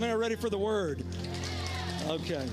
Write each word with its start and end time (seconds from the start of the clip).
Many 0.00 0.14
are 0.14 0.18
ready 0.18 0.34
for 0.34 0.48
the 0.48 0.56
word? 0.56 1.04
Okay. 2.08 2.48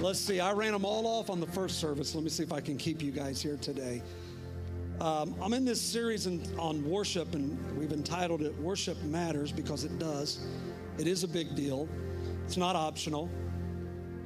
Let's 0.00 0.18
see. 0.18 0.40
I 0.40 0.50
ran 0.50 0.72
them 0.72 0.84
all 0.84 1.06
off 1.06 1.30
on 1.30 1.38
the 1.38 1.46
first 1.46 1.78
service. 1.78 2.12
Let 2.12 2.24
me 2.24 2.30
see 2.30 2.42
if 2.42 2.52
I 2.52 2.60
can 2.60 2.76
keep 2.76 3.00
you 3.00 3.12
guys 3.12 3.40
here 3.40 3.56
today. 3.56 4.02
Um, 5.00 5.36
I'm 5.40 5.52
in 5.52 5.64
this 5.64 5.80
series 5.80 6.26
in, 6.26 6.42
on 6.58 6.84
worship, 6.90 7.36
and 7.36 7.56
we've 7.78 7.92
entitled 7.92 8.42
it 8.42 8.52
Worship 8.58 9.00
Matters 9.04 9.52
because 9.52 9.84
it 9.84 9.96
does. 9.96 10.44
It 10.98 11.06
is 11.06 11.22
a 11.22 11.28
big 11.28 11.54
deal, 11.54 11.88
it's 12.44 12.56
not 12.56 12.74
optional. 12.74 13.30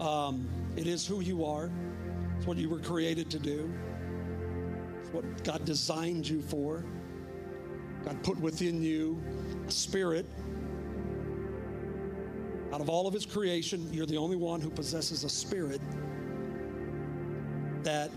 Um, 0.00 0.48
it 0.76 0.86
is 0.86 1.06
who 1.06 1.20
you 1.20 1.44
are, 1.44 1.70
it's 2.38 2.46
what 2.46 2.56
you 2.56 2.70
were 2.70 2.78
created 2.78 3.30
to 3.32 3.38
do, 3.38 3.70
it's 5.02 5.12
what 5.12 5.44
God 5.44 5.66
designed 5.66 6.26
you 6.26 6.40
for. 6.40 6.86
God 8.02 8.22
put 8.22 8.40
within 8.40 8.80
you 8.82 9.20
a 9.68 9.70
spirit. 9.70 10.24
Out 12.80 12.84
of 12.84 12.88
all 12.88 13.06
of 13.06 13.12
His 13.12 13.26
creation, 13.26 13.92
you're 13.92 14.06
the 14.06 14.16
only 14.16 14.36
one 14.36 14.58
who 14.58 14.70
possesses 14.70 15.22
a 15.22 15.28
spirit 15.28 15.82
that 17.82 18.10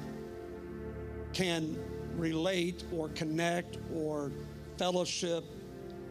can 1.33 1.77
relate 2.15 2.85
or 2.93 3.09
connect 3.09 3.77
or 3.93 4.31
fellowship, 4.77 5.43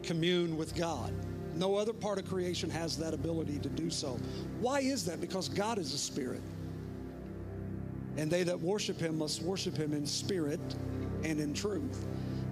commune 0.03 0.59
with 0.59 0.75
God. 0.75 1.15
No 1.55 1.77
other 1.77 1.95
part 1.95 2.19
of 2.19 2.29
creation 2.29 2.69
has 2.69 2.99
that 2.99 3.15
ability 3.15 3.59
to 3.61 3.71
do 3.71 3.89
so. 3.89 4.19
Why 4.61 4.81
is 4.81 5.07
that? 5.07 5.19
Because 5.19 5.49
God 5.49 5.79
is 5.79 5.95
a 5.95 5.99
spirit. 5.99 6.43
And 8.19 8.31
they 8.31 8.43
that 8.43 8.61
worship 8.61 9.01
him 9.01 9.17
must 9.17 9.41
worship 9.41 9.79
him 9.79 9.95
in 9.95 10.05
spirit 10.05 10.61
and 11.25 11.41
in 11.41 11.55
truth. 11.55 12.05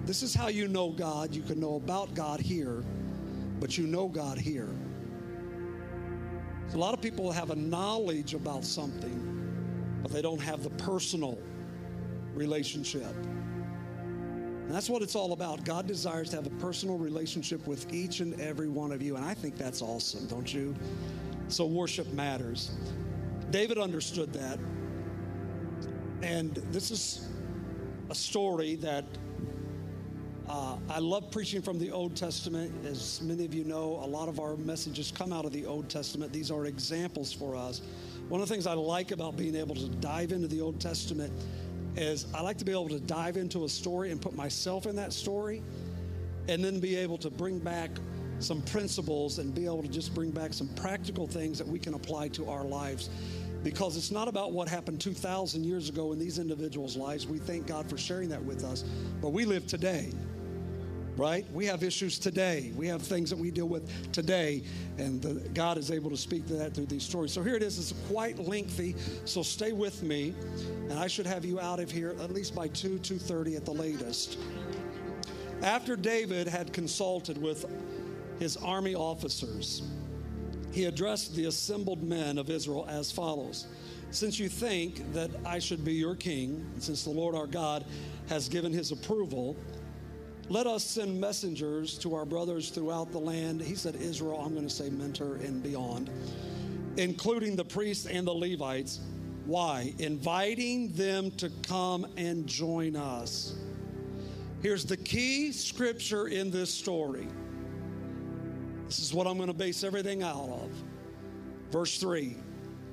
This 0.07 0.23
is 0.23 0.33
how 0.33 0.47
you 0.47 0.67
know 0.67 0.89
God. 0.89 1.35
You 1.35 1.43
can 1.43 1.59
know 1.59 1.75
about 1.75 2.15
God 2.15 2.39
here, 2.39 2.83
but 3.59 3.77
you 3.77 3.85
know 3.85 4.07
God 4.07 4.39
here. 4.39 4.69
A 6.73 6.77
lot 6.77 6.93
of 6.93 7.01
people 7.01 7.31
have 7.31 7.49
a 7.49 7.55
knowledge 7.55 8.33
about 8.33 8.63
something, 8.63 9.99
but 10.01 10.11
they 10.11 10.21
don't 10.21 10.41
have 10.41 10.63
the 10.63 10.69
personal 10.71 11.37
relationship. 12.33 13.13
And 14.71 14.71
that's 14.71 14.89
what 14.89 15.01
it's 15.01 15.15
all 15.15 15.33
about. 15.33 15.65
God 15.65 15.85
desires 15.85 16.29
to 16.29 16.37
have 16.37 16.47
a 16.47 16.57
personal 16.61 16.97
relationship 16.97 17.67
with 17.67 17.91
each 17.93 18.21
and 18.21 18.39
every 18.39 18.69
one 18.69 18.93
of 18.93 19.01
you. 19.01 19.17
And 19.17 19.25
I 19.25 19.33
think 19.33 19.57
that's 19.57 19.81
awesome, 19.81 20.27
don't 20.27 20.53
you? 20.53 20.73
So 21.49 21.65
worship 21.65 22.07
matters. 22.13 22.71
David 23.49 23.77
understood 23.77 24.31
that. 24.31 24.57
And 26.21 26.55
this 26.71 26.89
is 26.89 27.27
a 28.09 28.15
story 28.15 28.75
that 28.75 29.03
uh, 30.49 30.77
I 30.89 30.99
love 30.99 31.31
preaching 31.31 31.61
from 31.61 31.79
the 31.79 31.91
Old 31.91 32.15
Testament. 32.15 32.73
As 32.85 33.21
many 33.21 33.45
of 33.45 33.53
you 33.53 33.63
know, 33.63 33.99
a 34.03 34.07
lot 34.07 34.27
of 34.27 34.39
our 34.39 34.57
messages 34.57 35.11
come 35.15 35.31
out 35.31 35.45
of 35.45 35.51
the 35.51 35.65
Old 35.65 35.89
Testament. 35.89 36.33
These 36.33 36.51
are 36.51 36.65
examples 36.65 37.31
for 37.31 37.55
us. 37.55 37.81
One 38.27 38.41
of 38.41 38.47
the 38.47 38.53
things 38.53 38.67
I 38.67 38.73
like 38.73 39.11
about 39.11 39.37
being 39.37 39.55
able 39.55 39.75
to 39.75 39.87
dive 39.87 40.31
into 40.31 40.47
the 40.47 40.61
Old 40.61 40.79
Testament 40.79 41.31
is 41.95 42.25
I 42.33 42.41
like 42.41 42.57
to 42.57 42.65
be 42.65 42.71
able 42.71 42.89
to 42.89 42.99
dive 42.99 43.37
into 43.37 43.65
a 43.65 43.69
story 43.69 44.11
and 44.11 44.21
put 44.21 44.35
myself 44.35 44.85
in 44.85 44.95
that 44.95 45.13
story 45.13 45.61
and 46.47 46.63
then 46.63 46.79
be 46.79 46.95
able 46.95 47.17
to 47.19 47.29
bring 47.29 47.59
back 47.59 47.91
some 48.39 48.61
principles 48.63 49.39
and 49.39 49.53
be 49.53 49.65
able 49.65 49.83
to 49.83 49.89
just 49.89 50.15
bring 50.15 50.31
back 50.31 50.53
some 50.53 50.67
practical 50.69 51.27
things 51.27 51.57
that 51.57 51.67
we 51.67 51.77
can 51.77 51.93
apply 51.93 52.27
to 52.29 52.49
our 52.49 52.63
lives 52.63 53.09
because 53.63 53.95
it's 53.95 54.11
not 54.11 54.27
about 54.27 54.51
what 54.51 54.67
happened 54.67 54.99
2,000 54.99 55.63
years 55.63 55.89
ago 55.89 56.11
in 56.13 56.19
these 56.19 56.39
individuals' 56.39 56.97
lives. 56.97 57.27
We 57.27 57.37
thank 57.37 57.67
God 57.67 57.87
for 57.87 57.97
sharing 57.97 58.29
that 58.29 58.43
with 58.43 58.63
us, 58.63 58.83
but 59.21 59.29
we 59.29 59.45
live 59.45 59.67
today 59.67 60.11
right? 61.17 61.45
We 61.51 61.65
have 61.65 61.83
issues 61.83 62.17
today. 62.19 62.71
We 62.75 62.87
have 62.87 63.01
things 63.01 63.29
that 63.29 63.37
we 63.37 63.51
deal 63.51 63.67
with 63.67 64.11
today, 64.11 64.63
and 64.97 65.21
the, 65.21 65.35
God 65.49 65.77
is 65.77 65.91
able 65.91 66.09
to 66.09 66.17
speak 66.17 66.47
to 66.47 66.53
that 66.55 66.73
through 66.73 66.87
these 66.87 67.03
stories. 67.03 67.31
So 67.31 67.43
here 67.43 67.55
it 67.55 67.63
is. 67.63 67.77
It's 67.77 67.93
quite 68.07 68.39
lengthy, 68.39 68.95
so 69.25 69.43
stay 69.43 69.71
with 69.71 70.03
me, 70.03 70.33
and 70.89 70.93
I 70.93 71.07
should 71.07 71.25
have 71.25 71.45
you 71.45 71.59
out 71.59 71.79
of 71.79 71.91
here 71.91 72.15
at 72.21 72.31
least 72.31 72.55
by 72.55 72.67
2, 72.69 72.99
2.30 72.99 73.57
at 73.57 73.65
the 73.65 73.73
latest. 73.73 74.37
After 75.63 75.95
David 75.95 76.47
had 76.47 76.73
consulted 76.73 77.39
with 77.39 77.65
his 78.39 78.57
army 78.57 78.95
officers, 78.95 79.83
he 80.71 80.85
addressed 80.85 81.35
the 81.35 81.45
assembled 81.45 82.01
men 82.01 82.37
of 82.37 82.49
Israel 82.49 82.87
as 82.89 83.11
follows. 83.11 83.67
Since 84.09 84.39
you 84.39 84.49
think 84.49 85.13
that 85.13 85.29
I 85.45 85.59
should 85.59 85.85
be 85.85 85.93
your 85.93 86.15
king, 86.15 86.65
since 86.79 87.03
the 87.03 87.11
Lord 87.11 87.35
our 87.35 87.47
God 87.47 87.85
has 88.27 88.49
given 88.49 88.73
his 88.73 88.91
approval, 88.91 89.55
let 90.49 90.67
us 90.67 90.83
send 90.83 91.19
messengers 91.19 91.97
to 91.99 92.15
our 92.15 92.25
brothers 92.25 92.69
throughout 92.69 93.11
the 93.11 93.19
land. 93.19 93.61
He 93.61 93.75
said, 93.75 93.95
Israel, 93.95 94.41
I'm 94.43 94.53
going 94.53 94.67
to 94.67 94.73
say 94.73 94.89
mentor 94.89 95.35
and 95.35 95.63
beyond, 95.63 96.09
including 96.97 97.55
the 97.55 97.65
priests 97.65 98.05
and 98.05 98.27
the 98.27 98.33
Levites. 98.33 98.99
Why? 99.45 99.93
Inviting 99.99 100.91
them 100.93 101.31
to 101.31 101.49
come 101.67 102.05
and 102.17 102.45
join 102.47 102.95
us. 102.95 103.55
Here's 104.61 104.85
the 104.85 104.97
key 104.97 105.51
scripture 105.51 106.27
in 106.27 106.51
this 106.51 106.71
story. 106.71 107.27
This 108.85 108.99
is 108.99 109.13
what 109.13 109.25
I'm 109.25 109.37
going 109.37 109.47
to 109.47 109.53
base 109.53 109.83
everything 109.83 110.21
out 110.21 110.49
of. 110.49 110.69
Verse 111.71 111.97
3 111.97 112.35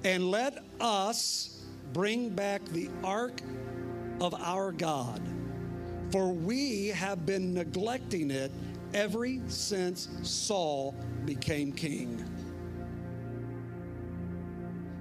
And 0.05 0.31
let 0.31 0.65
us 0.81 1.65
bring 1.93 2.31
back 2.31 2.65
the 2.67 2.89
ark 3.03 3.43
of 4.21 4.35
our 4.35 4.73
God 4.73 5.21
for 6.11 6.33
we 6.33 6.89
have 6.89 7.27
been 7.27 7.53
neglecting 7.53 8.31
it 8.31 8.51
ever 8.95 9.27
since 9.49 10.09
Saul 10.23 10.95
became 11.25 11.73
king. 11.73 12.25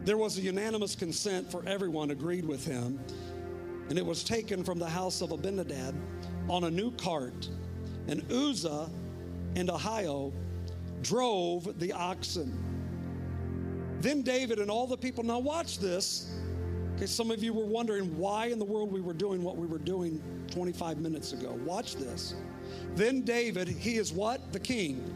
There 0.04 0.18
was 0.18 0.38
a 0.38 0.42
unanimous 0.42 0.96
consent 0.96 1.52
for 1.52 1.64
everyone 1.68 2.12
agreed 2.12 2.46
with 2.46 2.66
him, 2.66 3.00
and 3.90 3.98
it 3.98 4.06
was 4.06 4.24
taken 4.24 4.64
from 4.64 4.80
the 4.80 4.90
house 4.90 5.22
of 5.22 5.32
Abinadab 5.32 5.96
on 6.50 6.66
a 6.66 6.72
new 6.72 6.92
cart. 6.92 7.50
And 8.08 8.24
Uzzah 8.32 8.90
and 9.56 9.70
Ahio 9.70 10.32
drove 11.02 11.78
the 11.80 11.92
oxen. 11.92 12.64
Then 14.00 14.22
David 14.22 14.60
and 14.60 14.70
all 14.70 14.88
the 14.88 14.98
people, 14.98 15.24
now 15.24 15.40
watch 15.40 15.80
this. 15.80 16.32
Okay, 16.98 17.06
some 17.06 17.30
of 17.30 17.44
you 17.44 17.54
were 17.54 17.64
wondering 17.64 18.18
why 18.18 18.48
in 18.48 18.58
the 18.58 18.66
world 18.66 18.92
we 18.92 19.02
were 19.02 19.14
doing 19.14 19.44
what 19.44 19.56
we 19.56 19.68
were 19.68 19.78
doing 19.78 20.20
25 20.50 20.98
minutes 20.98 21.32
ago. 21.32 21.52
Watch 21.64 21.96
this. 21.96 22.34
Then 22.96 23.22
David, 23.22 23.68
he 23.68 23.98
is 23.98 24.12
what? 24.12 24.52
The 24.52 24.60
king, 24.60 25.14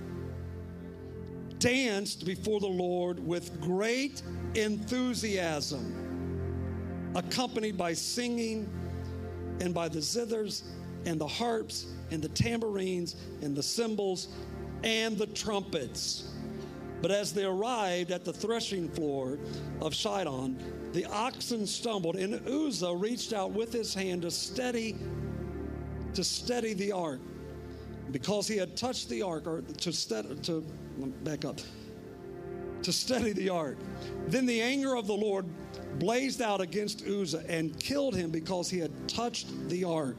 danced 1.58 2.24
before 2.24 2.59
the 2.59 2.68
Lord 2.68 3.25
with 3.25 3.59
great 3.59 4.22
enthusiasm, 4.53 7.09
accompanied 7.16 7.80
by 7.80 7.94
singing 7.94 8.69
and 9.59 9.74
by 9.74 9.90
the 9.90 10.02
zithers 10.02 10.62
and 11.08 11.19
the 11.19 11.28
harps 11.28 11.88
and 12.12 12.22
the 12.22 12.30
tambourines 12.30 13.16
and 13.42 13.56
the 13.56 13.63
cymbals 13.63 14.28
and 14.84 15.18
the 15.18 15.25
trumpets. 15.25 16.31
But 17.02 17.09
as 17.09 17.34
they 17.34 17.46
arrived 17.46 18.12
at 18.12 18.24
the 18.24 18.34
threshing 18.34 18.88
floor 18.88 19.40
of 19.81 19.94
Chidon, 19.94 20.59
the 20.94 21.06
oxen 21.06 21.66
stumbled, 21.66 22.16
and 22.16 22.46
Uzzah 22.47 22.96
reached 22.96 23.34
out 23.34 23.52
with 23.52 23.72
his 23.72 23.94
hand 23.94 24.24
to 24.24 24.31
steady 24.31 24.96
to 26.13 26.24
steady 26.24 26.74
the 26.74 26.91
ark. 26.91 27.19
Because 28.12 28.47
he 28.47 28.57
had 28.57 28.75
touched 28.75 29.07
the 29.07 29.22
ark, 29.22 29.47
or 29.47 29.62
to 29.62 29.94
steady, 29.94 30.35
to 30.44 30.62
back 31.24 31.46
up, 31.46 31.59
to 32.84 32.91
steady 32.91 33.31
the 33.31 33.50
ark. 33.50 33.78
Then 34.28 34.46
the 34.46 34.62
anger 34.62 34.96
of 34.96 35.07
the 35.07 35.13
Lord 35.13 35.46
blazed 35.97 36.41
out 36.41 36.59
against 36.59 37.06
Uzzah 37.07 37.44
and 37.47 37.80
killed 37.80 38.16
him 38.16 38.30
because 38.30 38.69
he 38.69 38.80
had 38.80 38.91
touched 39.07 39.47
the 39.69 39.85
ark. 39.85 40.18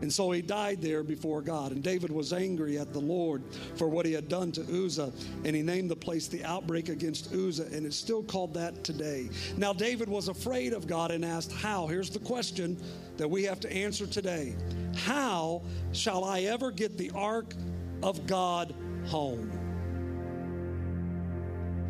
And 0.00 0.12
so 0.12 0.30
he 0.30 0.42
died 0.42 0.82
there 0.82 1.02
before 1.02 1.40
God. 1.40 1.72
And 1.72 1.82
David 1.82 2.10
was 2.10 2.32
angry 2.32 2.78
at 2.78 2.92
the 2.92 3.00
Lord 3.00 3.42
for 3.76 3.88
what 3.88 4.06
he 4.06 4.12
had 4.12 4.28
done 4.28 4.52
to 4.52 4.84
Uzzah. 4.84 5.12
And 5.44 5.56
he 5.56 5.62
named 5.62 5.90
the 5.90 5.96
place 5.96 6.28
the 6.28 6.44
outbreak 6.44 6.88
against 6.88 7.32
Uzzah. 7.32 7.68
And 7.72 7.86
it's 7.86 7.96
still 7.96 8.22
called 8.22 8.54
that 8.54 8.84
today. 8.84 9.30
Now, 9.56 9.72
David 9.72 10.08
was 10.08 10.28
afraid 10.28 10.72
of 10.72 10.86
God 10.86 11.10
and 11.10 11.24
asked, 11.24 11.52
How? 11.52 11.86
Here's 11.86 12.10
the 12.10 12.18
question 12.18 12.76
that 13.16 13.28
we 13.28 13.44
have 13.44 13.60
to 13.60 13.72
answer 13.72 14.06
today 14.06 14.56
How 14.96 15.62
shall 15.92 16.24
I 16.24 16.42
ever 16.42 16.70
get 16.70 16.98
the 16.98 17.10
ark 17.14 17.54
of 18.02 18.26
God 18.26 18.74
home? 19.06 19.63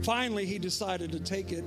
Finally, 0.05 0.45
he 0.45 0.59
decided 0.59 1.11
to 1.11 1.19
take 1.19 1.51
it 1.51 1.65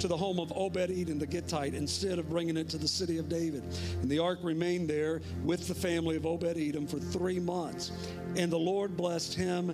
to 0.00 0.08
the 0.08 0.16
home 0.16 0.40
of 0.40 0.52
Obed 0.56 0.90
Edom 0.90 1.20
the 1.20 1.26
Gittite 1.26 1.72
instead 1.72 2.18
of 2.18 2.28
bringing 2.28 2.56
it 2.56 2.68
to 2.70 2.78
the 2.78 2.88
city 2.88 3.18
of 3.18 3.28
David. 3.28 3.62
And 4.02 4.10
the 4.10 4.18
ark 4.18 4.40
remained 4.42 4.90
there 4.90 5.20
with 5.44 5.68
the 5.68 5.74
family 5.74 6.16
of 6.16 6.26
Obed 6.26 6.58
Edom 6.58 6.88
for 6.88 6.98
three 6.98 7.38
months. 7.38 7.92
And 8.36 8.50
the 8.50 8.58
Lord 8.58 8.96
blessed 8.96 9.34
him 9.34 9.72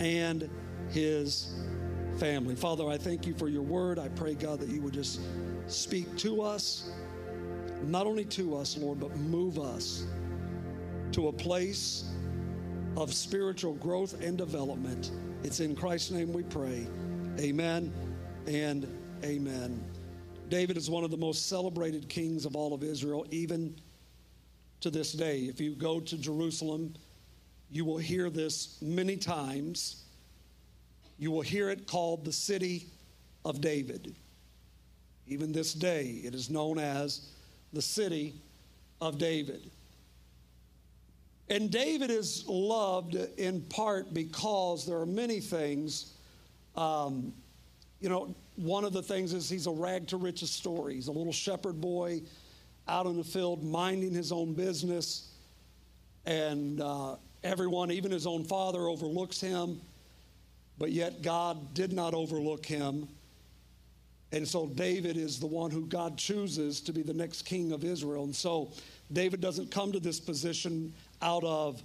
and 0.00 0.50
his 0.90 1.54
family. 2.18 2.56
Father, 2.56 2.88
I 2.88 2.98
thank 2.98 3.28
you 3.28 3.34
for 3.34 3.48
your 3.48 3.62
word. 3.62 3.96
I 3.96 4.08
pray, 4.08 4.34
God, 4.34 4.58
that 4.58 4.68
you 4.68 4.82
would 4.82 4.94
just 4.94 5.20
speak 5.68 6.16
to 6.18 6.42
us, 6.42 6.90
not 7.84 8.08
only 8.08 8.24
to 8.24 8.56
us, 8.56 8.76
Lord, 8.76 8.98
but 8.98 9.16
move 9.16 9.60
us 9.60 10.04
to 11.12 11.28
a 11.28 11.32
place 11.32 12.10
of 12.96 13.14
spiritual 13.14 13.74
growth 13.74 14.20
and 14.20 14.36
development. 14.36 15.12
It's 15.44 15.60
in 15.60 15.76
Christ's 15.76 16.10
name 16.10 16.32
we 16.32 16.42
pray. 16.42 16.88
Amen 17.38 17.92
and 18.46 18.86
amen. 19.24 19.82
David 20.50 20.76
is 20.76 20.90
one 20.90 21.02
of 21.02 21.10
the 21.10 21.16
most 21.16 21.48
celebrated 21.48 22.08
kings 22.08 22.44
of 22.44 22.54
all 22.54 22.74
of 22.74 22.82
Israel, 22.82 23.26
even 23.30 23.74
to 24.80 24.90
this 24.90 25.12
day. 25.12 25.40
If 25.40 25.58
you 25.58 25.74
go 25.74 25.98
to 25.98 26.18
Jerusalem, 26.18 26.94
you 27.70 27.86
will 27.86 27.96
hear 27.96 28.28
this 28.28 28.76
many 28.82 29.16
times. 29.16 30.04
You 31.18 31.30
will 31.30 31.40
hear 31.40 31.70
it 31.70 31.86
called 31.86 32.26
the 32.26 32.32
city 32.32 32.86
of 33.46 33.62
David. 33.62 34.14
Even 35.26 35.52
this 35.52 35.72
day, 35.72 36.20
it 36.24 36.34
is 36.34 36.50
known 36.50 36.78
as 36.78 37.30
the 37.72 37.82
city 37.82 38.34
of 39.00 39.16
David. 39.16 39.70
And 41.48 41.70
David 41.70 42.10
is 42.10 42.44
loved 42.46 43.14
in 43.14 43.62
part 43.62 44.12
because 44.12 44.84
there 44.84 44.98
are 44.98 45.06
many 45.06 45.40
things. 45.40 46.12
Um, 46.76 47.32
you 48.00 48.08
know, 48.08 48.34
one 48.56 48.84
of 48.84 48.92
the 48.92 49.02
things 49.02 49.32
is 49.32 49.48
he's 49.48 49.66
a 49.66 49.70
rag 49.70 50.08
to 50.08 50.16
riches 50.16 50.50
story. 50.50 50.94
He's 50.94 51.08
a 51.08 51.12
little 51.12 51.32
shepherd 51.32 51.80
boy 51.80 52.22
out 52.88 53.06
in 53.06 53.16
the 53.16 53.24
field 53.24 53.62
minding 53.62 54.12
his 54.12 54.32
own 54.32 54.54
business, 54.54 55.32
and 56.26 56.80
uh, 56.80 57.16
everyone, 57.44 57.90
even 57.92 58.10
his 58.10 58.26
own 58.26 58.44
father, 58.44 58.88
overlooks 58.88 59.40
him. 59.40 59.80
But 60.78 60.90
yet 60.90 61.22
God 61.22 61.74
did 61.74 61.92
not 61.92 62.14
overlook 62.14 62.66
him. 62.66 63.08
And 64.32 64.48
so 64.48 64.66
David 64.66 65.16
is 65.16 65.38
the 65.38 65.46
one 65.46 65.70
who 65.70 65.86
God 65.86 66.16
chooses 66.16 66.80
to 66.80 66.92
be 66.92 67.02
the 67.02 67.12
next 67.12 67.42
king 67.42 67.72
of 67.72 67.84
Israel. 67.84 68.24
And 68.24 68.34
so 68.34 68.72
David 69.12 69.40
doesn't 69.40 69.70
come 69.70 69.92
to 69.92 70.00
this 70.00 70.18
position 70.18 70.92
out 71.20 71.44
of 71.44 71.82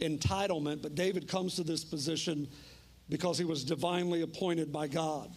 entitlement, 0.00 0.82
but 0.82 0.94
David 0.94 1.26
comes 1.26 1.56
to 1.56 1.64
this 1.64 1.82
position 1.82 2.46
because 3.08 3.38
he 3.38 3.44
was 3.44 3.64
divinely 3.64 4.22
appointed 4.22 4.72
by 4.72 4.88
God. 4.88 5.30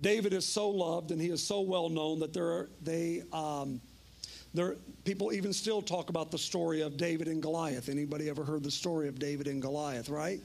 David 0.00 0.32
is 0.32 0.44
so 0.44 0.68
loved 0.68 1.12
and 1.12 1.20
he 1.20 1.28
is 1.28 1.42
so 1.42 1.60
well 1.60 1.88
known 1.88 2.18
that 2.20 2.32
there 2.32 2.46
are, 2.46 2.70
they 2.82 3.22
um, 3.32 3.80
there 4.54 4.76
people 5.04 5.32
even 5.32 5.52
still 5.52 5.80
talk 5.80 6.10
about 6.10 6.30
the 6.30 6.38
story 6.38 6.82
of 6.82 6.96
David 6.96 7.28
and 7.28 7.40
Goliath. 7.40 7.88
Anybody 7.88 8.28
ever 8.28 8.44
heard 8.44 8.62
the 8.62 8.70
story 8.70 9.08
of 9.08 9.18
David 9.18 9.46
and 9.46 9.62
Goliath, 9.62 10.08
right? 10.08 10.40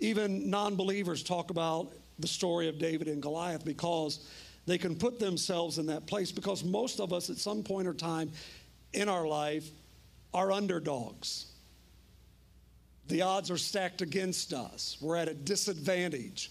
Even 0.00 0.48
non-believers 0.48 1.22
talk 1.22 1.50
about 1.50 1.92
the 2.18 2.28
story 2.28 2.68
of 2.68 2.78
David 2.78 3.08
and 3.08 3.20
Goliath 3.20 3.64
because 3.64 4.26
they 4.66 4.78
can 4.78 4.96
put 4.96 5.18
themselves 5.18 5.78
in 5.78 5.86
that 5.86 6.06
place 6.06 6.32
because 6.32 6.64
most 6.64 7.00
of 7.00 7.12
us 7.12 7.28
at 7.28 7.36
some 7.36 7.62
point 7.62 7.86
or 7.86 7.94
time 7.94 8.30
in 8.92 9.08
our 9.08 9.26
life 9.26 9.68
are 10.32 10.50
underdogs. 10.50 11.46
The 13.08 13.22
odds 13.22 13.50
are 13.50 13.56
stacked 13.56 14.02
against 14.02 14.52
us. 14.52 14.96
We're 15.00 15.16
at 15.16 15.28
a 15.28 15.34
disadvantage. 15.34 16.50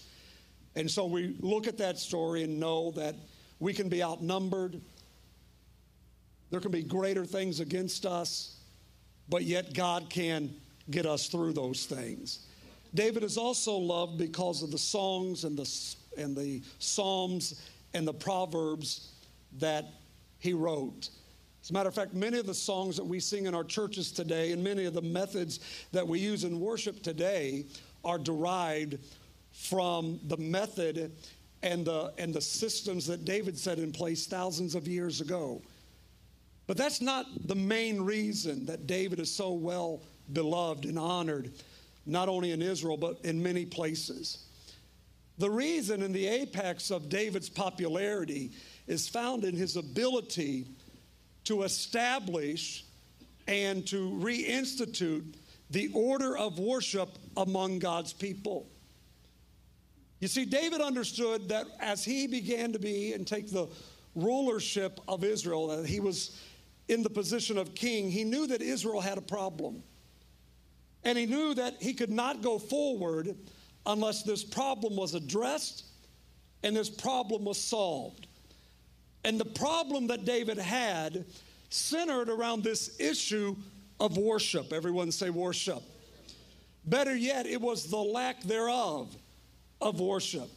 And 0.74 0.90
so 0.90 1.06
we 1.06 1.36
look 1.40 1.66
at 1.66 1.78
that 1.78 1.98
story 1.98 2.42
and 2.42 2.58
know 2.58 2.90
that 2.92 3.14
we 3.58 3.72
can 3.72 3.88
be 3.88 4.02
outnumbered. 4.02 4.80
There 6.50 6.60
can 6.60 6.70
be 6.70 6.82
greater 6.82 7.24
things 7.24 7.60
against 7.60 8.06
us, 8.06 8.56
but 9.28 9.42
yet 9.42 9.74
God 9.74 10.08
can 10.08 10.54
get 10.90 11.06
us 11.06 11.28
through 11.28 11.52
those 11.52 11.86
things. 11.86 12.46
David 12.94 13.22
is 13.24 13.36
also 13.36 13.76
loved 13.76 14.18
because 14.18 14.62
of 14.62 14.70
the 14.70 14.78
songs 14.78 15.44
and 15.44 15.58
the, 15.58 15.70
and 16.16 16.36
the 16.36 16.62
psalms 16.78 17.68
and 17.92 18.06
the 18.06 18.14
proverbs 18.14 19.12
that 19.58 19.86
he 20.38 20.52
wrote. 20.52 21.10
As 21.66 21.70
a 21.70 21.72
matter 21.72 21.88
of 21.88 21.96
fact, 21.96 22.14
many 22.14 22.38
of 22.38 22.46
the 22.46 22.54
songs 22.54 22.96
that 22.96 23.04
we 23.04 23.18
sing 23.18 23.46
in 23.46 23.54
our 23.54 23.64
churches 23.64 24.12
today 24.12 24.52
and 24.52 24.62
many 24.62 24.84
of 24.84 24.94
the 24.94 25.02
methods 25.02 25.58
that 25.90 26.06
we 26.06 26.20
use 26.20 26.44
in 26.44 26.60
worship 26.60 27.02
today 27.02 27.64
are 28.04 28.18
derived 28.18 28.98
from 29.50 30.20
the 30.28 30.36
method 30.36 31.10
and 31.64 31.84
the, 31.84 32.12
and 32.18 32.32
the 32.32 32.40
systems 32.40 33.04
that 33.06 33.24
David 33.24 33.58
set 33.58 33.80
in 33.80 33.90
place 33.90 34.28
thousands 34.28 34.76
of 34.76 34.86
years 34.86 35.20
ago. 35.20 35.60
But 36.68 36.76
that's 36.76 37.00
not 37.00 37.26
the 37.48 37.56
main 37.56 38.00
reason 38.00 38.64
that 38.66 38.86
David 38.86 39.18
is 39.18 39.34
so 39.34 39.50
well 39.50 40.02
beloved 40.32 40.84
and 40.84 40.96
honored 40.96 41.50
not 42.06 42.28
only 42.28 42.52
in 42.52 42.62
Israel, 42.62 42.96
but 42.96 43.18
in 43.24 43.42
many 43.42 43.66
places. 43.66 44.44
The 45.38 45.50
reason 45.50 46.02
and 46.04 46.14
the 46.14 46.28
apex 46.28 46.92
of 46.92 47.08
David's 47.08 47.48
popularity 47.48 48.52
is 48.86 49.08
found 49.08 49.42
in 49.42 49.56
his 49.56 49.74
ability 49.74 50.66
to 51.46 51.62
establish 51.62 52.84
and 53.48 53.86
to 53.86 54.10
reinstitute 54.10 55.34
the 55.70 55.90
order 55.94 56.36
of 56.36 56.58
worship 56.58 57.08
among 57.36 57.78
God's 57.78 58.12
people. 58.12 58.68
You 60.20 60.28
see, 60.28 60.44
David 60.44 60.80
understood 60.80 61.48
that 61.50 61.66
as 61.80 62.04
he 62.04 62.26
began 62.26 62.72
to 62.72 62.78
be 62.78 63.12
and 63.12 63.26
take 63.26 63.50
the 63.50 63.68
rulership 64.14 65.00
of 65.06 65.24
Israel, 65.24 65.68
that 65.68 65.86
he 65.86 66.00
was 66.00 66.40
in 66.88 67.02
the 67.02 67.10
position 67.10 67.58
of 67.58 67.74
king, 67.74 68.10
he 68.10 68.24
knew 68.24 68.46
that 68.46 68.62
Israel 68.62 69.00
had 69.00 69.18
a 69.18 69.22
problem. 69.22 69.82
And 71.04 71.18
he 71.18 71.26
knew 71.26 71.54
that 71.54 71.74
he 71.80 71.94
could 71.94 72.10
not 72.10 72.42
go 72.42 72.58
forward 72.58 73.36
unless 73.84 74.22
this 74.22 74.42
problem 74.42 74.96
was 74.96 75.14
addressed 75.14 75.84
and 76.62 76.74
this 76.74 76.90
problem 76.90 77.44
was 77.44 77.58
solved. 77.58 78.25
And 79.26 79.40
the 79.40 79.44
problem 79.44 80.06
that 80.06 80.24
David 80.24 80.56
had 80.56 81.24
centered 81.68 82.28
around 82.28 82.62
this 82.62 83.00
issue 83.00 83.56
of 83.98 84.16
worship. 84.16 84.72
Everyone 84.72 85.10
say 85.10 85.30
worship. 85.30 85.82
Better 86.84 87.16
yet, 87.16 87.44
it 87.44 87.60
was 87.60 87.90
the 87.90 87.96
lack 87.96 88.40
thereof 88.44 89.12
of 89.80 89.98
worship. 89.98 90.48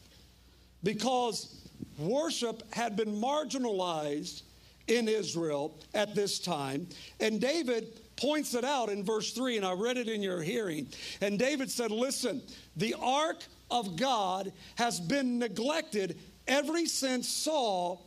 Because 0.84 1.68
worship 1.98 2.62
had 2.72 2.96
been 2.96 3.20
marginalized 3.20 4.44
in 4.86 5.08
Israel 5.08 5.76
at 5.96 6.14
this 6.14 6.38
time. 6.38 6.86
And 7.20 7.42
David 7.42 8.00
points 8.18 8.54
it 8.54 8.64
out 8.64 8.90
in 8.90 9.04
verse 9.04 9.34
3, 9.34 9.58
and 9.58 9.66
I 9.66 9.74
read 9.74 9.98
it 9.98 10.08
in 10.08 10.22
your 10.22 10.44
hearing. 10.44 10.90
And 11.22 11.40
David 11.40 11.72
said, 11.72 11.90
Listen, 11.90 12.44
the 12.76 12.94
ark 13.02 13.44
of 13.72 13.96
God 13.96 14.54
has 14.76 15.00
been 15.00 15.40
neglected 15.40 16.20
ever 16.48 16.86
since 16.86 17.28
Saul 17.28 18.06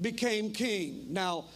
became 0.00 0.52
king. 0.52 1.06
Now, 1.10 1.46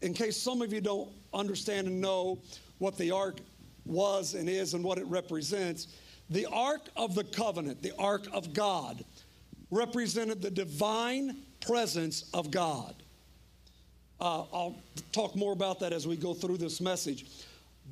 in 0.00 0.14
case 0.14 0.36
some 0.36 0.62
of 0.62 0.72
you 0.72 0.80
don't 0.80 1.10
understand 1.32 1.86
and 1.86 2.00
know 2.00 2.38
what 2.78 2.96
the 2.96 3.10
ark 3.10 3.38
was 3.84 4.34
and 4.34 4.48
is 4.48 4.74
and 4.74 4.84
what 4.84 4.98
it 4.98 5.06
represents, 5.06 5.88
the 6.30 6.46
ark 6.46 6.82
of 6.96 7.14
the 7.14 7.24
covenant, 7.24 7.82
the 7.82 7.92
ark 7.98 8.26
of 8.32 8.52
God, 8.52 9.04
represented 9.70 10.42
the 10.42 10.50
divine 10.50 11.38
presence 11.60 12.30
of 12.34 12.50
God. 12.50 12.94
Uh, 14.20 14.40
I'll 14.52 14.76
talk 15.12 15.36
more 15.36 15.52
about 15.52 15.80
that 15.80 15.92
as 15.92 16.06
we 16.06 16.16
go 16.16 16.34
through 16.34 16.58
this 16.58 16.80
message. 16.80 17.26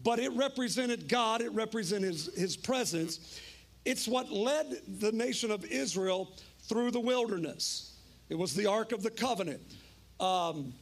But 0.03 0.19
it 0.19 0.33
represented 0.33 1.09
God, 1.09 1.41
it 1.41 1.53
represented 1.53 2.13
his, 2.13 2.35
his 2.37 2.57
presence. 2.57 3.41
It's 3.85 4.07
what 4.07 4.31
led 4.31 4.83
the 5.01 5.13
nation 5.13 5.51
of 5.51 5.65
Israel 5.65 6.33
through 6.63 6.91
the 6.91 7.01
wilderness. 7.01 7.96
It 8.29 8.37
was 8.37 8.55
the 8.55 8.67
Ark 8.67 8.93
of 8.93 9.03
the 9.03 9.11
Covenant. 9.11 9.61
Um, 10.19 10.73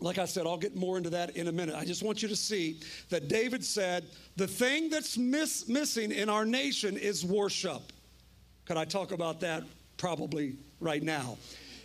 like 0.00 0.18
I 0.18 0.26
said, 0.26 0.46
I'll 0.46 0.58
get 0.58 0.76
more 0.76 0.96
into 0.96 1.10
that 1.10 1.36
in 1.36 1.48
a 1.48 1.52
minute. 1.52 1.74
I 1.74 1.84
just 1.84 2.02
want 2.02 2.22
you 2.22 2.28
to 2.28 2.36
see 2.36 2.80
that 3.10 3.28
David 3.28 3.64
said, 3.64 4.04
The 4.36 4.46
thing 4.46 4.90
that's 4.90 5.18
miss, 5.18 5.68
missing 5.68 6.12
in 6.12 6.28
our 6.28 6.44
nation 6.44 6.96
is 6.96 7.24
worship. 7.24 7.82
Could 8.66 8.76
I 8.76 8.84
talk 8.84 9.12
about 9.12 9.40
that 9.40 9.64
probably 9.96 10.56
right 10.80 11.02
now? 11.02 11.36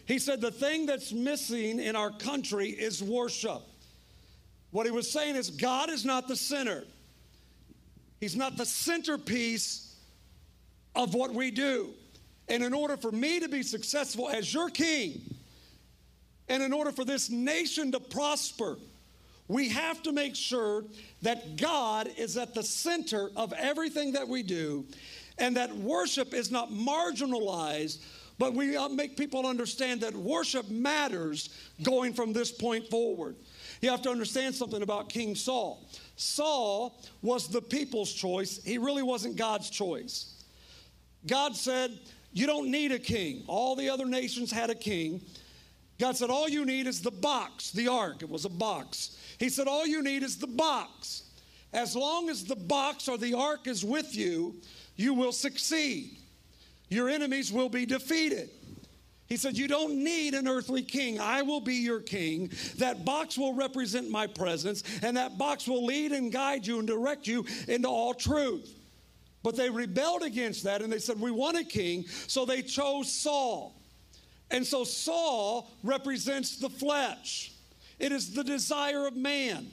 He 0.05 0.19
said, 0.19 0.41
The 0.41 0.51
thing 0.51 0.85
that's 0.85 1.11
missing 1.11 1.79
in 1.79 1.95
our 1.95 2.11
country 2.11 2.69
is 2.69 3.01
worship. 3.01 3.61
What 4.71 4.85
he 4.85 4.91
was 4.91 5.11
saying 5.11 5.35
is, 5.35 5.49
God 5.49 5.89
is 5.89 6.05
not 6.05 6.27
the 6.27 6.35
center, 6.35 6.83
He's 8.19 8.35
not 8.35 8.57
the 8.57 8.65
centerpiece 8.65 9.95
of 10.95 11.13
what 11.13 11.33
we 11.33 11.51
do. 11.51 11.93
And 12.49 12.63
in 12.63 12.73
order 12.73 12.97
for 12.97 13.11
me 13.11 13.39
to 13.39 13.47
be 13.47 13.63
successful 13.63 14.29
as 14.29 14.53
your 14.53 14.69
king, 14.69 15.21
and 16.49 16.61
in 16.61 16.73
order 16.73 16.91
for 16.91 17.05
this 17.05 17.29
nation 17.29 17.91
to 17.93 17.99
prosper, 17.99 18.77
we 19.47 19.69
have 19.69 20.03
to 20.03 20.11
make 20.11 20.35
sure 20.35 20.83
that 21.21 21.57
God 21.57 22.09
is 22.17 22.37
at 22.37 22.53
the 22.53 22.63
center 22.63 23.29
of 23.35 23.53
everything 23.53 24.13
that 24.13 24.27
we 24.27 24.43
do 24.43 24.85
and 25.37 25.55
that 25.57 25.75
worship 25.75 26.33
is 26.33 26.51
not 26.51 26.69
marginalized 26.69 27.99
but 28.39 28.53
we 28.53 28.77
make 28.89 29.15
people 29.15 29.45
understand 29.45 30.01
that 30.01 30.13
worship 30.15 30.69
matters 30.69 31.49
going 31.81 32.13
from 32.13 32.33
this 32.33 32.51
point 32.51 32.89
forward. 32.89 33.35
You 33.81 33.89
have 33.89 34.01
to 34.03 34.09
understand 34.09 34.55
something 34.55 34.81
about 34.81 35.09
King 35.09 35.35
Saul. 35.35 35.87
Saul 36.15 37.01
was 37.21 37.47
the 37.47 37.61
people's 37.61 38.11
choice, 38.11 38.63
he 38.63 38.77
really 38.77 39.03
wasn't 39.03 39.35
God's 39.35 39.69
choice. 39.69 40.43
God 41.25 41.55
said, 41.55 41.97
You 42.33 42.47
don't 42.47 42.69
need 42.71 42.91
a 42.91 42.99
king. 42.99 43.43
All 43.47 43.75
the 43.75 43.89
other 43.89 44.05
nations 44.05 44.51
had 44.51 44.69
a 44.69 44.75
king. 44.75 45.21
God 45.99 46.17
said, 46.17 46.29
All 46.29 46.49
you 46.49 46.65
need 46.65 46.87
is 46.87 47.01
the 47.01 47.11
box, 47.11 47.71
the 47.71 47.87
ark. 47.87 48.21
It 48.21 48.29
was 48.29 48.45
a 48.45 48.49
box. 48.49 49.17
He 49.39 49.49
said, 49.49 49.67
All 49.67 49.85
you 49.85 50.01
need 50.01 50.23
is 50.23 50.37
the 50.37 50.47
box. 50.47 51.23
as 51.71 51.95
long 51.95 52.29
as 52.29 52.43
the 52.43 52.55
box 52.55 53.07
or 53.07 53.17
the 53.17 53.35
ark 53.35 53.67
is 53.67 53.85
with 53.85 54.15
you, 54.15 54.55
you 54.95 55.13
will 55.13 55.31
succeed. 55.31 56.17
Your 56.89 57.09
enemies 57.09 57.51
will 57.51 57.69
be 57.69 57.85
defeated. 57.85 58.49
He 59.27 59.37
said, 59.37 59.57
You 59.57 59.67
don't 59.67 60.03
need 60.03 60.33
an 60.33 60.47
earthly 60.47 60.83
king. 60.83 61.19
I 61.19 61.43
will 61.43 61.61
be 61.61 61.75
your 61.75 62.01
king. 62.01 62.51
That 62.77 63.05
box 63.05 63.37
will 63.37 63.53
represent 63.53 64.09
my 64.09 64.27
presence, 64.27 64.83
and 65.01 65.17
that 65.17 65.37
box 65.37 65.67
will 65.67 65.85
lead 65.85 66.11
and 66.11 66.31
guide 66.31 66.65
you 66.65 66.79
and 66.79 66.87
direct 66.87 67.27
you 67.27 67.45
into 67.67 67.87
all 67.87 68.13
truth. 68.13 68.75
But 69.43 69.57
they 69.57 69.69
rebelled 69.69 70.23
against 70.23 70.63
that 70.63 70.81
and 70.81 70.91
they 70.91 70.99
said, 70.99 71.19
We 71.19 71.31
want 71.31 71.57
a 71.57 71.63
king. 71.63 72.05
So 72.27 72.45
they 72.45 72.61
chose 72.61 73.11
Saul. 73.11 73.75
And 74.49 74.65
so 74.65 74.83
Saul 74.83 75.69
represents 75.83 76.57
the 76.57 76.69
flesh, 76.69 77.51
it 77.99 78.11
is 78.11 78.33
the 78.33 78.43
desire 78.43 79.05
of 79.05 79.15
man. 79.15 79.67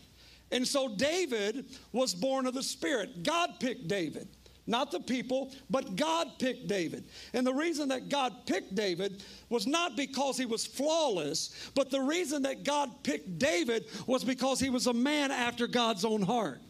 And 0.53 0.67
so 0.67 0.89
David 0.89 1.67
was 1.93 2.13
born 2.13 2.45
of 2.47 2.55
the 2.55 2.63
Spirit. 2.63 3.23
God 3.23 3.61
picked 3.61 3.87
David. 3.87 4.27
Not 4.67 4.91
the 4.91 5.01
people, 5.01 5.53
but 5.69 5.97
God 5.97 6.29
picked 6.39 6.69
David. 6.69 7.05
And 7.33 7.47
the 7.47 7.55
reason 7.55 7.89
that 7.89 8.09
God 8.09 8.47
picked 8.47 8.75
David 8.75 9.23
was 9.49 9.67
not 9.67 9.97
because 9.97 10.37
he 10.37 10.47
was 10.47 10.67
flawless, 10.67 11.71
but 11.75 11.91
the 11.91 12.01
reason 12.01 12.43
that 12.43 12.65
God 12.65 12.91
picked 13.03 13.39
David 13.39 13.87
was 14.07 14.23
because 14.23 14.61
he 14.61 14.71
was 14.71 14.87
a 14.87 14.93
man 14.93 15.31
after 15.31 15.67
God's 15.67 16.05
own 16.05 16.23
heart. 16.23 16.61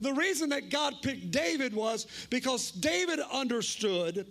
The 0.00 0.12
reason 0.12 0.50
that 0.50 0.70
God 0.70 0.94
picked 1.02 1.30
David 1.30 1.74
was 1.74 2.06
because 2.28 2.70
David 2.70 3.20
understood 3.32 4.26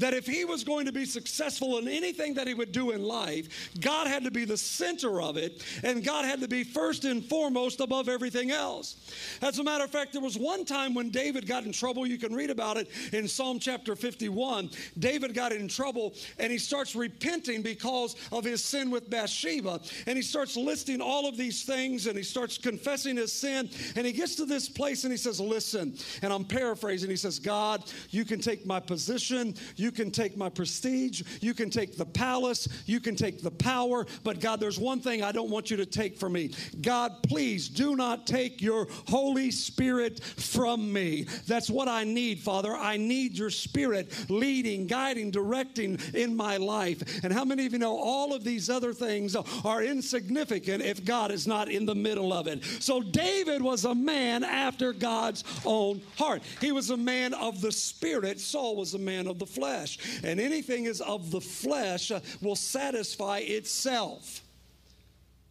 that 0.00 0.14
if 0.14 0.26
he 0.26 0.44
was 0.44 0.64
going 0.64 0.86
to 0.86 0.92
be 0.92 1.04
successful 1.04 1.78
in 1.78 1.88
anything 1.88 2.34
that 2.34 2.46
he 2.46 2.54
would 2.54 2.72
do 2.72 2.90
in 2.90 3.02
life, 3.02 3.70
God 3.80 4.06
had 4.06 4.24
to 4.24 4.30
be 4.30 4.44
the 4.44 4.56
center 4.56 5.22
of 5.22 5.36
it, 5.36 5.62
and 5.84 6.04
God 6.04 6.24
had 6.24 6.40
to 6.40 6.48
be 6.48 6.64
first 6.64 7.04
and 7.04 7.24
foremost 7.24 7.80
above 7.80 8.08
everything 8.08 8.50
else. 8.50 8.96
As 9.42 9.58
a 9.58 9.64
matter 9.64 9.84
of 9.84 9.90
fact, 9.90 10.12
there 10.12 10.22
was 10.22 10.36
one 10.36 10.64
time 10.64 10.94
when 10.94 11.10
David 11.10 11.46
got 11.46 11.64
in 11.64 11.72
trouble. 11.72 12.06
You 12.06 12.18
can 12.18 12.34
read 12.34 12.50
about 12.50 12.76
it 12.76 12.88
in 13.12 13.28
Psalm 13.28 13.58
chapter 13.58 13.94
51. 13.94 14.70
David 14.98 15.34
got 15.34 15.52
in 15.52 15.68
trouble, 15.68 16.14
and 16.38 16.50
he 16.50 16.58
starts 16.58 16.96
repenting 16.96 17.62
because 17.62 18.16
of 18.32 18.44
his 18.44 18.64
sin 18.64 18.90
with 18.90 19.10
Bathsheba, 19.10 19.80
and 20.06 20.16
he 20.16 20.22
starts 20.22 20.56
listing 20.56 21.00
all 21.00 21.28
of 21.28 21.36
these 21.36 21.64
things, 21.64 22.06
and 22.06 22.16
he 22.16 22.24
starts 22.24 22.58
confessing 22.58 23.16
his 23.16 23.32
sin, 23.32 23.68
and 23.96 24.06
he 24.06 24.12
gets 24.12 24.34
to 24.36 24.46
this 24.46 24.68
place, 24.68 25.04
and 25.04 25.12
he 25.12 25.18
says, 25.18 25.40
"Listen," 25.40 25.94
and 26.22 26.32
I'm 26.32 26.44
paraphrasing. 26.44 27.10
He 27.10 27.16
says, 27.16 27.38
"God, 27.38 27.84
you 28.10 28.24
can 28.24 28.40
take 28.40 28.64
my 28.64 28.80
position, 28.80 29.54
you 29.76 29.89
you 29.90 30.04
can 30.04 30.12
take 30.12 30.36
my 30.36 30.48
prestige. 30.48 31.22
You 31.40 31.52
can 31.52 31.68
take 31.68 31.96
the 31.96 32.04
palace. 32.04 32.68
You 32.86 33.00
can 33.00 33.16
take 33.16 33.42
the 33.42 33.50
power. 33.50 34.06
But 34.22 34.38
God, 34.38 34.60
there's 34.60 34.78
one 34.78 35.00
thing 35.00 35.24
I 35.24 35.32
don't 35.32 35.50
want 35.50 35.68
you 35.68 35.76
to 35.78 35.84
take 35.84 36.16
from 36.16 36.34
me. 36.34 36.52
God, 36.80 37.16
please 37.24 37.68
do 37.68 37.96
not 37.96 38.24
take 38.24 38.62
your 38.62 38.86
Holy 39.08 39.50
Spirit 39.50 40.22
from 40.22 40.92
me. 40.92 41.26
That's 41.48 41.68
what 41.68 41.88
I 41.88 42.04
need, 42.04 42.38
Father. 42.38 42.72
I 42.72 42.98
need 42.98 43.36
your 43.36 43.50
Spirit 43.50 44.14
leading, 44.30 44.86
guiding, 44.86 45.32
directing 45.32 45.98
in 46.14 46.36
my 46.36 46.56
life. 46.56 47.24
And 47.24 47.32
how 47.32 47.44
many 47.44 47.66
of 47.66 47.72
you 47.72 47.80
know 47.80 47.98
all 47.98 48.32
of 48.32 48.44
these 48.44 48.70
other 48.70 48.92
things 48.92 49.34
are 49.64 49.82
insignificant 49.82 50.84
if 50.84 51.04
God 51.04 51.32
is 51.32 51.48
not 51.48 51.68
in 51.68 51.84
the 51.84 51.96
middle 51.96 52.32
of 52.32 52.46
it? 52.46 52.62
So 52.78 53.02
David 53.02 53.60
was 53.60 53.86
a 53.86 53.94
man 53.96 54.44
after 54.44 54.92
God's 54.92 55.42
own 55.64 56.00
heart. 56.16 56.44
He 56.60 56.70
was 56.70 56.90
a 56.90 56.96
man 56.96 57.34
of 57.34 57.60
the 57.60 57.72
Spirit. 57.72 58.38
Saul 58.38 58.76
was 58.76 58.94
a 58.94 58.98
man 59.00 59.26
of 59.26 59.40
the 59.40 59.46
flesh 59.46 59.69
flesh. 59.70 59.98
And 60.24 60.40
anything 60.40 60.84
is 60.84 61.00
of 61.00 61.30
the 61.30 61.40
flesh 61.40 62.10
will 62.40 62.56
satisfy 62.56 63.38
itself. 63.38 64.42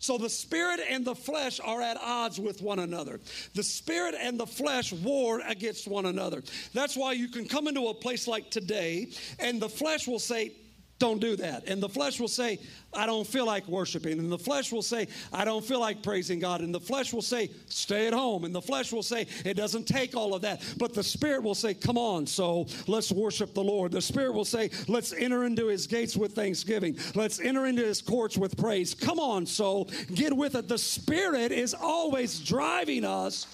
So 0.01 0.17
the 0.17 0.29
spirit 0.29 0.79
and 0.89 1.03
the 1.03 1.15
flesh 1.15 1.59
are 1.59 1.81
at 1.81 1.97
odds 1.97 2.39
with 2.39 2.61
one 2.61 2.79
another. 2.79 3.19
The 3.53 3.63
spirit 3.63 4.15
and 4.17 4.39
the 4.39 4.47
flesh 4.47 4.93
war 4.93 5.41
against 5.45 5.89
one 5.89 6.05
another. 6.05 6.41
That's 6.73 6.95
why 6.95 7.13
you 7.13 7.27
can 7.27 7.45
come 7.45 7.67
into 7.67 7.87
a 7.87 7.93
place 7.93 8.25
like 8.25 8.49
today 8.49 9.09
and 9.39 9.61
the 9.61 9.67
flesh 9.67 10.07
will 10.07 10.19
say, 10.19 10.53
don't 10.99 11.19
do 11.19 11.35
that. 11.37 11.67
And 11.67 11.81
the 11.81 11.89
flesh 11.89 12.19
will 12.19 12.27
say, 12.27 12.59
I 12.93 13.05
don't 13.05 13.25
feel 13.25 13.45
like 13.45 13.67
worshiping. 13.67 14.19
And 14.19 14.31
the 14.31 14.37
flesh 14.37 14.71
will 14.71 14.81
say, 14.81 15.07
I 15.31 15.45
don't 15.45 15.63
feel 15.63 15.79
like 15.79 16.03
praising 16.03 16.39
God. 16.39 16.61
And 16.61 16.75
the 16.75 16.79
flesh 16.79 17.13
will 17.13 17.21
say, 17.21 17.49
stay 17.67 18.07
at 18.07 18.13
home. 18.13 18.43
And 18.43 18.53
the 18.53 18.61
flesh 18.61 18.91
will 18.91 19.03
say, 19.03 19.25
it 19.45 19.55
doesn't 19.55 19.87
take 19.87 20.15
all 20.15 20.35
of 20.35 20.41
that. 20.41 20.61
But 20.77 20.93
the 20.93 21.03
spirit 21.03 21.41
will 21.41 21.55
say, 21.55 21.73
come 21.73 21.97
on, 21.97 22.27
so 22.27 22.67
let's 22.87 23.11
worship 23.11 23.53
the 23.53 23.63
Lord. 23.63 23.91
The 23.91 24.01
spirit 24.01 24.33
will 24.33 24.45
say, 24.45 24.69
let's 24.87 25.13
enter 25.13 25.45
into 25.45 25.67
his 25.67 25.87
gates 25.87 26.17
with 26.17 26.33
thanksgiving. 26.33 26.97
Let's 27.15 27.39
enter 27.39 27.65
into 27.65 27.83
his 27.83 28.01
courts 28.01 28.37
with 28.37 28.57
praise. 28.57 28.93
Come 28.93 29.19
on, 29.19 29.45
so 29.45 29.87
get 30.13 30.35
with 30.35 30.55
it. 30.55 30.67
The 30.67 30.77
spirit 30.77 31.51
is 31.51 31.73
always 31.73 32.39
driving 32.39 33.05
us 33.05 33.47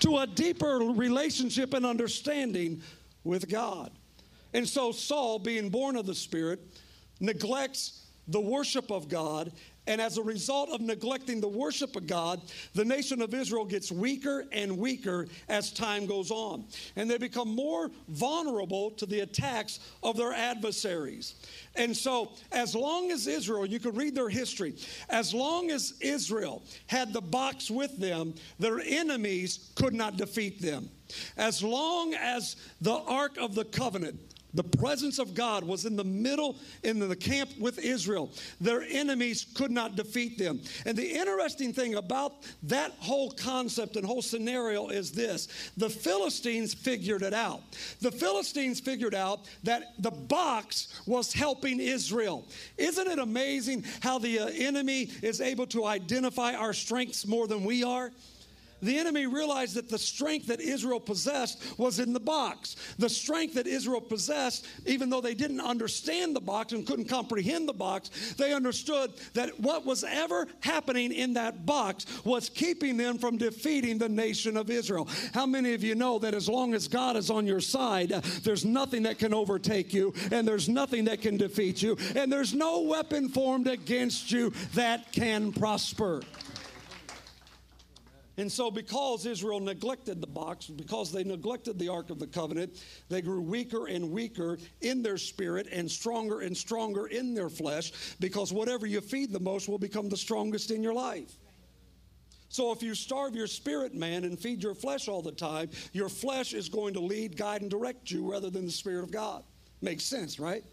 to 0.00 0.18
a 0.18 0.26
deeper 0.26 0.78
relationship 0.78 1.74
and 1.74 1.86
understanding 1.86 2.82
with 3.24 3.48
God. 3.48 3.92
And 4.54 4.68
so 4.68 4.92
Saul, 4.92 5.38
being 5.38 5.70
born 5.70 5.96
of 5.96 6.06
the 6.06 6.14
Spirit, 6.14 6.60
neglects 7.22 8.02
the 8.28 8.40
worship 8.40 8.90
of 8.90 9.08
God. 9.08 9.52
And 9.88 10.00
as 10.00 10.16
a 10.16 10.22
result 10.22 10.70
of 10.70 10.80
neglecting 10.80 11.40
the 11.40 11.48
worship 11.48 11.96
of 11.96 12.06
God, 12.06 12.40
the 12.72 12.84
nation 12.84 13.20
of 13.20 13.34
Israel 13.34 13.64
gets 13.64 13.90
weaker 13.90 14.44
and 14.52 14.78
weaker 14.78 15.26
as 15.48 15.72
time 15.72 16.06
goes 16.06 16.30
on. 16.30 16.66
And 16.94 17.10
they 17.10 17.18
become 17.18 17.48
more 17.48 17.90
vulnerable 18.06 18.92
to 18.92 19.06
the 19.06 19.20
attacks 19.20 19.80
of 20.04 20.16
their 20.16 20.32
adversaries. 20.32 21.34
And 21.74 21.96
so, 21.96 22.30
as 22.52 22.76
long 22.76 23.10
as 23.10 23.26
Israel, 23.26 23.66
you 23.66 23.80
can 23.80 23.96
read 23.96 24.14
their 24.14 24.28
history, 24.28 24.76
as 25.08 25.34
long 25.34 25.72
as 25.72 25.94
Israel 26.00 26.62
had 26.86 27.12
the 27.12 27.20
box 27.20 27.68
with 27.68 27.98
them, 27.98 28.34
their 28.60 28.78
enemies 28.78 29.72
could 29.74 29.94
not 29.94 30.16
defeat 30.16 30.62
them. 30.62 30.90
As 31.36 31.60
long 31.60 32.14
as 32.14 32.54
the 32.80 32.94
Ark 32.94 33.36
of 33.36 33.56
the 33.56 33.64
Covenant, 33.64 34.31
the 34.54 34.64
presence 34.64 35.18
of 35.18 35.34
God 35.34 35.64
was 35.64 35.84
in 35.84 35.96
the 35.96 36.04
middle, 36.04 36.56
in 36.82 36.98
the 36.98 37.16
camp 37.16 37.50
with 37.58 37.78
Israel. 37.78 38.30
Their 38.60 38.82
enemies 38.82 39.46
could 39.54 39.70
not 39.70 39.96
defeat 39.96 40.38
them. 40.38 40.60
And 40.84 40.96
the 40.96 41.08
interesting 41.08 41.72
thing 41.72 41.94
about 41.94 42.32
that 42.64 42.92
whole 42.98 43.30
concept 43.30 43.96
and 43.96 44.04
whole 44.04 44.22
scenario 44.22 44.88
is 44.88 45.12
this 45.12 45.48
the 45.76 45.88
Philistines 45.88 46.74
figured 46.74 47.22
it 47.22 47.34
out. 47.34 47.62
The 48.00 48.12
Philistines 48.12 48.80
figured 48.80 49.14
out 49.14 49.40
that 49.62 49.94
the 49.98 50.10
box 50.10 51.00
was 51.06 51.32
helping 51.32 51.80
Israel. 51.80 52.44
Isn't 52.76 53.08
it 53.08 53.18
amazing 53.18 53.84
how 54.00 54.18
the 54.18 54.40
uh, 54.40 54.46
enemy 54.46 55.10
is 55.22 55.40
able 55.40 55.66
to 55.68 55.86
identify 55.86 56.54
our 56.54 56.72
strengths 56.72 57.26
more 57.26 57.46
than 57.46 57.64
we 57.64 57.84
are? 57.84 58.10
The 58.82 58.98
enemy 58.98 59.26
realized 59.26 59.76
that 59.76 59.88
the 59.88 59.98
strength 59.98 60.46
that 60.48 60.60
Israel 60.60 61.00
possessed 61.00 61.78
was 61.78 61.98
in 61.98 62.12
the 62.12 62.20
box. 62.20 62.76
The 62.98 63.08
strength 63.08 63.54
that 63.54 63.66
Israel 63.66 64.00
possessed, 64.00 64.66
even 64.86 65.08
though 65.08 65.20
they 65.20 65.34
didn't 65.34 65.60
understand 65.60 66.34
the 66.34 66.40
box 66.40 66.72
and 66.72 66.86
couldn't 66.86 67.08
comprehend 67.08 67.68
the 67.68 67.72
box, 67.72 68.34
they 68.34 68.52
understood 68.52 69.12
that 69.34 69.58
what 69.60 69.86
was 69.86 70.04
ever 70.04 70.46
happening 70.60 71.12
in 71.12 71.34
that 71.34 71.64
box 71.64 72.06
was 72.24 72.48
keeping 72.48 72.96
them 72.96 73.18
from 73.18 73.36
defeating 73.36 73.98
the 73.98 74.08
nation 74.08 74.56
of 74.56 74.70
Israel. 74.70 75.08
How 75.32 75.46
many 75.46 75.74
of 75.74 75.84
you 75.84 75.94
know 75.94 76.18
that 76.18 76.34
as 76.34 76.48
long 76.48 76.74
as 76.74 76.88
God 76.88 77.16
is 77.16 77.30
on 77.30 77.46
your 77.46 77.60
side, 77.60 78.10
there's 78.42 78.64
nothing 78.64 79.04
that 79.04 79.18
can 79.18 79.32
overtake 79.32 79.94
you, 79.94 80.12
and 80.30 80.46
there's 80.46 80.68
nothing 80.68 81.04
that 81.04 81.22
can 81.22 81.36
defeat 81.36 81.82
you, 81.82 81.96
and 82.16 82.32
there's 82.32 82.54
no 82.54 82.80
weapon 82.82 83.28
formed 83.28 83.68
against 83.68 84.30
you 84.32 84.52
that 84.74 85.12
can 85.12 85.52
prosper? 85.52 86.22
And 88.42 88.50
so, 88.50 88.72
because 88.72 89.24
Israel 89.24 89.60
neglected 89.60 90.20
the 90.20 90.26
box, 90.26 90.66
because 90.66 91.12
they 91.12 91.22
neglected 91.22 91.78
the 91.78 91.88
Ark 91.88 92.10
of 92.10 92.18
the 92.18 92.26
Covenant, 92.26 92.82
they 93.08 93.22
grew 93.22 93.40
weaker 93.40 93.86
and 93.86 94.10
weaker 94.10 94.58
in 94.80 95.00
their 95.00 95.16
spirit 95.16 95.68
and 95.70 95.88
stronger 95.88 96.40
and 96.40 96.56
stronger 96.56 97.06
in 97.06 97.34
their 97.34 97.48
flesh, 97.48 97.92
because 98.18 98.52
whatever 98.52 98.84
you 98.84 99.00
feed 99.00 99.32
the 99.32 99.38
most 99.38 99.68
will 99.68 99.78
become 99.78 100.08
the 100.08 100.16
strongest 100.16 100.72
in 100.72 100.82
your 100.82 100.92
life. 100.92 101.36
So, 102.48 102.72
if 102.72 102.82
you 102.82 102.96
starve 102.96 103.36
your 103.36 103.46
spirit, 103.46 103.94
man, 103.94 104.24
and 104.24 104.36
feed 104.36 104.60
your 104.60 104.74
flesh 104.74 105.06
all 105.06 105.22
the 105.22 105.30
time, 105.30 105.70
your 105.92 106.08
flesh 106.08 106.52
is 106.52 106.68
going 106.68 106.94
to 106.94 107.00
lead, 107.00 107.36
guide, 107.36 107.62
and 107.62 107.70
direct 107.70 108.10
you 108.10 108.28
rather 108.28 108.50
than 108.50 108.66
the 108.66 108.72
Spirit 108.72 109.04
of 109.04 109.12
God. 109.12 109.44
Makes 109.82 110.02
sense, 110.02 110.40
right? 110.40 110.64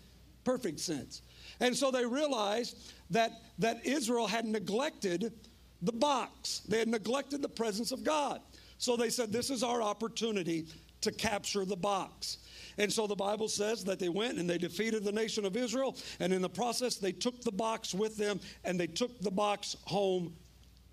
Perfect 0.44 0.80
sense. 0.80 1.22
And 1.60 1.78
so 1.78 1.92
they 1.92 2.04
realized 2.04 2.92
that, 3.12 3.44
that 3.60 3.86
Israel 3.86 4.26
had 4.26 4.46
neglected 4.46 5.34
the 5.82 5.92
box. 5.92 6.62
They 6.68 6.80
had 6.80 6.88
neglected 6.88 7.42
the 7.42 7.50
presence 7.50 7.92
of 7.92 8.04
God. 8.04 8.42
So 8.78 8.96
they 8.96 9.10
said, 9.10 9.32
This 9.32 9.50
is 9.50 9.64
our 9.64 9.82
opportunity 9.82 10.68
to 11.02 11.12
capture 11.12 11.66
the 11.66 11.76
box. 11.76 12.38
And 12.78 12.92
so 12.92 13.08
the 13.08 13.16
Bible 13.16 13.50
says 13.50 13.84
that 13.86 14.00
they 14.00 14.10
went 14.10 14.38
and 14.38 14.50
they 14.50 14.58
defeated 14.58 15.04
the 15.04 15.12
nation 15.12 15.46
of 15.46 15.58
Israel. 15.58 15.98
And 16.20 16.32
in 16.32 16.42
the 16.42 16.50
process, 16.50 16.96
they 16.96 17.12
took 17.12 17.42
the 17.42 17.52
box 17.52 17.94
with 17.94 18.18
them 18.18 18.40
and 18.64 18.80
they 18.80 18.88
took 18.88 19.20
the 19.20 19.32
box 19.32 19.76
home 19.84 20.34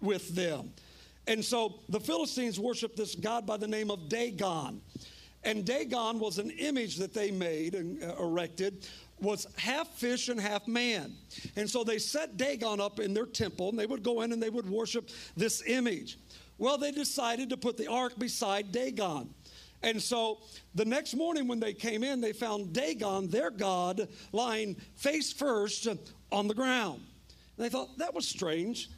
with 0.00 0.35
them. 0.35 0.73
And 1.28 1.45
so 1.45 1.81
the 1.88 2.00
Philistines 2.00 2.59
worshiped 2.59 2.97
this 2.97 3.14
God 3.14 3.47
by 3.47 3.57
the 3.57 3.69
name 3.69 3.90
of 3.90 4.09
Dagon. 4.09 4.81
And 5.45 5.64
Dagon 5.64 6.19
was 6.19 6.38
an 6.38 6.50
image 6.50 6.97
that 6.97 7.14
they 7.14 7.31
made 7.31 7.75
and 7.76 8.02
uh, 8.02 8.16
erected 8.19 8.87
was 9.20 9.46
half 9.56 9.88
fish 9.94 10.28
and 10.28 10.40
half 10.40 10.68
man. 10.68 11.14
And 11.56 11.68
so 11.68 11.85
they 11.85 11.99
set 11.99 12.37
Dagon 12.37 12.80
up 12.80 13.00
in 13.00 13.14
their 13.14 13.26
temple 13.26 13.70
and 13.70 13.78
they 13.78 13.87
would 13.87 14.02
go 14.02 14.23
in 14.23 14.32
and 14.32 14.42
they 14.42 14.50
would 14.50 14.68
worship 14.68 15.11
this 15.37 15.62
image. 15.66 16.18
Well, 16.58 16.78
they 16.78 16.90
decided 16.90 17.50
to 17.50 17.56
put 17.56 17.76
the 17.76 17.87
ark 17.90 18.18
beside 18.18 18.73
Dagon. 18.73 19.32
And 19.82 20.02
so 20.02 20.38
the 20.75 20.85
next 20.85 21.14
morning 21.14 21.49
when 21.49 21.61
they 21.61 21.73
came 21.75 22.02
in, 22.02 22.20
they 22.20 22.32
found 22.32 22.73
Dagon, 22.73 23.28
their 23.28 23.50
God, 23.50 24.08
lying 24.32 24.76
face 24.96 25.32
first 25.32 25.87
on 26.32 26.49
the 26.49 26.54
ground. 26.54 27.02
And 27.56 27.64
they 27.64 27.68
thought, 27.68 27.99
that 27.99 28.14
was 28.14 28.26
strange. 28.26 28.90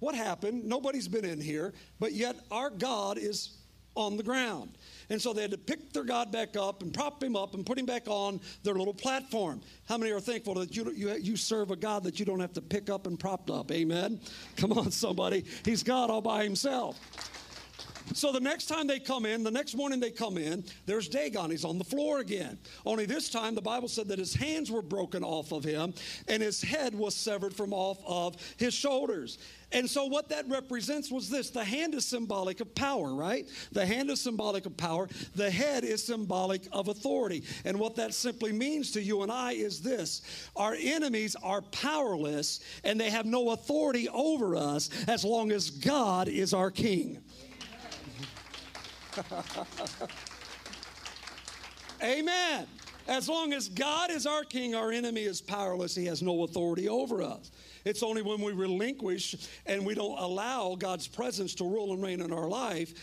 What 0.00 0.14
happened? 0.14 0.64
Nobody's 0.64 1.08
been 1.08 1.24
in 1.24 1.40
here, 1.40 1.74
but 2.00 2.12
yet 2.12 2.36
our 2.50 2.70
God 2.70 3.18
is 3.18 3.56
on 3.94 4.16
the 4.16 4.22
ground. 4.22 4.76
And 5.10 5.20
so 5.20 5.32
they 5.32 5.42
had 5.42 5.50
to 5.50 5.58
pick 5.58 5.92
their 5.92 6.04
God 6.04 6.32
back 6.32 6.56
up 6.56 6.82
and 6.82 6.92
prop 6.92 7.22
him 7.22 7.36
up 7.36 7.54
and 7.54 7.64
put 7.64 7.78
him 7.78 7.86
back 7.86 8.08
on 8.08 8.40
their 8.62 8.74
little 8.74 8.94
platform. 8.94 9.60
How 9.88 9.98
many 9.98 10.12
are 10.12 10.20
thankful 10.20 10.54
that 10.54 10.76
you, 10.76 10.90
you, 10.92 11.14
you 11.14 11.36
serve 11.36 11.70
a 11.70 11.76
God 11.76 12.04
that 12.04 12.18
you 12.18 12.24
don't 12.24 12.40
have 12.40 12.52
to 12.54 12.62
pick 12.62 12.90
up 12.90 13.06
and 13.06 13.18
prop 13.18 13.50
up? 13.50 13.70
Amen. 13.70 14.20
Come 14.56 14.72
on, 14.72 14.90
somebody. 14.90 15.44
He's 15.64 15.82
God 15.82 16.10
all 16.10 16.22
by 16.22 16.44
himself. 16.44 16.98
So 18.14 18.32
the 18.32 18.40
next 18.40 18.66
time 18.66 18.86
they 18.86 18.98
come 18.98 19.24
in, 19.24 19.42
the 19.42 19.50
next 19.50 19.74
morning 19.74 20.00
they 20.00 20.10
come 20.10 20.36
in, 20.36 20.64
there's 20.86 21.08
Dagon. 21.08 21.50
He's 21.50 21.64
on 21.64 21.78
the 21.78 21.84
floor 21.84 22.18
again. 22.18 22.58
Only 22.84 23.06
this 23.06 23.28
time 23.28 23.54
the 23.54 23.62
Bible 23.62 23.88
said 23.88 24.08
that 24.08 24.18
his 24.18 24.34
hands 24.34 24.70
were 24.70 24.82
broken 24.82 25.22
off 25.22 25.52
of 25.52 25.64
him 25.64 25.94
and 26.28 26.42
his 26.42 26.60
head 26.60 26.94
was 26.94 27.14
severed 27.14 27.54
from 27.54 27.72
off 27.72 27.98
of 28.06 28.36
his 28.58 28.74
shoulders. 28.74 29.38
And 29.72 29.88
so 29.88 30.04
what 30.04 30.28
that 30.28 30.48
represents 30.48 31.10
was 31.10 31.30
this 31.30 31.50
the 31.50 31.64
hand 31.64 31.94
is 31.94 32.04
symbolic 32.04 32.60
of 32.60 32.74
power, 32.74 33.14
right? 33.14 33.48
The 33.72 33.86
hand 33.86 34.10
is 34.10 34.20
symbolic 34.20 34.66
of 34.66 34.76
power. 34.76 35.08
The 35.34 35.50
head 35.50 35.84
is 35.84 36.04
symbolic 36.04 36.68
of 36.72 36.88
authority. 36.88 37.44
And 37.64 37.78
what 37.78 37.96
that 37.96 38.12
simply 38.12 38.52
means 38.52 38.92
to 38.92 39.02
you 39.02 39.22
and 39.22 39.32
I 39.32 39.52
is 39.52 39.80
this 39.80 40.22
our 40.56 40.76
enemies 40.78 41.34
are 41.42 41.62
powerless 41.62 42.60
and 42.84 43.00
they 43.00 43.10
have 43.10 43.24
no 43.26 43.50
authority 43.50 44.08
over 44.10 44.56
us 44.56 44.90
as 45.08 45.24
long 45.24 45.52
as 45.52 45.70
God 45.70 46.28
is 46.28 46.52
our 46.52 46.70
king. 46.70 47.22
Amen. 52.02 52.66
As 53.08 53.28
long 53.28 53.52
as 53.52 53.68
God 53.68 54.10
is 54.10 54.26
our 54.26 54.44
king, 54.44 54.74
our 54.74 54.92
enemy 54.92 55.22
is 55.22 55.40
powerless. 55.40 55.94
He 55.94 56.06
has 56.06 56.22
no 56.22 56.44
authority 56.44 56.88
over 56.88 57.22
us. 57.22 57.50
It's 57.84 58.02
only 58.02 58.22
when 58.22 58.40
we 58.40 58.52
relinquish 58.52 59.48
and 59.66 59.84
we 59.84 59.94
don't 59.94 60.18
allow 60.18 60.76
God's 60.76 61.08
presence 61.08 61.54
to 61.56 61.64
rule 61.64 61.92
and 61.92 62.02
reign 62.02 62.20
in 62.20 62.32
our 62.32 62.48
life. 62.48 62.94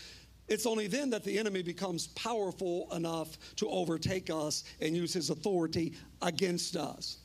It's 0.48 0.66
only 0.66 0.88
then 0.88 1.10
that 1.10 1.22
the 1.22 1.38
enemy 1.38 1.62
becomes 1.62 2.08
powerful 2.08 2.88
enough 2.92 3.38
to 3.56 3.68
overtake 3.68 4.30
us 4.30 4.64
and 4.80 4.96
use 4.96 5.12
his 5.12 5.30
authority 5.30 5.94
against 6.22 6.76
us. 6.76 7.18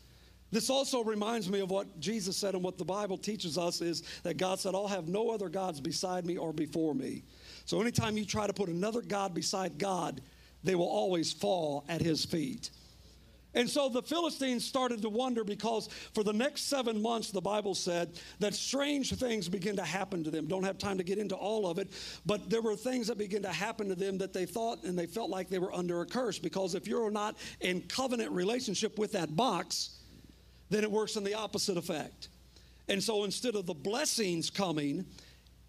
This 0.52 0.70
also 0.70 1.04
reminds 1.04 1.50
me 1.50 1.60
of 1.60 1.72
what 1.72 2.00
Jesus 2.00 2.38
said 2.38 2.54
and 2.54 2.64
what 2.64 2.78
the 2.78 2.86
Bible 2.86 3.18
teaches 3.18 3.58
us 3.58 3.82
is 3.82 4.04
that 4.24 4.38
God 4.38 4.60
said, 4.60 4.76
I'll 4.76 4.88
have 4.88 5.08
no 5.08 5.32
other 5.32 5.50
gods 5.50 5.82
beside 5.82 6.26
me 6.26 6.38
or 6.38 6.54
before 6.54 6.94
me. 6.94 7.24
So 7.66 7.82
anytime 7.82 8.16
you 8.16 8.26
try 8.26 8.48
to 8.48 8.54
put 8.54 8.70
another 8.70 9.02
God 9.02 9.34
beside 9.34 9.78
God, 9.78 10.22
they 10.64 10.76
will 10.76 10.88
always 10.88 11.34
fall 11.34 11.84
at 11.90 12.00
his 12.00 12.24
feet. 12.24 12.70
And 13.56 13.70
so 13.70 13.88
the 13.88 14.04
Philistines 14.04 14.66
started 14.66 15.02
to 15.02 15.10
wonder 15.10 15.46
because 15.46 15.88
for 16.14 16.24
the 16.24 16.34
next 16.34 16.64
seven 16.64 17.02
months, 17.02 17.32
the 17.32 17.42
Bible 17.42 17.74
said 17.74 18.20
that 18.40 18.54
strange 18.54 19.14
things 19.16 19.48
begin 19.48 19.78
to 19.78 19.84
happen 19.84 20.24
to 20.26 20.30
them. 20.32 20.46
Don't 20.46 20.64
have 20.64 20.78
time 20.78 20.98
to 20.98 21.04
get 21.04 21.18
into 21.18 21.36
all 21.36 21.68
of 21.68 21.80
it, 21.80 21.90
but 22.26 22.50
there 22.50 22.62
were 22.62 22.76
things 22.76 23.08
that 23.08 23.18
began 23.18 23.42
to 23.44 23.52
happen 23.52 23.88
to 23.88 23.96
them 23.96 24.18
that 24.18 24.34
they 24.34 24.46
thought 24.46 24.84
and 24.84 25.00
they 25.00 25.08
felt 25.08 25.30
like 25.30 25.50
they 25.50 25.60
were 25.60 25.74
under 25.74 26.02
a 26.02 26.06
curse 26.06 26.38
because 26.38 26.76
if 26.76 26.86
you're 26.86 27.10
not 27.10 27.38
in 27.62 27.82
covenant 27.82 28.32
relationship 28.32 29.00
with 29.00 29.14
that 29.14 29.36
box, 29.36 30.02
then 30.70 30.84
it 30.84 30.92
works 30.92 31.16
in 31.16 31.24
the 31.24 31.34
opposite 31.34 31.78
effect. 31.78 32.28
And 32.90 33.02
so 33.02 33.24
instead 33.24 33.56
of 33.56 33.66
the 33.66 33.74
blessings 33.74 34.50
coming, 34.50 35.06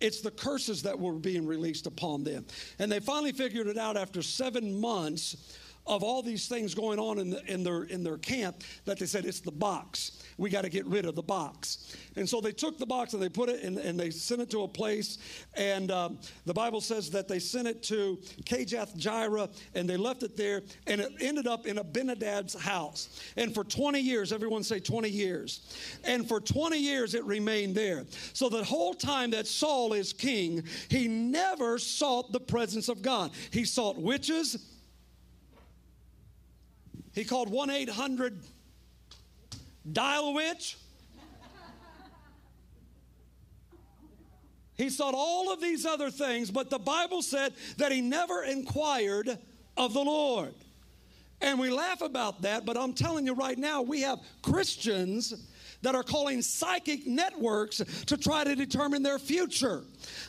it's 0.00 0.21
the 0.21 0.31
curses 0.31 0.83
that 0.83 0.99
were 0.99 1.12
being 1.12 1.47
released 1.47 1.87
upon 1.87 2.25
them. 2.25 2.45
And 2.78 2.90
they 2.90 3.00
finally 3.00 3.33
figured 3.33 3.69
it 3.69 3.78
out 3.78 3.97
after 3.97 4.23
seven 4.23 4.78
months 4.78 5.57
of 5.87 6.02
all 6.02 6.23
these 6.23 6.49
things 6.49 6.75
going 6.75 6.99
on 6.99 7.19
in, 7.19 7.31
the, 7.31 7.52
in, 7.52 7.62
their, 7.62 7.85
in 7.85 8.02
their 8.02 8.19
camp 8.19 8.62
that 8.85 8.99
they 8.99 9.06
said, 9.06 9.25
it's 9.25 9.41
the 9.41 9.52
box. 9.52 10.23
We 10.39 10.50
got 10.50 10.63
to 10.63 10.69
get 10.69 10.84
rid 10.87 11.06
of 11.06 11.15
the 11.15 11.23
box. 11.23 11.97
And 12.17 12.28
so 12.28 12.41
they 12.41 12.52
took 12.52 12.78
the 12.78 12.87
box 12.87 13.15
and 13.15 13.23
they 13.23 13.28
put 13.28 13.49
it 13.49 13.61
in, 13.61 13.78
and 13.78 13.99
they 13.99 14.11
sent 14.11 14.43
it 14.43 14.50
to 14.50 14.63
a 14.63 14.69
place. 14.69 15.19
And 15.54 15.91
um, 15.91 16.19
the 16.45 16.52
Bible 16.52 16.80
says 16.80 17.11
that 17.11 17.28
they 17.28 17.39
sent 17.39 17.69
it 17.69 17.82
to 17.84 18.19
Kirjath 18.45 18.99
Jearim 18.99 19.49
and 19.75 19.89
they 19.89 19.97
left 19.97 20.23
it 20.23 20.37
there. 20.37 20.63
And 20.87 21.00
it 21.00 21.13
ended 21.21 21.47
up 21.47 21.67
in 21.67 21.76
Abinadab's 21.76 22.54
house. 22.54 23.21
And 23.37 23.54
for 23.54 23.65
20 23.65 24.00
years, 24.00 24.32
everyone 24.32 24.63
say 24.63 24.80
20 24.80 25.08
years. 25.08 25.61
And 26.04 26.26
for 26.26 26.41
20 26.41 26.78
years, 26.78 27.15
it 27.15 27.25
remained 27.25 27.75
there. 27.75 28.04
So 28.32 28.49
the 28.49 28.65
whole 28.65 28.95
time 28.95 29.30
that 29.30 29.47
Saul 29.47 29.93
is 29.93 30.13
king, 30.13 30.65
he 30.89 31.08
never 31.08 31.78
sought 31.78 32.32
the 32.32 32.41
presence 32.41 32.89
of 32.89 33.02
God. 33.02 33.30
He 33.50 33.65
sought 33.65 34.00
witches 34.00 34.58
he 37.17 37.25
called 37.25 37.49
1 37.49 37.71
800 37.71 38.39
Dial 39.91 40.35
Witch. 40.35 40.76
He 44.76 44.91
sought 44.91 45.15
all 45.17 45.50
of 45.50 45.63
these 45.63 45.87
other 45.87 46.11
things, 46.11 46.50
but 46.50 46.69
the 46.69 46.79
Bible 46.79 47.23
said 47.23 47.55
that 47.79 47.91
he 47.91 48.02
never 48.02 48.45
inquired 48.45 49.39
of 49.79 49.95
the 49.95 50.05
Lord. 50.05 50.52
And 51.41 51.59
we 51.59 51.71
laugh 51.71 52.02
about 52.02 52.43
that, 52.43 52.67
but 52.67 52.76
I'm 52.76 52.93
telling 52.93 53.25
you 53.25 53.33
right 53.33 53.57
now, 53.57 53.81
we 53.81 54.02
have 54.02 54.19
Christians 54.43 55.49
that 55.82 55.95
are 55.95 56.02
calling 56.02 56.43
psychic 56.43 57.06
networks 57.06 57.82
to 58.06 58.17
try 58.17 58.45
to 58.45 58.54
determine 58.54 59.02
their 59.02 59.19
future. 59.19 59.82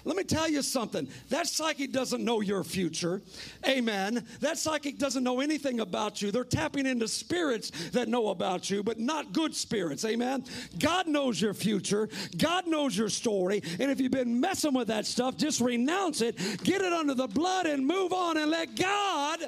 Let 0.05 0.15
me 0.17 0.23
tell 0.23 0.49
you 0.49 0.61
something. 0.61 1.07
That 1.29 1.47
psychic 1.47 1.91
doesn't 1.91 2.23
know 2.23 2.41
your 2.41 2.63
future. 2.63 3.21
Amen. 3.67 4.25
That 4.39 4.57
psychic 4.57 4.97
doesn't 4.97 5.23
know 5.23 5.39
anything 5.39 5.79
about 5.79 6.21
you. 6.21 6.31
They're 6.31 6.43
tapping 6.43 6.85
into 6.85 7.07
spirits 7.07 7.71
that 7.91 8.07
know 8.07 8.29
about 8.29 8.69
you, 8.69 8.83
but 8.83 8.99
not 8.99 9.33
good 9.33 9.55
spirits. 9.55 10.05
Amen. 10.05 10.43
God 10.79 11.07
knows 11.07 11.41
your 11.41 11.53
future. 11.53 12.09
God 12.37 12.67
knows 12.67 12.97
your 12.97 13.09
story. 13.09 13.61
And 13.79 13.91
if 13.91 13.99
you've 13.99 14.11
been 14.11 14.39
messing 14.39 14.73
with 14.73 14.87
that 14.87 15.05
stuff, 15.05 15.37
just 15.37 15.61
renounce 15.61 16.21
it, 16.21 16.37
get 16.63 16.81
it 16.81 16.93
under 16.93 17.13
the 17.13 17.27
blood, 17.27 17.65
and 17.65 17.85
move 17.85 18.13
on 18.13 18.37
and 18.37 18.51
let 18.51 18.75
God. 18.75 19.39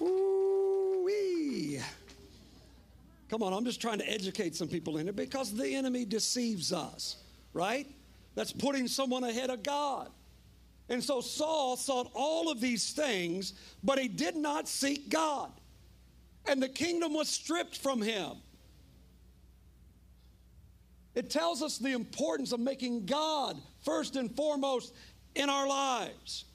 Ooh-wee. 0.00 0.39
Come 3.30 3.44
on, 3.44 3.52
I'm 3.52 3.64
just 3.64 3.80
trying 3.80 3.98
to 3.98 4.10
educate 4.10 4.56
some 4.56 4.66
people 4.66 4.96
in 4.96 5.06
it 5.06 5.14
because 5.14 5.54
the 5.54 5.76
enemy 5.76 6.04
deceives 6.04 6.72
us, 6.72 7.16
right? 7.52 7.86
That's 8.34 8.52
putting 8.52 8.88
someone 8.88 9.22
ahead 9.22 9.50
of 9.50 9.62
God. 9.62 10.10
And 10.88 11.02
so 11.02 11.20
Saul 11.20 11.76
sought 11.76 12.10
all 12.12 12.50
of 12.50 12.60
these 12.60 12.92
things, 12.92 13.52
but 13.84 14.00
he 14.00 14.08
did 14.08 14.34
not 14.34 14.66
seek 14.66 15.08
God. 15.08 15.52
And 16.48 16.60
the 16.60 16.68
kingdom 16.68 17.14
was 17.14 17.28
stripped 17.28 17.78
from 17.78 18.02
him. 18.02 18.32
It 21.14 21.30
tells 21.30 21.62
us 21.62 21.78
the 21.78 21.92
importance 21.92 22.50
of 22.50 22.58
making 22.58 23.06
God 23.06 23.56
first 23.84 24.16
and 24.16 24.34
foremost 24.34 24.92
in 25.36 25.48
our 25.48 25.68
lives. 25.68 26.46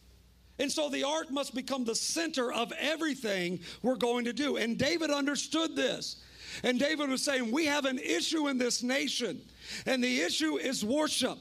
And 0.59 0.69
so 0.69 0.89
the 0.89 1.05
ark 1.05 1.31
must 1.31 1.55
become 1.55 1.85
the 1.85 1.95
center 1.95 2.51
of 2.51 2.73
everything 2.77 3.61
we're 3.81 3.95
going 3.95 4.25
to 4.25 4.33
do. 4.33 4.57
And 4.57 4.77
David 4.77 5.09
understood 5.09 5.77
this. 5.77 6.21
And 6.63 6.79
David 6.79 7.09
was 7.09 7.21
saying, 7.21 7.51
We 7.51 7.65
have 7.65 7.85
an 7.85 7.99
issue 7.99 8.47
in 8.47 8.57
this 8.57 8.83
nation, 8.83 9.41
and 9.85 10.03
the 10.03 10.21
issue 10.21 10.57
is 10.57 10.83
worship. 10.83 11.37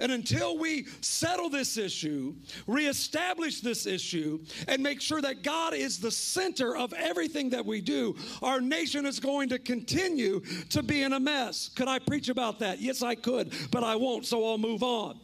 And 0.00 0.10
until 0.10 0.58
we 0.58 0.86
settle 1.00 1.48
this 1.48 1.76
issue, 1.76 2.34
reestablish 2.66 3.60
this 3.60 3.86
issue, 3.86 4.40
and 4.66 4.82
make 4.82 5.00
sure 5.00 5.20
that 5.22 5.42
God 5.42 5.74
is 5.74 5.98
the 5.98 6.10
center 6.10 6.76
of 6.76 6.92
everything 6.94 7.50
that 7.50 7.64
we 7.64 7.80
do, 7.80 8.16
our 8.42 8.60
nation 8.60 9.06
is 9.06 9.20
going 9.20 9.48
to 9.50 9.58
continue 9.58 10.40
to 10.70 10.82
be 10.82 11.02
in 11.02 11.12
a 11.12 11.20
mess. 11.20 11.70
Could 11.76 11.88
I 11.88 12.00
preach 12.00 12.28
about 12.28 12.58
that? 12.58 12.80
Yes, 12.80 13.02
I 13.02 13.14
could, 13.14 13.52
but 13.70 13.84
I 13.84 13.94
won't, 13.94 14.26
so 14.26 14.44
I'll 14.44 14.58
move 14.58 14.82
on. 14.82 15.20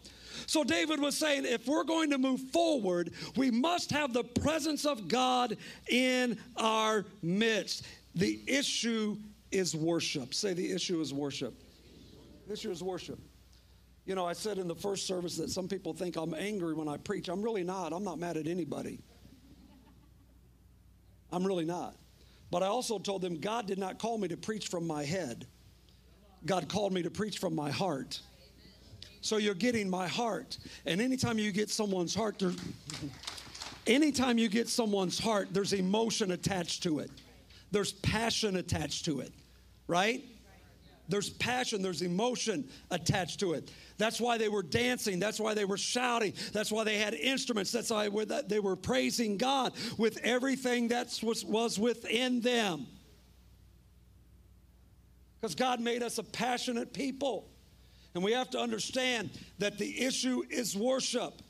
So 0.46 0.64
David 0.64 1.00
was 1.00 1.16
saying, 1.16 1.44
if 1.44 1.66
we're 1.66 1.84
going 1.84 2.10
to 2.10 2.18
move 2.18 2.40
forward, 2.40 3.12
we 3.36 3.50
must 3.50 3.90
have 3.90 4.12
the 4.12 4.24
presence 4.24 4.84
of 4.84 5.08
God 5.08 5.56
in 5.88 6.38
our 6.56 7.04
midst. 7.22 7.84
The 8.14 8.40
issue 8.46 9.16
is 9.50 9.74
worship. 9.74 10.34
Say 10.34 10.54
the 10.54 10.72
issue 10.72 11.00
is 11.00 11.12
worship. 11.12 11.54
The 12.46 12.52
issue 12.52 12.70
is 12.70 12.82
worship. 12.82 13.18
You 14.06 14.14
know, 14.14 14.26
I 14.26 14.32
said 14.32 14.58
in 14.58 14.66
the 14.66 14.74
first 14.74 15.06
service 15.06 15.36
that 15.36 15.50
some 15.50 15.68
people 15.68 15.92
think 15.92 16.16
I'm 16.16 16.34
angry 16.34 16.74
when 16.74 16.88
I 16.88 16.96
preach. 16.96 17.28
I'm 17.28 17.42
really 17.42 17.64
not. 17.64 17.92
I'm 17.92 18.04
not 18.04 18.18
mad 18.18 18.36
at 18.36 18.46
anybody. 18.46 19.00
I'm 21.32 21.46
really 21.46 21.64
not. 21.64 21.94
But 22.50 22.62
I 22.62 22.66
also 22.66 22.98
told 22.98 23.22
them 23.22 23.38
God 23.38 23.66
did 23.66 23.78
not 23.78 23.98
call 23.98 24.18
me 24.18 24.28
to 24.28 24.36
preach 24.36 24.68
from 24.68 24.86
my 24.86 25.04
head, 25.04 25.46
God 26.44 26.68
called 26.68 26.92
me 26.92 27.02
to 27.02 27.10
preach 27.10 27.38
from 27.38 27.54
my 27.54 27.70
heart. 27.70 28.20
So 29.20 29.36
you're 29.36 29.54
getting 29.54 29.88
my 29.88 30.08
heart. 30.08 30.56
And 30.86 31.00
anytime 31.00 31.38
you 31.38 31.52
get 31.52 31.68
someone's 31.68 32.14
heart, 32.14 32.42
anytime 33.86 34.38
you 34.38 34.48
get 34.48 34.68
someone's 34.68 35.18
heart, 35.18 35.48
there's 35.52 35.74
emotion 35.74 36.30
attached 36.30 36.82
to 36.84 37.00
it, 37.00 37.10
there's 37.70 37.92
passion 37.92 38.56
attached 38.56 39.04
to 39.06 39.20
it 39.20 39.32
right? 39.90 40.24
There's 41.08 41.28
passion, 41.28 41.82
there's 41.82 42.02
emotion 42.02 42.68
attached 42.92 43.40
to 43.40 43.54
it. 43.54 43.72
That's 43.98 44.20
why 44.20 44.38
they 44.38 44.48
were 44.48 44.62
dancing. 44.62 45.18
That's 45.18 45.40
why 45.40 45.54
they 45.54 45.64
were 45.64 45.76
shouting. 45.76 46.34
That's 46.52 46.70
why 46.70 46.84
they 46.84 46.98
had 46.98 47.14
instruments. 47.14 47.72
That's 47.72 47.90
why 47.90 48.08
they 48.46 48.60
were 48.60 48.76
praising 48.76 49.36
God 49.36 49.72
with 49.98 50.18
everything 50.22 50.88
that 50.88 51.18
was, 51.22 51.78
within 51.78 52.40
them. 52.40 52.86
Because 55.40 55.56
God 55.56 55.80
made 55.80 56.04
us 56.04 56.18
a 56.18 56.22
passionate 56.22 56.92
people. 56.92 57.48
And 58.14 58.22
we 58.22 58.32
have 58.32 58.50
to 58.50 58.60
understand 58.60 59.30
that 59.58 59.78
the 59.78 60.04
issue 60.04 60.42
is 60.48 60.76
worship. 60.76 61.42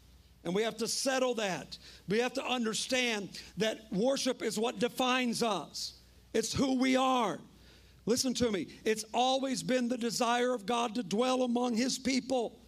And 0.44 0.54
we 0.54 0.62
have 0.62 0.78
to 0.78 0.88
settle 0.88 1.34
that. 1.34 1.76
We 2.08 2.18
have 2.20 2.32
to 2.34 2.44
understand 2.44 3.28
that 3.58 3.80
worship 3.92 4.42
is 4.42 4.58
what 4.58 4.78
defines 4.78 5.42
us, 5.42 5.99
it's 6.32 6.52
who 6.52 6.78
we 6.78 6.96
are. 6.96 7.38
Listen 8.06 8.34
to 8.34 8.50
me. 8.50 8.68
It's 8.84 9.04
always 9.12 9.62
been 9.62 9.88
the 9.88 9.98
desire 9.98 10.54
of 10.54 10.66
God 10.66 10.94
to 10.94 11.02
dwell 11.02 11.42
among 11.42 11.76
His 11.76 11.98
people. 11.98 12.58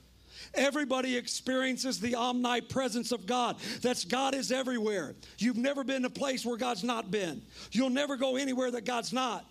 Everybody 0.55 1.17
experiences 1.17 2.01
the 2.01 2.17
omnipresence 2.17 3.13
of 3.13 3.27
God. 3.27 3.57
That's 3.81 4.05
God 4.05 4.35
is 4.35 4.53
everywhere. 4.53 5.15
You've 5.39 5.57
never 5.57 5.85
been 5.85 6.03
to 6.03 6.09
a 6.09 6.11
place 6.11 6.45
where 6.45 6.57
God's 6.57 6.85
not 6.85 7.11
been. 7.11 7.43
You'll 7.71 7.91
never 7.91 8.17
go 8.17 8.37
anywhere 8.37 8.71
that 8.71 8.85
God's 8.85 9.13
not. 9.13 9.47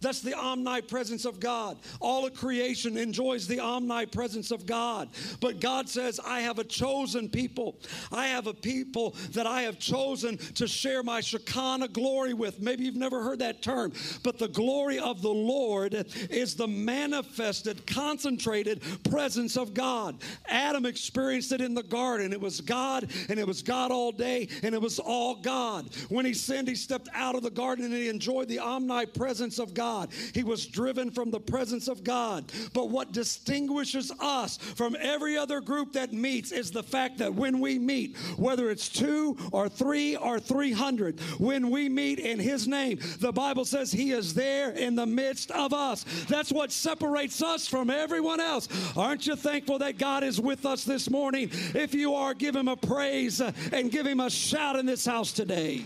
That's 0.00 0.20
the 0.20 0.34
omnipresence 0.34 1.24
of 1.24 1.40
God. 1.40 1.78
All 2.00 2.26
of 2.26 2.34
creation 2.34 2.96
enjoys 2.96 3.46
the 3.46 3.60
omnipresence 3.60 4.50
of 4.50 4.66
God. 4.66 5.08
But 5.40 5.60
God 5.60 5.88
says, 5.88 6.20
I 6.24 6.40
have 6.40 6.58
a 6.58 6.64
chosen 6.64 7.28
people. 7.28 7.78
I 8.12 8.26
have 8.28 8.46
a 8.46 8.54
people 8.54 9.16
that 9.30 9.46
I 9.46 9.62
have 9.62 9.78
chosen 9.78 10.36
to 10.36 10.68
share 10.68 11.02
my 11.02 11.20
Shekinah 11.20 11.88
glory 11.88 12.34
with. 12.34 12.60
Maybe 12.60 12.84
you've 12.84 12.96
never 12.96 13.22
heard 13.22 13.38
that 13.38 13.62
term, 13.62 13.92
but 14.22 14.38
the 14.38 14.48
glory 14.48 14.98
of 14.98 15.22
the 15.22 15.28
Lord 15.28 15.94
is 16.30 16.54
the 16.54 16.68
manifested, 16.68 17.86
concentrated 17.86 18.82
presence 19.10 19.56
of 19.56 19.72
God. 19.72 20.16
Adam 20.46 20.84
experienced 20.84 21.52
it 21.52 21.60
in 21.60 21.74
the 21.74 21.82
garden. 21.82 22.32
It 22.32 22.40
was 22.40 22.60
God, 22.60 23.10
and 23.28 23.38
it 23.38 23.46
was 23.46 23.62
God 23.62 23.90
all 23.90 24.12
day, 24.12 24.48
and 24.62 24.74
it 24.74 24.80
was 24.80 24.98
all 24.98 25.36
God. 25.36 25.88
When 26.10 26.26
he 26.26 26.34
sinned, 26.34 26.68
he 26.68 26.74
stepped 26.74 27.08
out 27.14 27.34
of 27.34 27.42
the 27.42 27.50
garden 27.50 27.86
and 27.86 27.94
he 27.94 28.08
enjoyed 28.08 28.48
the 28.48 28.58
omnipresence 28.58 29.58
of 29.58 29.72
God. 29.72 29.85
God. 29.86 30.08
He 30.34 30.42
was 30.42 30.66
driven 30.66 31.12
from 31.12 31.30
the 31.30 31.38
presence 31.38 31.86
of 31.86 32.02
God. 32.02 32.50
But 32.72 32.90
what 32.90 33.12
distinguishes 33.12 34.10
us 34.18 34.56
from 34.56 34.96
every 35.00 35.36
other 35.36 35.60
group 35.60 35.92
that 35.92 36.12
meets 36.12 36.50
is 36.50 36.72
the 36.72 36.82
fact 36.82 37.18
that 37.18 37.32
when 37.32 37.60
we 37.60 37.78
meet, 37.78 38.16
whether 38.36 38.68
it's 38.70 38.88
two 38.88 39.36
or 39.52 39.68
three 39.68 40.16
or 40.16 40.40
300, 40.40 41.20
when 41.38 41.70
we 41.70 41.88
meet 41.88 42.18
in 42.18 42.40
His 42.40 42.66
name, 42.66 42.98
the 43.20 43.32
Bible 43.32 43.64
says 43.64 43.92
He 43.92 44.10
is 44.10 44.34
there 44.34 44.72
in 44.72 44.96
the 44.96 45.06
midst 45.06 45.52
of 45.52 45.72
us. 45.72 46.04
That's 46.28 46.50
what 46.50 46.72
separates 46.72 47.40
us 47.40 47.68
from 47.68 47.88
everyone 47.88 48.40
else. 48.40 48.68
Aren't 48.96 49.28
you 49.28 49.36
thankful 49.36 49.78
that 49.78 49.98
God 49.98 50.24
is 50.24 50.40
with 50.40 50.66
us 50.66 50.82
this 50.82 51.08
morning? 51.08 51.48
If 51.74 51.94
you 51.94 52.14
are, 52.14 52.34
give 52.34 52.56
Him 52.56 52.66
a 52.66 52.76
praise 52.76 53.40
and 53.40 53.92
give 53.92 54.06
Him 54.06 54.18
a 54.18 54.30
shout 54.30 54.74
in 54.74 54.84
this 54.84 55.06
house 55.06 55.32
today. 55.32 55.84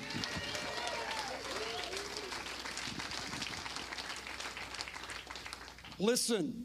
Listen, 6.01 6.65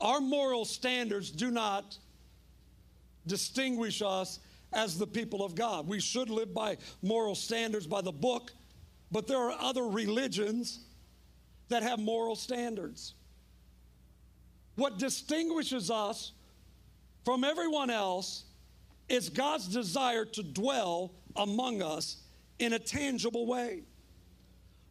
our 0.00 0.20
moral 0.20 0.64
standards 0.64 1.30
do 1.30 1.50
not 1.50 1.96
distinguish 3.26 4.02
us 4.02 4.40
as 4.72 4.98
the 4.98 5.06
people 5.06 5.44
of 5.44 5.54
God. 5.54 5.88
We 5.88 6.00
should 6.00 6.28
live 6.28 6.52
by 6.52 6.76
moral 7.02 7.34
standards 7.34 7.86
by 7.86 8.02
the 8.02 8.12
book, 8.12 8.52
but 9.10 9.26
there 9.26 9.38
are 9.38 9.56
other 9.58 9.84
religions 9.84 10.80
that 11.68 11.82
have 11.82 11.98
moral 11.98 12.36
standards. 12.36 13.14
What 14.76 14.98
distinguishes 14.98 15.90
us 15.90 16.32
from 17.24 17.44
everyone 17.44 17.90
else 17.90 18.44
is 19.08 19.30
God's 19.30 19.66
desire 19.68 20.24
to 20.26 20.42
dwell 20.42 21.12
among 21.36 21.82
us 21.82 22.18
in 22.58 22.74
a 22.74 22.78
tangible 22.78 23.46
way. 23.46 23.82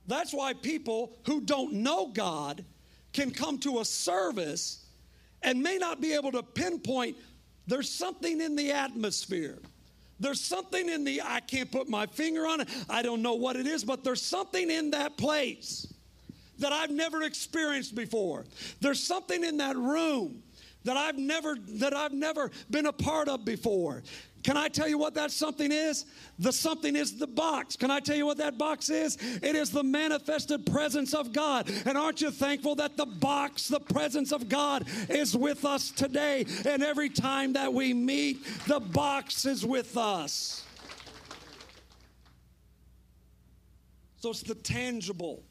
That's 0.08 0.34
why 0.34 0.54
people 0.54 1.18
who 1.26 1.42
don't 1.42 1.74
know 1.74 2.08
God 2.08 2.66
can 3.18 3.32
come 3.32 3.58
to 3.58 3.80
a 3.80 3.86
service 3.86 4.86
and 5.42 5.64
may 5.64 5.78
not 5.80 6.00
be 6.00 6.14
able 6.14 6.32
to 6.32 6.44
pinpoint 6.44 7.18
there's 7.66 7.90
something 7.90 8.40
in 8.40 8.56
the 8.56 8.72
atmosphere. 8.72 9.58
There's 10.20 10.40
something 10.40 10.88
in 10.88 11.04
the, 11.04 11.22
I 11.24 11.40
can't 11.40 11.72
put 11.72 11.90
my 11.90 12.06
finger 12.06 12.48
on 12.48 12.62
it. 12.62 12.70
I 12.88 13.02
don't 13.02 13.24
know 13.24 13.34
what 13.34 13.56
it 13.56 13.66
is, 13.66 13.84
but 13.84 14.04
there's 14.04 14.22
something 14.22 14.70
in 14.70 14.92
that 14.92 15.18
place 15.18 15.92
that 16.60 16.72
I've 16.72 16.92
never 16.92 17.24
experienced 17.24 17.96
before. 17.96 18.46
There's 18.82 19.02
something 19.02 19.44
in 19.44 19.58
that 19.58 19.76
room 19.76 20.44
that 20.84 20.96
I've 20.96 21.18
never 21.18 21.58
that 21.80 21.94
I've 21.94 22.14
never 22.14 22.52
been 22.70 22.86
a 22.86 22.94
part 22.94 23.28
of 23.28 23.44
before. 23.44 24.04
Can 24.44 24.56
I 24.56 24.70
tell 24.70 24.88
you 24.88 24.98
what 24.98 25.16
that 25.16 25.32
something 25.32 25.72
is? 25.72 26.06
The 26.40 26.52
something 26.54 26.96
is 26.96 27.18
the 27.18 27.28
box. 27.28 27.76
Can 27.76 27.92
I 27.92 28.00
tell 28.00 28.16
you 28.16 28.26
what 28.26 28.38
that 28.38 28.58
box 28.58 28.90
is? 28.90 29.18
It 29.42 29.56
is 29.56 29.72
the 29.72 29.84
manifested 29.84 30.66
presence 30.66 31.14
of 31.14 31.34
God. 31.34 31.70
And 31.86 31.98
aren't 31.98 32.22
you 32.22 32.32
thankful 32.32 32.76
that 32.76 32.98
the 32.98 33.06
box, 33.06 33.68
the 33.68 33.80
presence 33.80 34.32
of 34.32 34.48
God, 34.48 34.86
is 35.10 35.36
with 35.36 35.66
us 35.66 35.92
today? 35.92 36.46
And 36.66 36.84
every 36.84 37.10
time 37.10 37.54
that 37.54 37.74
we 37.74 37.94
meet, 37.94 38.46
the 38.68 38.80
box 38.80 39.46
is 39.46 39.66
with 39.66 39.98
us. 39.98 40.64
So 44.20 44.32
it's 44.32 44.44
the 44.44 44.56
tangible 44.56 45.44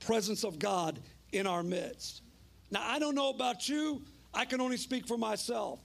presence 0.00 0.44
of 0.44 0.58
God 0.58 1.00
in 1.32 1.46
our 1.46 1.62
midst. 1.62 2.22
Now, 2.70 2.82
I 2.84 2.98
don't 2.98 3.14
know 3.14 3.30
about 3.30 3.68
you, 3.68 4.02
I 4.32 4.44
can 4.44 4.60
only 4.60 4.76
speak 4.76 5.06
for 5.06 5.16
myself. 5.16 5.80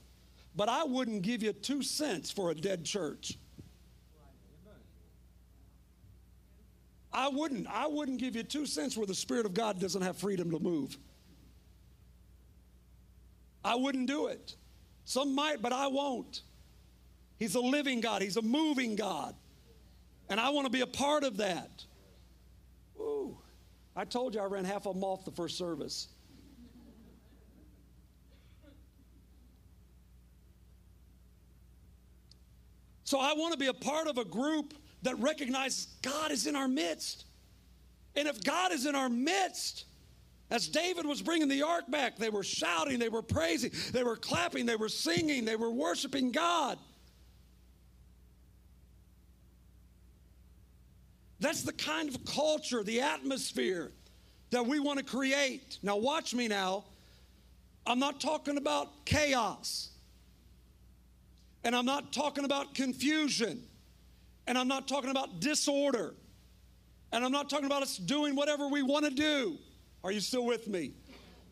But 0.56 0.68
I 0.68 0.84
wouldn't 0.84 1.22
give 1.22 1.42
you 1.42 1.52
two 1.52 1.82
cents 1.82 2.30
for 2.30 2.50
a 2.50 2.54
dead 2.54 2.84
church. 2.84 3.38
I 7.12 7.28
wouldn't. 7.28 7.66
I 7.68 7.86
wouldn't 7.86 8.18
give 8.18 8.36
you 8.36 8.42
two 8.42 8.66
cents 8.66 8.96
where 8.96 9.06
the 9.06 9.14
Spirit 9.14 9.46
of 9.46 9.54
God 9.54 9.80
doesn't 9.80 10.02
have 10.02 10.16
freedom 10.16 10.50
to 10.52 10.58
move. 10.58 10.96
I 13.64 13.74
wouldn't 13.74 14.06
do 14.06 14.28
it. 14.28 14.54
Some 15.04 15.34
might, 15.34 15.60
but 15.60 15.72
I 15.72 15.88
won't. 15.88 16.42
He's 17.38 17.54
a 17.54 17.60
living 17.60 18.00
God, 18.00 18.22
He's 18.22 18.36
a 18.36 18.42
moving 18.42 18.96
God. 18.96 19.34
And 20.28 20.38
I 20.38 20.50
want 20.50 20.66
to 20.66 20.70
be 20.70 20.82
a 20.82 20.86
part 20.86 21.24
of 21.24 21.38
that. 21.38 21.84
Ooh, 23.00 23.36
I 23.96 24.04
told 24.04 24.34
you 24.34 24.40
I 24.40 24.44
ran 24.44 24.64
half 24.64 24.86
of 24.86 24.94
them 24.94 25.02
off 25.02 25.24
the 25.24 25.32
first 25.32 25.58
service. 25.58 26.08
So 33.10 33.18
I 33.18 33.32
want 33.32 33.50
to 33.50 33.58
be 33.58 33.66
a 33.66 33.74
part 33.74 34.06
of 34.06 34.18
a 34.18 34.24
group 34.24 34.72
that 35.02 35.18
recognizes 35.18 35.88
God 36.00 36.30
is 36.30 36.46
in 36.46 36.54
our 36.54 36.68
midst. 36.68 37.24
And 38.14 38.28
if 38.28 38.40
God 38.44 38.70
is 38.70 38.86
in 38.86 38.94
our 38.94 39.08
midst, 39.08 39.86
as 40.48 40.68
David 40.68 41.04
was 41.04 41.20
bringing 41.20 41.48
the 41.48 41.64
ark 41.64 41.90
back, 41.90 42.18
they 42.18 42.30
were 42.30 42.44
shouting, 42.44 43.00
they 43.00 43.08
were 43.08 43.20
praising, 43.20 43.72
they 43.90 44.04
were 44.04 44.14
clapping, 44.14 44.64
they 44.64 44.76
were 44.76 44.88
singing, 44.88 45.44
they 45.44 45.56
were 45.56 45.72
worshiping 45.72 46.30
God. 46.30 46.78
That's 51.40 51.64
the 51.64 51.72
kind 51.72 52.14
of 52.14 52.24
culture, 52.24 52.84
the 52.84 53.00
atmosphere 53.00 53.90
that 54.50 54.64
we 54.64 54.78
want 54.78 55.00
to 55.00 55.04
create. 55.04 55.80
Now, 55.82 55.96
watch 55.96 56.32
me 56.32 56.46
now. 56.46 56.84
I'm 57.84 57.98
not 57.98 58.20
talking 58.20 58.56
about 58.56 59.04
chaos. 59.04 59.89
And 61.64 61.76
I'm 61.76 61.84
not 61.84 62.12
talking 62.12 62.44
about 62.44 62.74
confusion. 62.74 63.62
And 64.46 64.56
I'm 64.56 64.68
not 64.68 64.88
talking 64.88 65.10
about 65.10 65.40
disorder. 65.40 66.14
And 67.12 67.24
I'm 67.24 67.32
not 67.32 67.50
talking 67.50 67.66
about 67.66 67.82
us 67.82 67.96
doing 67.96 68.34
whatever 68.34 68.68
we 68.68 68.82
want 68.82 69.04
to 69.04 69.10
do. 69.10 69.58
Are 70.02 70.12
you 70.12 70.20
still 70.20 70.46
with 70.46 70.66
me? 70.68 70.92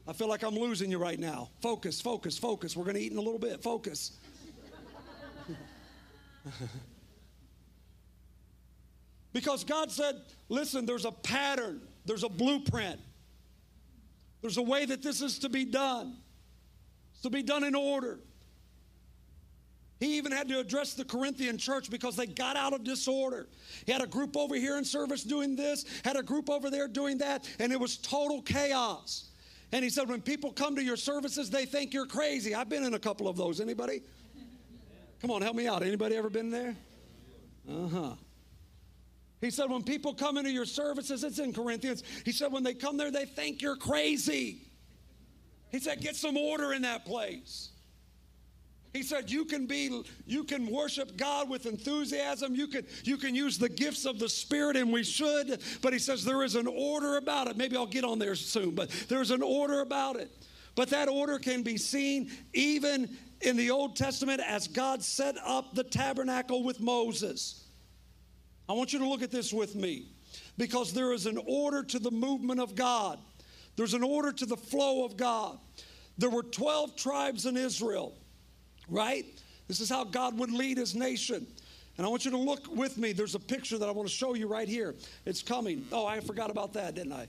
I 0.06 0.12
feel 0.14 0.28
like 0.28 0.42
I'm 0.42 0.54
losing 0.54 0.90
you 0.90 0.98
right 0.98 1.18
now. 1.18 1.50
Focus, 1.60 2.00
focus, 2.00 2.38
focus. 2.38 2.74
We're 2.74 2.84
going 2.84 2.96
to 2.96 3.02
eat 3.02 3.12
in 3.12 3.18
a 3.18 3.22
little 3.22 3.38
bit. 3.38 3.62
Focus. 3.62 4.12
because 9.34 9.64
God 9.64 9.92
said, 9.92 10.16
listen, 10.48 10.86
there's 10.86 11.04
a 11.04 11.12
pattern, 11.12 11.82
there's 12.06 12.24
a 12.24 12.28
blueprint, 12.28 12.98
there's 14.40 14.56
a 14.56 14.62
way 14.62 14.86
that 14.86 15.02
this 15.02 15.20
is 15.20 15.40
to 15.40 15.50
be 15.50 15.66
done. 15.66 16.16
It's 17.12 17.22
to 17.22 17.30
be 17.30 17.42
done 17.42 17.64
in 17.64 17.74
order. 17.74 18.20
He 20.00 20.16
even 20.16 20.30
had 20.30 20.48
to 20.48 20.60
address 20.60 20.94
the 20.94 21.04
Corinthian 21.04 21.58
church 21.58 21.90
because 21.90 22.14
they 22.14 22.26
got 22.26 22.56
out 22.56 22.72
of 22.72 22.84
disorder. 22.84 23.48
He 23.84 23.90
had 23.90 24.00
a 24.00 24.06
group 24.06 24.36
over 24.36 24.54
here 24.54 24.78
in 24.78 24.84
service 24.84 25.24
doing 25.24 25.56
this, 25.56 25.84
had 26.04 26.16
a 26.16 26.22
group 26.22 26.48
over 26.48 26.70
there 26.70 26.86
doing 26.86 27.18
that, 27.18 27.48
and 27.58 27.72
it 27.72 27.80
was 27.80 27.96
total 27.96 28.40
chaos. 28.42 29.24
And 29.72 29.82
he 29.82 29.90
said, 29.90 30.08
when 30.08 30.22
people 30.22 30.52
come 30.52 30.76
to 30.76 30.82
your 30.82 30.96
services, 30.96 31.50
they 31.50 31.66
think 31.66 31.92
you're 31.92 32.06
crazy. 32.06 32.54
I've 32.54 32.68
been 32.68 32.84
in 32.84 32.94
a 32.94 32.98
couple 32.98 33.28
of 33.28 33.36
those. 33.36 33.60
Anybody? 33.60 34.02
Come 35.20 35.30
on, 35.30 35.42
help 35.42 35.56
me 35.56 35.66
out. 35.66 35.82
Anybody 35.82 36.16
ever 36.16 36.30
been 36.30 36.50
there? 36.50 36.76
Uh-huh. 37.68 38.14
He 39.40 39.50
said, 39.50 39.68
when 39.68 39.82
people 39.82 40.14
come 40.14 40.38
into 40.38 40.50
your 40.50 40.64
services, 40.64 41.22
it's 41.22 41.38
in 41.38 41.52
Corinthians. 41.52 42.02
He 42.24 42.32
said, 42.32 42.50
when 42.52 42.62
they 42.62 42.74
come 42.74 42.96
there, 42.96 43.10
they 43.10 43.24
think 43.24 43.60
you're 43.62 43.76
crazy. 43.76 44.62
He 45.70 45.80
said, 45.80 46.00
get 46.00 46.16
some 46.16 46.36
order 46.36 46.72
in 46.72 46.82
that 46.82 47.04
place. 47.04 47.70
He 48.92 49.02
said 49.02 49.30
you 49.30 49.44
can 49.44 49.66
be 49.66 50.02
you 50.26 50.44
can 50.44 50.66
worship 50.66 51.16
God 51.16 51.50
with 51.50 51.66
enthusiasm. 51.66 52.54
You 52.54 52.66
can 52.66 52.86
you 53.04 53.16
can 53.16 53.34
use 53.34 53.58
the 53.58 53.68
gifts 53.68 54.06
of 54.06 54.18
the 54.18 54.28
Spirit, 54.28 54.76
and 54.76 54.92
we 54.92 55.04
should. 55.04 55.60
But 55.82 55.92
he 55.92 55.98
says 55.98 56.24
there 56.24 56.42
is 56.42 56.54
an 56.54 56.66
order 56.66 57.16
about 57.16 57.48
it. 57.48 57.56
Maybe 57.56 57.76
I'll 57.76 57.86
get 57.86 58.04
on 58.04 58.18
there 58.18 58.34
soon, 58.34 58.74
but 58.74 58.90
there's 59.08 59.30
an 59.30 59.42
order 59.42 59.80
about 59.80 60.16
it. 60.16 60.30
But 60.74 60.90
that 60.90 61.08
order 61.08 61.38
can 61.38 61.62
be 61.62 61.76
seen 61.76 62.30
even 62.54 63.16
in 63.40 63.56
the 63.56 63.70
Old 63.70 63.96
Testament 63.96 64.40
as 64.46 64.68
God 64.68 65.02
set 65.02 65.36
up 65.44 65.74
the 65.74 65.84
tabernacle 65.84 66.62
with 66.62 66.80
Moses. 66.80 67.64
I 68.68 68.72
want 68.72 68.92
you 68.92 68.98
to 68.98 69.08
look 69.08 69.22
at 69.22 69.30
this 69.30 69.52
with 69.52 69.74
me 69.74 70.08
because 70.56 70.92
there 70.92 71.12
is 71.12 71.26
an 71.26 71.38
order 71.46 71.82
to 71.82 71.98
the 71.98 72.10
movement 72.10 72.60
of 72.60 72.74
God, 72.74 73.18
there's 73.76 73.94
an 73.94 74.02
order 74.02 74.32
to 74.32 74.46
the 74.46 74.56
flow 74.56 75.04
of 75.04 75.16
God. 75.16 75.58
There 76.18 76.30
were 76.30 76.42
12 76.42 76.96
tribes 76.96 77.46
in 77.46 77.56
Israel, 77.56 78.12
right? 78.88 79.24
This 79.66 79.80
is 79.80 79.88
how 79.88 80.04
God 80.04 80.38
would 80.38 80.50
lead 80.50 80.78
his 80.78 80.94
nation. 80.94 81.46
And 81.96 82.06
I 82.06 82.10
want 82.10 82.24
you 82.24 82.30
to 82.30 82.38
look 82.38 82.74
with 82.74 82.96
me. 82.96 83.12
There's 83.12 83.34
a 83.34 83.40
picture 83.40 83.76
that 83.76 83.88
I 83.88 83.92
want 83.92 84.08
to 84.08 84.14
show 84.14 84.34
you 84.34 84.46
right 84.46 84.68
here. 84.68 84.94
It's 85.26 85.42
coming. 85.42 85.84
Oh, 85.90 86.06
I 86.06 86.20
forgot 86.20 86.50
about 86.50 86.72
that, 86.74 86.94
didn't 86.94 87.12
I? 87.12 87.26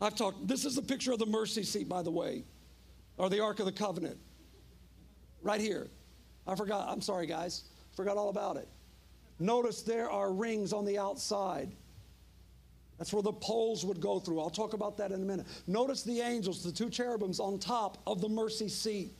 I've 0.00 0.16
talked. 0.16 0.48
This 0.48 0.64
is 0.64 0.76
a 0.76 0.82
picture 0.82 1.12
of 1.12 1.18
the 1.18 1.26
mercy 1.26 1.62
seat, 1.62 1.88
by 1.88 2.02
the 2.02 2.10
way, 2.10 2.44
or 3.16 3.30
the 3.30 3.40
Ark 3.40 3.60
of 3.60 3.66
the 3.66 3.72
Covenant. 3.72 4.18
Right 5.42 5.60
here. 5.60 5.88
I 6.46 6.56
forgot. 6.56 6.88
I'm 6.88 7.00
sorry, 7.00 7.26
guys. 7.26 7.64
Forgot 7.94 8.16
all 8.16 8.28
about 8.28 8.56
it. 8.56 8.68
Notice 9.38 9.82
there 9.82 10.10
are 10.10 10.32
rings 10.32 10.72
on 10.72 10.84
the 10.84 10.98
outside. 10.98 11.70
That's 12.98 13.12
where 13.12 13.22
the 13.22 13.32
poles 13.32 13.86
would 13.86 14.00
go 14.00 14.18
through. 14.20 14.40
I'll 14.40 14.50
talk 14.50 14.74
about 14.74 14.98
that 14.98 15.12
in 15.12 15.22
a 15.22 15.24
minute. 15.24 15.46
Notice 15.66 16.02
the 16.02 16.20
angels, 16.20 16.62
the 16.62 16.72
two 16.72 16.90
cherubims 16.90 17.40
on 17.40 17.58
top 17.58 17.98
of 18.06 18.20
the 18.20 18.28
mercy 18.28 18.68
seat. 18.68 19.12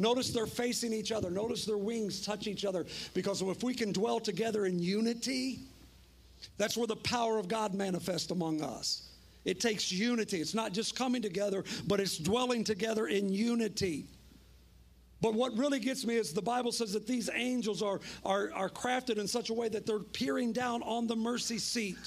Notice 0.00 0.30
they're 0.30 0.46
facing 0.46 0.94
each 0.94 1.12
other. 1.12 1.30
Notice 1.30 1.66
their 1.66 1.76
wings 1.76 2.24
touch 2.24 2.46
each 2.46 2.64
other. 2.64 2.86
Because 3.12 3.42
if 3.42 3.62
we 3.62 3.74
can 3.74 3.92
dwell 3.92 4.18
together 4.18 4.64
in 4.64 4.78
unity, 4.78 5.60
that's 6.56 6.74
where 6.74 6.86
the 6.86 6.96
power 6.96 7.38
of 7.38 7.48
God 7.48 7.74
manifests 7.74 8.30
among 8.30 8.62
us. 8.62 9.10
It 9.44 9.60
takes 9.60 9.92
unity. 9.92 10.40
It's 10.40 10.54
not 10.54 10.72
just 10.72 10.96
coming 10.96 11.20
together, 11.20 11.64
but 11.86 12.00
it's 12.00 12.16
dwelling 12.16 12.64
together 12.64 13.08
in 13.08 13.28
unity. 13.28 14.06
But 15.20 15.34
what 15.34 15.56
really 15.58 15.78
gets 15.78 16.06
me 16.06 16.16
is 16.16 16.32
the 16.32 16.40
Bible 16.40 16.72
says 16.72 16.94
that 16.94 17.06
these 17.06 17.28
angels 17.34 17.82
are, 17.82 18.00
are, 18.24 18.50
are 18.54 18.70
crafted 18.70 19.18
in 19.18 19.28
such 19.28 19.50
a 19.50 19.54
way 19.54 19.68
that 19.68 19.84
they're 19.84 19.98
peering 19.98 20.52
down 20.52 20.82
on 20.82 21.06
the 21.08 21.16
mercy 21.16 21.58
seat. 21.58 21.98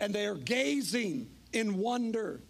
And 0.00 0.12
they 0.12 0.26
are 0.26 0.34
gazing 0.34 1.28
in 1.52 1.78
wonder 1.78 2.40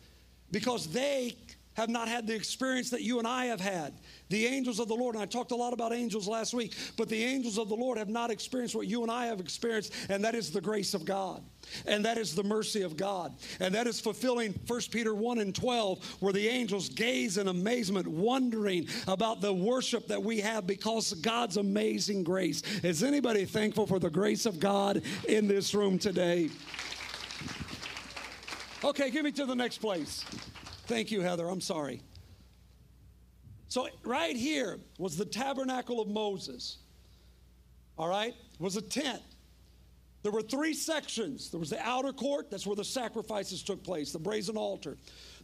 because 0.51 0.87
they 0.87 1.37
have 1.77 1.89
not 1.89 2.09
had 2.09 2.27
the 2.27 2.35
experience 2.35 2.91
that 2.91 3.03
you 3.03 3.19
and 3.19 3.29
I 3.29 3.47
have 3.47 3.61
had. 3.61 3.95
The 4.29 4.47
angels 4.47 4.81
of 4.81 4.89
the 4.89 4.95
Lord, 4.95 5.15
and 5.15 5.23
I 5.23 5.27
talked 5.27 5.53
a 5.53 5.57
lot 5.57 5.73
about 5.73 5.93
angels 5.93 6.27
last 6.27 6.55
week, 6.55 6.75
but 6.97 7.09
the 7.09 7.23
angels 7.23 7.59
of 7.59 7.69
the 7.69 7.75
Lord 7.75 7.99
have 7.99 8.09
not 8.09 8.31
experienced 8.31 8.75
what 8.75 8.87
you 8.87 9.03
and 9.03 9.11
I 9.11 9.27
have 9.27 9.41
experienced, 9.41 9.93
and 10.09 10.25
that 10.25 10.35
is 10.35 10.51
the 10.51 10.61
grace 10.61 10.95
of 10.95 11.05
God. 11.05 11.43
And 11.85 12.05
that 12.05 12.17
is 12.17 12.35
the 12.35 12.45
mercy 12.45 12.83
of 12.83 12.97
God. 12.97 13.35
And 13.61 13.75
that 13.75 13.87
is 13.87 14.01
fulfilling 14.01 14.59
1 14.67 14.81
Peter 14.91 15.15
1 15.15 15.39
and 15.39 15.55
12, 15.55 16.17
where 16.21 16.33
the 16.33 16.49
angels 16.49 16.89
gaze 16.89 17.39
in 17.39 17.49
amazement, 17.49 18.07
wondering 18.07 18.89
about 19.07 19.41
the 19.41 19.53
worship 19.53 20.07
that 20.09 20.23
we 20.23 20.41
have 20.41 20.67
because 20.67 21.13
of 21.13 21.23
God's 21.23 21.57
amazing 21.57 22.25
grace. 22.25 22.63
Is 22.83 23.03
anybody 23.03 23.45
thankful 23.45 23.87
for 23.87 23.99
the 23.99 24.11
grace 24.11 24.47
of 24.47 24.61
God 24.61 25.03
in 25.29 25.47
this 25.47 25.75
room 25.75 25.99
today? 25.99 26.51
Okay, 28.85 29.11
give 29.11 29.25
me 29.25 29.33
to 29.33 29.47
the 29.47 29.55
next 29.55 29.79
place. 29.79 30.25
Thank 30.87 31.11
you, 31.11 31.21
Heather. 31.21 31.49
I'm 31.49 31.61
sorry. 31.61 32.01
So, 33.69 33.89
right 34.05 34.37
here 34.37 34.79
was 34.99 35.17
the 35.17 35.25
tabernacle 35.25 36.01
of 36.01 36.09
Moses. 36.09 36.79
All 37.99 38.09
right? 38.09 38.33
It 38.33 38.61
was 38.61 38.77
a 38.77 38.83
tent. 38.83 39.23
There 40.23 40.33
were 40.33 40.43
three 40.43 40.75
sections. 40.75 41.51
There 41.51 41.61
was 41.61 41.71
the 41.71 41.81
outer 41.87 42.13
court, 42.13 42.51
that's 42.51 42.67
where 42.67 42.77
the 42.77 42.85
sacrifices 42.85 43.63
took 43.63 43.83
place, 43.83 44.13
the 44.13 44.19
brazen 44.19 44.57
altar. 44.57 44.97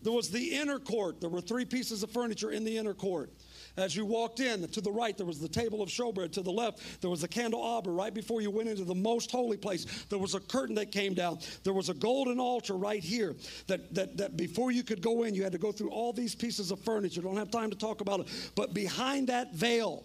There 0.02 0.12
was 0.12 0.30
the 0.30 0.56
inner 0.56 0.78
court. 0.78 1.20
There 1.20 1.30
were 1.30 1.40
three 1.40 1.64
pieces 1.64 2.02
of 2.02 2.10
furniture 2.10 2.50
in 2.50 2.64
the 2.64 2.76
inner 2.76 2.94
court. 2.94 3.30
As 3.76 3.96
you 3.96 4.04
walked 4.04 4.40
in, 4.40 4.68
to 4.68 4.80
the 4.82 4.92
right, 4.92 5.16
there 5.16 5.26
was 5.26 5.40
the 5.40 5.48
table 5.48 5.80
of 5.80 5.88
showbread. 5.88 6.32
To 6.32 6.42
the 6.42 6.52
left, 6.52 7.00
there 7.00 7.08
was 7.08 7.22
the 7.22 7.28
candelabra. 7.28 7.92
Right 7.92 8.12
before 8.12 8.42
you 8.42 8.50
went 8.50 8.68
into 8.68 8.84
the 8.84 8.94
most 8.94 9.30
holy 9.30 9.56
place, 9.56 10.04
there 10.10 10.18
was 10.18 10.34
a 10.34 10.40
curtain 10.40 10.74
that 10.74 10.92
came 10.92 11.14
down. 11.14 11.38
There 11.64 11.72
was 11.72 11.88
a 11.88 11.94
golden 11.94 12.38
altar 12.38 12.74
right 12.74 13.02
here 13.02 13.34
that, 13.68 13.94
that, 13.94 14.18
that 14.18 14.36
before 14.36 14.72
you 14.72 14.82
could 14.82 15.00
go 15.00 15.22
in, 15.22 15.34
you 15.34 15.42
had 15.42 15.52
to 15.52 15.58
go 15.58 15.72
through 15.72 15.90
all 15.90 16.12
these 16.12 16.34
pieces 16.34 16.70
of 16.70 16.80
furniture. 16.80 17.22
Don't 17.22 17.38
have 17.38 17.50
time 17.50 17.70
to 17.70 17.76
talk 17.76 18.02
about 18.02 18.20
it. 18.20 18.50
But 18.54 18.74
behind 18.74 19.28
that 19.28 19.54
veil 19.54 20.04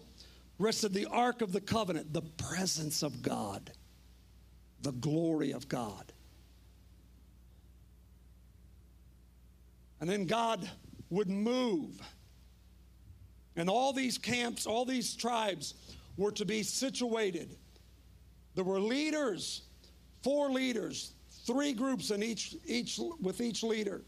rested 0.58 0.94
the 0.94 1.06
Ark 1.06 1.42
of 1.42 1.52
the 1.52 1.60
Covenant, 1.60 2.14
the 2.14 2.22
presence 2.22 3.02
of 3.02 3.20
God, 3.20 3.70
the 4.80 4.92
glory 4.92 5.52
of 5.52 5.68
God. 5.68 6.10
And 10.00 10.08
then 10.08 10.26
God 10.26 10.68
would 11.10 11.28
move 11.28 12.00
and 13.58 13.68
all 13.68 13.92
these 13.92 14.16
camps, 14.16 14.66
all 14.66 14.84
these 14.84 15.14
tribes 15.14 15.74
were 16.16 16.30
to 16.32 16.44
be 16.44 16.62
situated. 16.62 17.56
There 18.54 18.64
were 18.64 18.80
leaders, 18.80 19.62
four 20.22 20.48
leaders, 20.50 21.12
three 21.44 21.72
groups 21.72 22.10
in 22.10 22.22
each, 22.22 22.54
each 22.64 23.00
with 23.20 23.40
each 23.40 23.64
leader. 23.64 24.02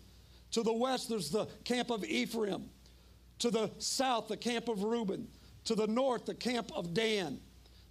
To 0.52 0.62
the 0.62 0.72
west, 0.72 1.08
there's 1.08 1.30
the 1.30 1.46
camp 1.64 1.90
of 1.90 2.04
Ephraim. 2.04 2.70
To 3.40 3.50
the 3.50 3.70
south, 3.78 4.28
the 4.28 4.36
camp 4.36 4.68
of 4.68 4.84
Reuben. 4.84 5.26
To 5.64 5.74
the 5.74 5.86
north, 5.88 6.26
the 6.26 6.34
camp 6.34 6.70
of 6.74 6.94
Dan. 6.94 7.40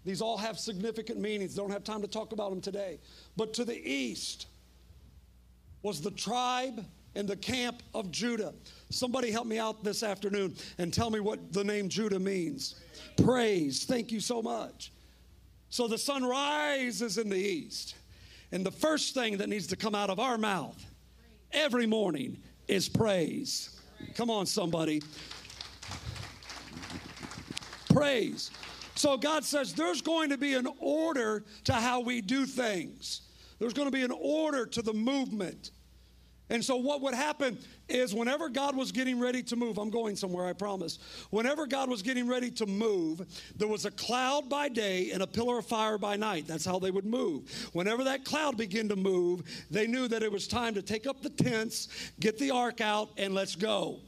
These 0.05 0.21
all 0.21 0.37
have 0.37 0.57
significant 0.57 1.19
meanings. 1.19 1.55
Don't 1.55 1.71
have 1.71 1.83
time 1.83 2.01
to 2.01 2.07
talk 2.07 2.31
about 2.31 2.51
them 2.51 2.61
today. 2.61 2.99
But 3.35 3.53
to 3.55 3.65
the 3.65 3.77
east 3.77 4.47
was 5.81 5.99
the 5.99 6.11
tribe 6.11 6.85
and 7.15 7.27
the 7.27 7.35
camp 7.35 7.81
of 7.93 8.11
Judah. 8.11 8.53
Somebody 8.89 9.31
help 9.31 9.47
me 9.47 9.57
out 9.57 9.83
this 9.83 10.03
afternoon 10.03 10.55
and 10.77 10.93
tell 10.93 11.09
me 11.09 11.19
what 11.19 11.53
the 11.53 11.63
name 11.63 11.89
Judah 11.89 12.19
means. 12.19 12.75
Praise. 13.17 13.39
Praise. 13.39 13.85
Thank 13.85 14.11
you 14.11 14.19
so 14.19 14.41
much. 14.41 14.91
So 15.69 15.87
the 15.87 15.97
sun 15.97 16.25
rises 16.25 17.17
in 17.17 17.29
the 17.29 17.37
east. 17.37 17.95
And 18.51 18.65
the 18.65 18.71
first 18.71 19.13
thing 19.13 19.37
that 19.37 19.49
needs 19.49 19.67
to 19.67 19.75
come 19.75 19.95
out 19.95 20.09
of 20.09 20.19
our 20.19 20.37
mouth 20.37 20.83
every 21.51 21.85
morning 21.85 22.37
is 22.67 22.89
praise. 22.89 23.79
Come 24.15 24.29
on, 24.29 24.45
somebody. 24.45 25.01
Praise. 27.93 28.51
So 28.95 29.17
God 29.17 29.43
says 29.43 29.73
there's 29.73 30.01
going 30.01 30.29
to 30.29 30.37
be 30.37 30.55
an 30.55 30.67
order 30.79 31.45
to 31.65 31.73
how 31.73 32.01
we 32.01 32.21
do 32.21 32.45
things, 32.45 33.21
there's 33.59 33.73
going 33.73 33.87
to 33.87 33.91
be 33.91 34.03
an 34.03 34.13
order 34.19 34.65
to 34.65 34.81
the 34.81 34.93
movement. 34.93 35.71
And 36.51 36.65
so, 36.65 36.77
what 36.77 37.01
would 37.01 37.13
happen 37.13 37.59
is 37.87 38.13
whenever 38.13 38.49
God 38.49 38.75
was 38.75 38.91
getting 38.91 39.19
ready 39.19 39.43
to 39.43 39.55
move, 39.55 39.77
I'm 39.77 39.91
going 39.91 40.15
somewhere, 40.15 40.47
I 40.47 40.53
promise. 40.53 40.97
Whenever 41.29 41.67
God 41.67 41.89
was 41.89 42.01
getting 42.01 42.27
ready 42.27 42.49
to 42.51 42.65
move, 42.65 43.21
there 43.55 43.67
was 43.67 43.85
a 43.85 43.91
cloud 43.91 44.49
by 44.49 44.67
day 44.67 45.11
and 45.11 45.21
a 45.21 45.27
pillar 45.27 45.59
of 45.59 45.67
fire 45.67 45.99
by 45.99 46.15
night. 46.15 46.47
That's 46.47 46.65
how 46.65 46.79
they 46.79 46.89
would 46.89 47.05
move. 47.05 47.69
Whenever 47.73 48.03
that 48.05 48.25
cloud 48.25 48.57
began 48.57 48.89
to 48.89 48.95
move, 48.95 49.43
they 49.69 49.85
knew 49.85 50.07
that 50.07 50.23
it 50.23 50.31
was 50.31 50.47
time 50.47 50.73
to 50.73 50.81
take 50.81 51.05
up 51.05 51.21
the 51.21 51.29
tents, 51.29 51.87
get 52.19 52.39
the 52.39 52.49
ark 52.51 52.81
out, 52.81 53.09
and 53.17 53.35
let's 53.35 53.55
go. 53.55 53.99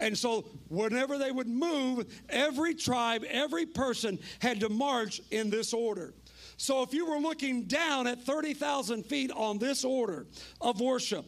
And 0.00 0.16
so, 0.16 0.46
whenever 0.68 1.18
they 1.18 1.30
would 1.30 1.48
move, 1.48 2.06
every 2.28 2.74
tribe, 2.74 3.24
every 3.28 3.66
person 3.66 4.18
had 4.40 4.60
to 4.60 4.68
march 4.68 5.20
in 5.30 5.50
this 5.50 5.72
order. 5.72 6.14
So, 6.58 6.82
if 6.82 6.94
you 6.94 7.06
were 7.06 7.18
looking 7.18 7.64
down 7.64 8.06
at 8.06 8.22
30,000 8.22 9.04
feet 9.04 9.30
on 9.30 9.58
this 9.58 9.84
order 9.84 10.26
of 10.60 10.80
worship, 10.80 11.24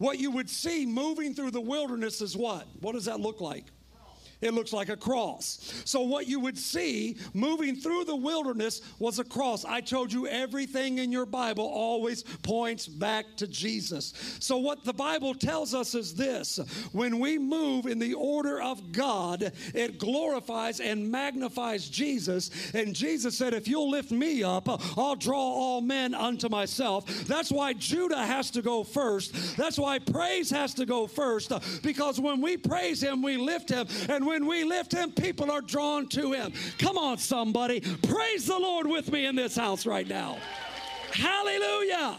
what 0.00 0.18
you 0.18 0.30
would 0.30 0.48
see 0.48 0.86
moving 0.86 1.34
through 1.34 1.50
the 1.50 1.60
wilderness 1.60 2.22
is 2.22 2.34
what? 2.34 2.66
What 2.80 2.92
does 2.92 3.04
that 3.04 3.20
look 3.20 3.42
like? 3.42 3.64
It 4.40 4.54
looks 4.54 4.72
like 4.72 4.88
a 4.88 4.96
cross. 4.96 5.82
So, 5.84 6.00
what 6.00 6.26
you 6.26 6.40
would 6.40 6.56
see 6.56 7.16
moving 7.34 7.76
through 7.76 8.04
the 8.04 8.16
wilderness 8.16 8.80
was 8.98 9.18
a 9.18 9.24
cross. 9.24 9.64
I 9.64 9.80
told 9.80 10.12
you 10.12 10.26
everything 10.26 10.98
in 10.98 11.12
your 11.12 11.26
Bible 11.26 11.64
always 11.64 12.22
points 12.22 12.86
back 12.86 13.26
to 13.36 13.46
Jesus. 13.46 14.14
So, 14.40 14.56
what 14.56 14.84
the 14.84 14.94
Bible 14.94 15.34
tells 15.34 15.74
us 15.74 15.94
is 15.94 16.14
this 16.14 16.58
when 16.92 17.18
we 17.18 17.38
move 17.38 17.86
in 17.86 17.98
the 17.98 18.14
order 18.14 18.62
of 18.62 18.92
God, 18.92 19.52
it 19.74 19.98
glorifies 19.98 20.80
and 20.80 21.10
magnifies 21.10 21.88
Jesus. 21.88 22.50
And 22.72 22.94
Jesus 22.94 23.36
said, 23.36 23.52
If 23.52 23.68
you'll 23.68 23.90
lift 23.90 24.10
me 24.10 24.42
up, 24.42 24.68
I'll 24.98 25.16
draw 25.16 25.38
all 25.38 25.80
men 25.82 26.14
unto 26.14 26.48
myself. 26.48 27.06
That's 27.26 27.52
why 27.52 27.74
Judah 27.74 28.24
has 28.24 28.50
to 28.52 28.62
go 28.62 28.84
first. 28.84 29.56
That's 29.56 29.78
why 29.78 29.98
praise 29.98 30.50
has 30.50 30.72
to 30.74 30.86
go 30.86 31.06
first. 31.06 31.52
Because 31.82 32.18
when 32.18 32.40
we 32.40 32.56
praise 32.56 33.02
Him, 33.02 33.22
we 33.22 33.36
lift 33.36 33.68
Him. 33.68 33.86
And 34.08 34.29
when 34.30 34.46
we 34.46 34.62
lift 34.62 34.92
him, 34.92 35.10
people 35.10 35.50
are 35.50 35.60
drawn 35.60 36.06
to 36.06 36.30
him. 36.30 36.52
Come 36.78 36.96
on, 36.96 37.18
somebody. 37.18 37.80
Praise 37.80 38.46
the 38.46 38.56
Lord 38.56 38.86
with 38.86 39.10
me 39.10 39.26
in 39.26 39.34
this 39.34 39.56
house 39.56 39.84
right 39.84 40.06
now. 40.06 40.38
Hallelujah. 41.12 42.16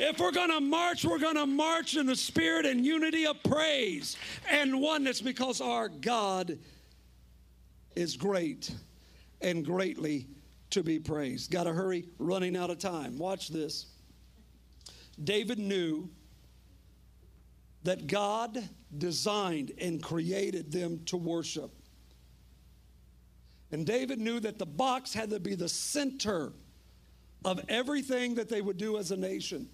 If 0.00 0.18
we're 0.18 0.32
going 0.32 0.50
to 0.50 0.60
march, 0.60 1.04
we're 1.04 1.20
going 1.20 1.36
to 1.36 1.46
march 1.46 1.96
in 1.96 2.06
the 2.06 2.16
spirit 2.16 2.66
and 2.66 2.84
unity 2.84 3.24
of 3.24 3.40
praise 3.44 4.16
and 4.50 4.80
oneness 4.80 5.20
because 5.20 5.60
our 5.60 5.88
God 5.88 6.58
is 7.94 8.16
great 8.16 8.68
and 9.40 9.64
greatly 9.64 10.26
to 10.70 10.82
be 10.82 10.98
praised. 10.98 11.52
Got 11.52 11.64
to 11.64 11.72
hurry, 11.72 12.08
running 12.18 12.56
out 12.56 12.70
of 12.70 12.80
time. 12.80 13.16
Watch 13.16 13.48
this. 13.48 13.86
David 15.22 15.60
knew 15.60 16.10
that 17.84 18.08
God 18.08 18.68
designed 18.96 19.72
and 19.78 20.02
created 20.02 20.72
them 20.72 21.00
to 21.06 21.16
worship. 21.16 21.70
And 23.70 23.86
David 23.86 24.18
knew 24.18 24.40
that 24.40 24.58
the 24.58 24.66
box 24.66 25.12
had 25.12 25.30
to 25.30 25.40
be 25.40 25.54
the 25.54 25.68
center 25.68 26.52
of 27.44 27.60
everything 27.68 28.34
that 28.36 28.48
they 28.48 28.62
would 28.62 28.78
do 28.78 28.96
as 28.96 29.10
a 29.10 29.16
nation. 29.16 29.68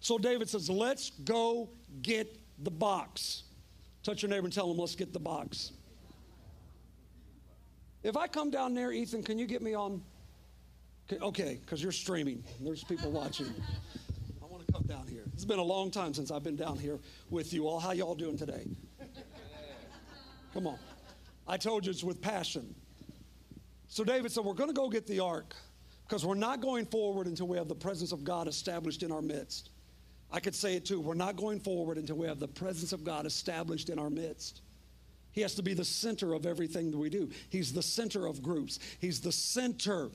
So 0.00 0.18
David 0.18 0.48
says, 0.48 0.68
Let's 0.68 1.10
go 1.10 1.70
get 2.02 2.36
the 2.64 2.70
box. 2.70 3.44
Touch 4.02 4.22
your 4.22 4.30
neighbor 4.30 4.46
and 4.46 4.52
tell 4.52 4.70
him, 4.70 4.76
Let's 4.76 4.96
get 4.96 5.12
the 5.12 5.20
box. 5.20 5.72
If 8.02 8.16
I 8.16 8.26
come 8.26 8.50
down 8.50 8.74
there, 8.74 8.92
Ethan, 8.92 9.22
can 9.22 9.38
you 9.38 9.46
get 9.46 9.62
me 9.62 9.74
on? 9.74 10.02
Okay, 11.10 11.58
because 11.64 11.82
you're 11.82 11.92
streaming. 11.92 12.44
There's 12.60 12.84
people 12.84 13.10
watching. 13.10 13.52
Come 14.78 14.86
down 14.86 15.08
here. 15.08 15.24
It's 15.32 15.44
been 15.44 15.58
a 15.58 15.64
long 15.64 15.90
time 15.90 16.14
since 16.14 16.30
I've 16.30 16.44
been 16.44 16.54
down 16.54 16.78
here 16.78 17.00
with 17.30 17.52
you 17.52 17.66
all. 17.66 17.80
How 17.80 17.90
y'all 17.90 18.14
doing 18.14 18.38
today? 18.38 18.64
Come 20.54 20.68
on. 20.68 20.78
I 21.48 21.56
told 21.56 21.84
you 21.84 21.90
it's 21.90 22.04
with 22.04 22.22
passion. 22.22 22.76
So 23.88 24.04
David 24.04 24.30
said, 24.30 24.44
We're 24.44 24.54
going 24.54 24.70
to 24.70 24.74
go 24.74 24.88
get 24.88 25.04
the 25.08 25.18
ark 25.18 25.56
because 26.06 26.24
we're 26.24 26.36
not 26.36 26.60
going 26.60 26.86
forward 26.86 27.26
until 27.26 27.48
we 27.48 27.56
have 27.56 27.66
the 27.66 27.74
presence 27.74 28.12
of 28.12 28.22
God 28.22 28.46
established 28.46 29.02
in 29.02 29.10
our 29.10 29.20
midst. 29.20 29.70
I 30.30 30.38
could 30.38 30.54
say 30.54 30.76
it 30.76 30.84
too. 30.84 31.00
We're 31.00 31.14
not 31.14 31.34
going 31.34 31.58
forward 31.58 31.98
until 31.98 32.16
we 32.16 32.28
have 32.28 32.38
the 32.38 32.46
presence 32.46 32.92
of 32.92 33.02
God 33.02 33.26
established 33.26 33.88
in 33.88 33.98
our 33.98 34.10
midst. 34.10 34.60
He 35.32 35.40
has 35.40 35.56
to 35.56 35.62
be 35.64 35.74
the 35.74 35.84
center 35.84 36.34
of 36.34 36.46
everything 36.46 36.92
that 36.92 36.98
we 36.98 37.10
do. 37.10 37.30
He's 37.48 37.72
the 37.72 37.82
center 37.82 38.26
of 38.26 38.44
groups. 38.44 38.78
He's 39.00 39.20
the 39.20 39.32
center 39.32 40.10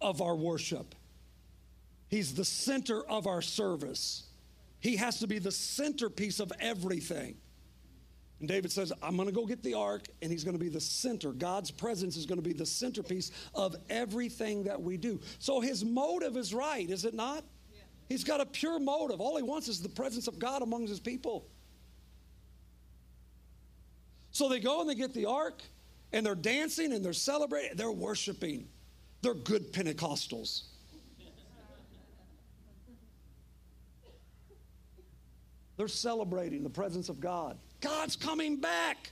of 0.00 0.22
our 0.22 0.36
worship. 0.36 0.94
He's 2.12 2.34
the 2.34 2.44
center 2.44 3.02
of 3.08 3.26
our 3.26 3.40
service. 3.40 4.24
He 4.80 4.96
has 4.96 5.20
to 5.20 5.26
be 5.26 5.38
the 5.38 5.50
centerpiece 5.50 6.40
of 6.40 6.52
everything. 6.60 7.36
And 8.38 8.46
David 8.46 8.70
says, 8.70 8.92
I'm 9.02 9.16
going 9.16 9.28
to 9.28 9.34
go 9.34 9.46
get 9.46 9.62
the 9.62 9.72
ark, 9.72 10.08
and 10.20 10.30
he's 10.30 10.44
going 10.44 10.52
to 10.52 10.62
be 10.62 10.68
the 10.68 10.78
center. 10.78 11.32
God's 11.32 11.70
presence 11.70 12.18
is 12.18 12.26
going 12.26 12.36
to 12.36 12.46
be 12.46 12.52
the 12.52 12.66
centerpiece 12.66 13.30
of 13.54 13.74
everything 13.88 14.64
that 14.64 14.82
we 14.82 14.98
do. 14.98 15.20
So 15.38 15.60
his 15.60 15.86
motive 15.86 16.36
is 16.36 16.52
right, 16.52 16.90
is 16.90 17.06
it 17.06 17.14
not? 17.14 17.44
Yeah. 17.72 17.80
He's 18.10 18.24
got 18.24 18.42
a 18.42 18.46
pure 18.46 18.78
motive. 18.78 19.18
All 19.18 19.38
he 19.38 19.42
wants 19.42 19.68
is 19.68 19.80
the 19.80 19.88
presence 19.88 20.28
of 20.28 20.38
God 20.38 20.60
among 20.60 20.86
his 20.86 21.00
people. 21.00 21.46
So 24.32 24.50
they 24.50 24.60
go 24.60 24.82
and 24.82 24.90
they 24.90 24.96
get 24.96 25.14
the 25.14 25.24
ark, 25.24 25.62
and 26.12 26.26
they're 26.26 26.34
dancing 26.34 26.92
and 26.92 27.02
they're 27.02 27.14
celebrating, 27.14 27.74
they're 27.74 27.90
worshiping. 27.90 28.68
They're 29.22 29.32
good 29.32 29.72
Pentecostals. 29.72 30.64
They're 35.82 35.88
celebrating 35.88 36.62
the 36.62 36.70
presence 36.70 37.08
of 37.08 37.18
God. 37.18 37.58
God's 37.80 38.14
coming 38.14 38.60
back. 38.60 39.10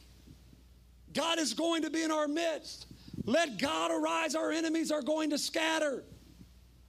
God 1.12 1.40
is 1.40 1.52
going 1.52 1.82
to 1.82 1.90
be 1.90 2.04
in 2.04 2.12
our 2.12 2.28
midst. 2.28 2.86
Let 3.24 3.58
God 3.58 3.90
arise, 3.90 4.36
our 4.36 4.52
enemies 4.52 4.92
are 4.92 5.02
going 5.02 5.30
to 5.30 5.38
scatter. 5.38 6.04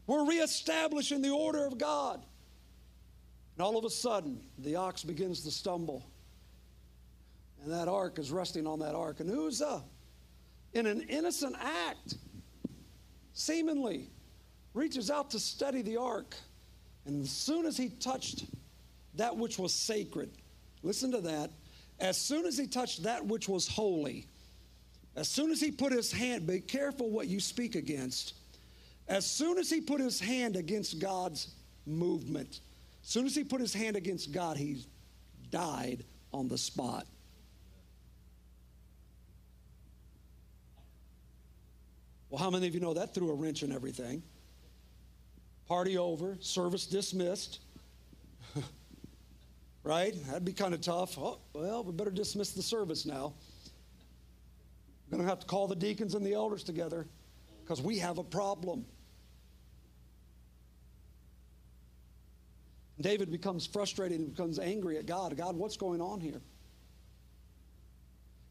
We're 0.06 0.24
reestablishing 0.24 1.24
the 1.24 1.32
order 1.32 1.66
of 1.66 1.80
God. 1.80 2.24
And 3.56 3.66
all 3.66 3.76
of 3.76 3.84
a 3.84 3.90
sudden, 3.90 4.44
the 4.60 4.76
ox 4.76 5.04
begins 5.04 5.42
to 5.46 5.52
stumble. 5.52 6.06
And 7.64 7.74
that 7.74 7.88
ark 7.88 8.20
is 8.20 8.30
resting 8.30 8.68
on 8.68 8.78
that 8.82 8.94
ark. 8.94 9.20
And 9.20 9.32
Uzzah, 9.32 9.82
in 10.74 10.86
an 10.86 11.02
innocent 11.10 11.56
act, 11.60 12.18
seemingly 13.34 14.12
reaches 14.76 15.10
out 15.10 15.32
to 15.32 15.40
steady 15.40 15.82
the 15.82 15.98
ark. 15.98 16.36
And 17.08 17.24
as 17.24 17.32
soon 17.32 17.66
as 17.66 17.78
he 17.78 17.90
touched 17.90 18.46
that 19.16 19.36
which 19.36 19.60
was 19.60 19.74
sacred, 19.74 20.32
listen 20.84 21.12
to 21.12 21.22
that, 21.22 21.52
as 22.00 22.18
soon 22.18 22.46
as 22.46 22.58
he 22.58 22.68
touched 22.68 23.04
that 23.04 23.26
which 23.26 23.48
was 23.48 23.68
holy, 23.68 24.26
as 25.16 25.28
soon 25.28 25.52
as 25.52 25.60
he 25.60 25.72
put 25.72 25.92
his 25.92 26.12
hand, 26.12 26.48
be 26.48 26.60
careful 26.60 27.10
what 27.10 27.28
you 27.28 27.40
speak 27.40 27.76
against. 27.76 28.34
As 29.08 29.26
soon 29.26 29.58
as 29.58 29.70
he 29.70 29.82
put 29.82 30.00
his 30.00 30.20
hand 30.20 30.56
against 30.56 31.00
God's 31.00 31.54
movement, 31.86 32.62
as 33.04 33.10
soon 33.10 33.26
as 33.26 33.36
he 33.36 33.44
put 33.44 33.60
his 33.60 33.74
hand 33.74 33.98
against 33.98 34.32
God, 34.32 34.56
he 34.56 34.86
died 35.50 36.06
on 36.34 36.48
the 36.48 36.58
spot. 36.58 37.06
Well, 42.30 42.42
how 42.42 42.50
many 42.50 42.68
of 42.68 42.74
you 42.74 42.80
know 42.80 42.94
that 42.94 43.14
threw 43.14 43.30
a 43.30 43.34
wrench 43.34 43.62
in 43.62 43.74
everything? 43.74 44.24
Party 45.68 45.98
over, 45.98 46.38
service 46.40 46.86
dismissed. 46.86 47.60
Right? 49.84 50.14
That'd 50.28 50.46
be 50.46 50.54
kind 50.54 50.74
of 50.74 50.82
tough. 50.82 51.18
Oh, 51.18 51.40
well, 51.54 51.84
we 51.84 51.92
better 51.92 52.12
dismiss 52.12 52.52
the 52.52 52.62
service 52.62 53.06
now. 53.06 53.34
We're 55.10 55.18
going 55.18 55.26
to 55.26 55.30
have 55.30 55.40
to 55.40 55.48
call 55.48 55.68
the 55.68 55.76
deacons 55.76 56.16
and 56.16 56.26
the 56.26 56.34
elders 56.34 56.64
together 56.64 57.08
because 57.64 57.82
we 57.82 57.98
have 58.00 58.18
a 58.18 58.24
problem. 58.24 58.86
David 63.00 63.32
becomes 63.32 63.66
frustrated 63.66 64.20
and 64.20 64.34
becomes 64.34 64.60
angry 64.60 64.98
at 64.98 65.06
God. 65.06 65.36
God, 65.36 65.56
what's 65.56 65.78
going 65.78 66.02
on 66.02 66.22
here? 66.22 66.42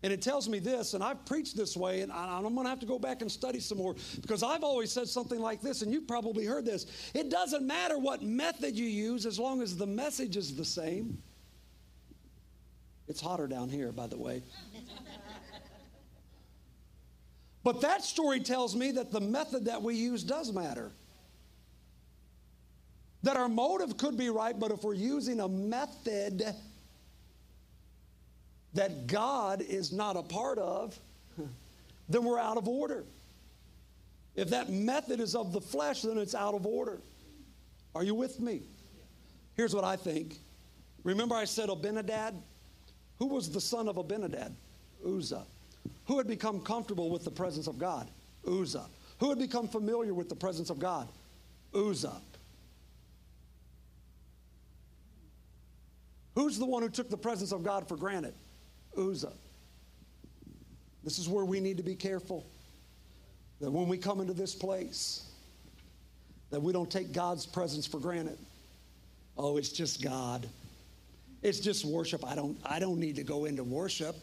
And 0.03 0.13
it 0.13 0.23
tells 0.23 0.49
me 0.49 0.61
this, 0.61 0.95
and 0.95 1.05
I've 1.05 1.27
preached 1.27 1.57
this 1.57 1.77
way, 1.77 2.01
and 2.01 2.11
I'm 2.11 2.43
going 2.43 2.65
to 2.65 2.71
have 2.71 2.81
to 2.81 2.87
go 2.87 2.99
back 2.99 3.21
and 3.21 3.31
study 3.31 3.61
some 3.61 3.77
more 3.77 3.97
because 4.23 4.43
I've 4.43 4.65
always 4.65 4.91
said 4.91 5.09
something 5.09 5.39
like 5.39 5.61
this, 5.61 5.83
and 5.83 5.93
you've 5.93 6.09
probably 6.09 6.47
heard 6.47 6.65
this. 6.65 6.87
It 7.15 7.29
doesn't 7.29 7.67
matter 7.67 7.99
what 7.99 8.23
method 8.23 8.75
you 8.75 8.87
use 8.87 9.27
as 9.27 9.39
long 9.39 9.61
as 9.61 9.77
the 9.77 9.87
message 9.87 10.39
is 10.39 10.57
the 10.57 10.65
same. 10.65 11.23
It's 13.09 13.21
hotter 13.21 13.47
down 13.47 13.69
here, 13.69 13.93
by 13.93 14.07
the 14.07 14.17
way. 14.17 14.43
but 17.63 17.83
that 17.83 18.03
story 18.03 18.41
tells 18.41 18.75
me 18.75 18.93
that 18.93 19.13
the 19.13 19.21
method 19.21 19.67
that 19.67 19.83
we 19.83 19.97
use 19.97 20.23
does 20.23 20.51
matter. 20.51 20.93
That 23.23 23.37
our 23.37 23.51
motive 23.51 23.99
could 23.99 24.17
be 24.17 24.31
right, 24.31 24.59
but 24.59 24.71
if 24.71 24.83
we're 24.83 24.95
using 24.95 25.41
a 25.41 25.49
method 25.49 26.55
that 28.75 29.07
God 29.07 29.63
is 29.63 29.93
not 29.93 30.17
a 30.17 30.23
part 30.23 30.59
of, 30.59 30.99
then 32.09 32.25
we're 32.25 32.39
out 32.39 32.57
of 32.57 32.69
order. 32.69 33.05
If 34.37 34.51
that 34.51 34.71
method 34.71 35.21
is 35.21 35.35
of 35.35 35.53
the 35.53 35.61
flesh, 35.61 36.03
then 36.03 36.19
it's 36.19 36.35
out 36.35 36.55
of 36.55 36.67
order. 36.67 36.99
Are 37.95 38.05
you 38.05 38.15
with 38.15 38.41
me? 38.41 38.63
Here's 39.57 39.75
what 39.75 39.85
I 39.85 39.97
think. 39.97 40.37
Remember, 41.03 41.35
I 41.35 41.45
said 41.45 41.69
Abinadab? 41.69 42.35
Who 43.19 43.27
was 43.27 43.51
the 43.51 43.61
son 43.61 43.89
of 43.89 43.97
Abinadab? 43.97 44.55
Uzzah. 45.07 45.45
Who 46.07 46.19
had 46.19 46.27
become 46.27 46.61
comfortable 46.61 47.11
with 47.11 47.25
the 47.25 47.31
presence 47.31 47.67
of 47.67 47.79
God? 47.79 48.09
Uzzah. 48.47 48.87
Who 49.19 49.29
had 49.29 49.39
become 49.39 49.69
familiar 49.69 50.15
with 50.15 50.29
the 50.29 50.35
presence 50.35 50.71
of 50.71 50.79
God? 50.79 51.09
Uzzah. 51.75 52.21
Who's 56.35 56.59
the 56.59 56.67
one 56.67 56.83
who 56.83 56.89
took 56.89 57.11
the 57.11 57.17
presence 57.17 57.53
of 57.53 57.63
God 57.63 57.89
for 57.89 57.97
granted? 57.97 58.35
Uzzah. 58.97 59.33
This 61.03 61.19
is 61.19 61.29
where 61.29 61.45
we 61.45 61.61
need 61.61 61.77
to 61.79 61.83
be 61.83 61.95
careful 61.95 62.47
that 63.61 63.71
when 63.71 63.89
we 63.89 63.99
come 63.99 64.21
into 64.21 64.33
this 64.33 64.55
place, 64.55 65.27
that 66.51 66.61
we 66.61 66.73
don't 66.73 66.91
take 66.91 67.13
God's 67.13 67.47
presence 67.47 67.87
for 67.87 67.99
granted. 67.99 68.39
Oh, 69.37 69.57
it's 69.57 69.71
just 69.71 70.03
God. 70.03 70.49
It's 71.43 71.61
just 71.61 71.85
worship. 71.85 72.27
I 72.27 72.35
don't 72.35 72.59
I 72.65 72.79
don't 72.79 72.99
need 72.99 73.17
to 73.17 73.23
go 73.23 73.45
into 73.47 73.65
worship. 73.65 74.17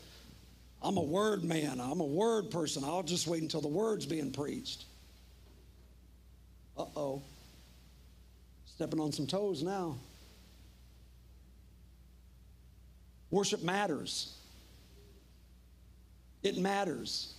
I'm 0.82 0.98
a 0.98 1.04
word 1.04 1.44
man. 1.44 1.80
I'm 1.80 2.00
a 2.00 2.06
word 2.06 2.52
person. 2.52 2.84
I'll 2.84 3.04
just 3.04 3.26
wait 3.28 3.41
until 3.41 3.62
the 3.62 3.68
word's 3.68 4.06
being 4.06 4.32
preached. 4.32 4.86
Uh-oh. 6.78 7.24
Stepping 8.66 9.00
on 9.00 9.12
some 9.12 9.26
toes 9.26 9.64
now. 9.64 9.98
Worship 13.32 13.64
matters. 13.64 14.37
It 16.44 16.58
matters. 16.58 17.34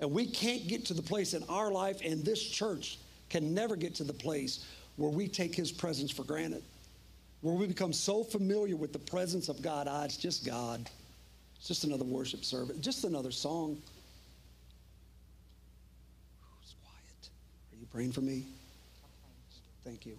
And 0.00 0.10
we 0.10 0.26
can't 0.26 0.66
get 0.68 0.84
to 0.86 0.94
the 0.94 1.02
place 1.02 1.34
in 1.34 1.42
our 1.48 1.70
life, 1.70 2.00
and 2.04 2.24
this 2.24 2.42
church 2.42 2.98
can 3.30 3.54
never 3.54 3.76
get 3.76 3.94
to 3.96 4.04
the 4.04 4.12
place 4.12 4.66
where 4.96 5.10
we 5.10 5.28
take 5.28 5.54
his 5.54 5.72
presence 5.72 6.10
for 6.10 6.24
granted, 6.24 6.62
where 7.40 7.54
we 7.54 7.66
become 7.66 7.92
so 7.92 8.22
familiar 8.22 8.76
with 8.76 8.92
the 8.92 8.98
presence 8.98 9.48
of 9.48 9.62
God. 9.62 9.86
Ah, 9.88 10.04
it's 10.04 10.16
just 10.16 10.44
God. 10.44 10.88
It's 11.58 11.68
just 11.68 11.84
another 11.84 12.04
worship 12.04 12.44
service, 12.44 12.76
just 12.78 13.04
another 13.04 13.30
song. 13.30 13.80
Who's 16.60 16.74
quiet. 16.82 17.28
Are 17.72 17.76
you 17.80 17.86
praying 17.86 18.12
for 18.12 18.20
me? 18.20 18.44
Thank 19.84 20.04
you. 20.04 20.18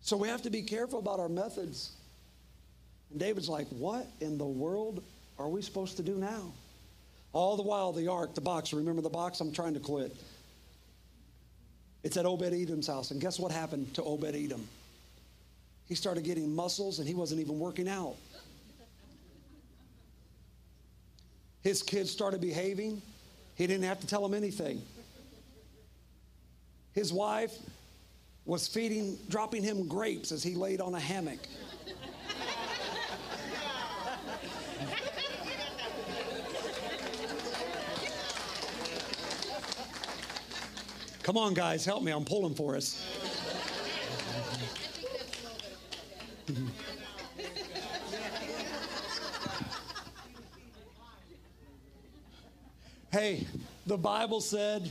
So 0.00 0.16
we 0.16 0.28
have 0.28 0.42
to 0.42 0.50
be 0.50 0.62
careful 0.62 0.98
about 0.98 1.20
our 1.20 1.28
methods. 1.28 1.92
And 3.12 3.20
David's 3.20 3.48
like, 3.48 3.68
What 3.68 4.06
in 4.20 4.38
the 4.38 4.44
world 4.44 5.02
are 5.38 5.48
we 5.48 5.62
supposed 5.62 5.96
to 5.98 6.02
do 6.02 6.16
now? 6.16 6.52
All 7.32 7.56
the 7.56 7.62
while, 7.62 7.92
the 7.92 8.08
ark, 8.08 8.34
the 8.34 8.40
box, 8.40 8.72
remember 8.72 9.00
the 9.00 9.08
box? 9.08 9.40
I'm 9.40 9.52
trying 9.52 9.74
to 9.74 9.80
quit. 9.80 10.14
It's 12.02 12.16
at 12.16 12.26
Obed 12.26 12.52
Edom's 12.52 12.86
house. 12.86 13.10
And 13.10 13.20
guess 13.20 13.38
what 13.38 13.52
happened 13.52 13.94
to 13.94 14.02
Obed 14.02 14.34
Edom? 14.34 14.66
He 15.86 15.94
started 15.94 16.24
getting 16.24 16.54
muscles 16.54 16.98
and 16.98 17.08
he 17.08 17.14
wasn't 17.14 17.40
even 17.40 17.58
working 17.58 17.88
out. 17.88 18.16
His 21.62 21.82
kids 21.82 22.10
started 22.10 22.40
behaving. 22.40 23.00
He 23.54 23.66
didn't 23.66 23.84
have 23.84 24.00
to 24.00 24.06
tell 24.06 24.22
them 24.22 24.34
anything. 24.34 24.82
His 26.92 27.12
wife 27.12 27.56
was 28.44 28.66
feeding, 28.66 29.16
dropping 29.28 29.62
him 29.62 29.86
grapes 29.86 30.32
as 30.32 30.42
he 30.42 30.54
laid 30.54 30.80
on 30.80 30.94
a 30.94 31.00
hammock. 31.00 31.38
Come 41.22 41.36
on, 41.36 41.54
guys, 41.54 41.84
help 41.84 42.02
me. 42.02 42.10
I'm 42.10 42.24
pulling 42.24 42.54
for 42.54 42.74
us. 42.76 43.00
hey, 53.12 53.46
the 53.86 53.96
Bible 53.96 54.40
said 54.40 54.90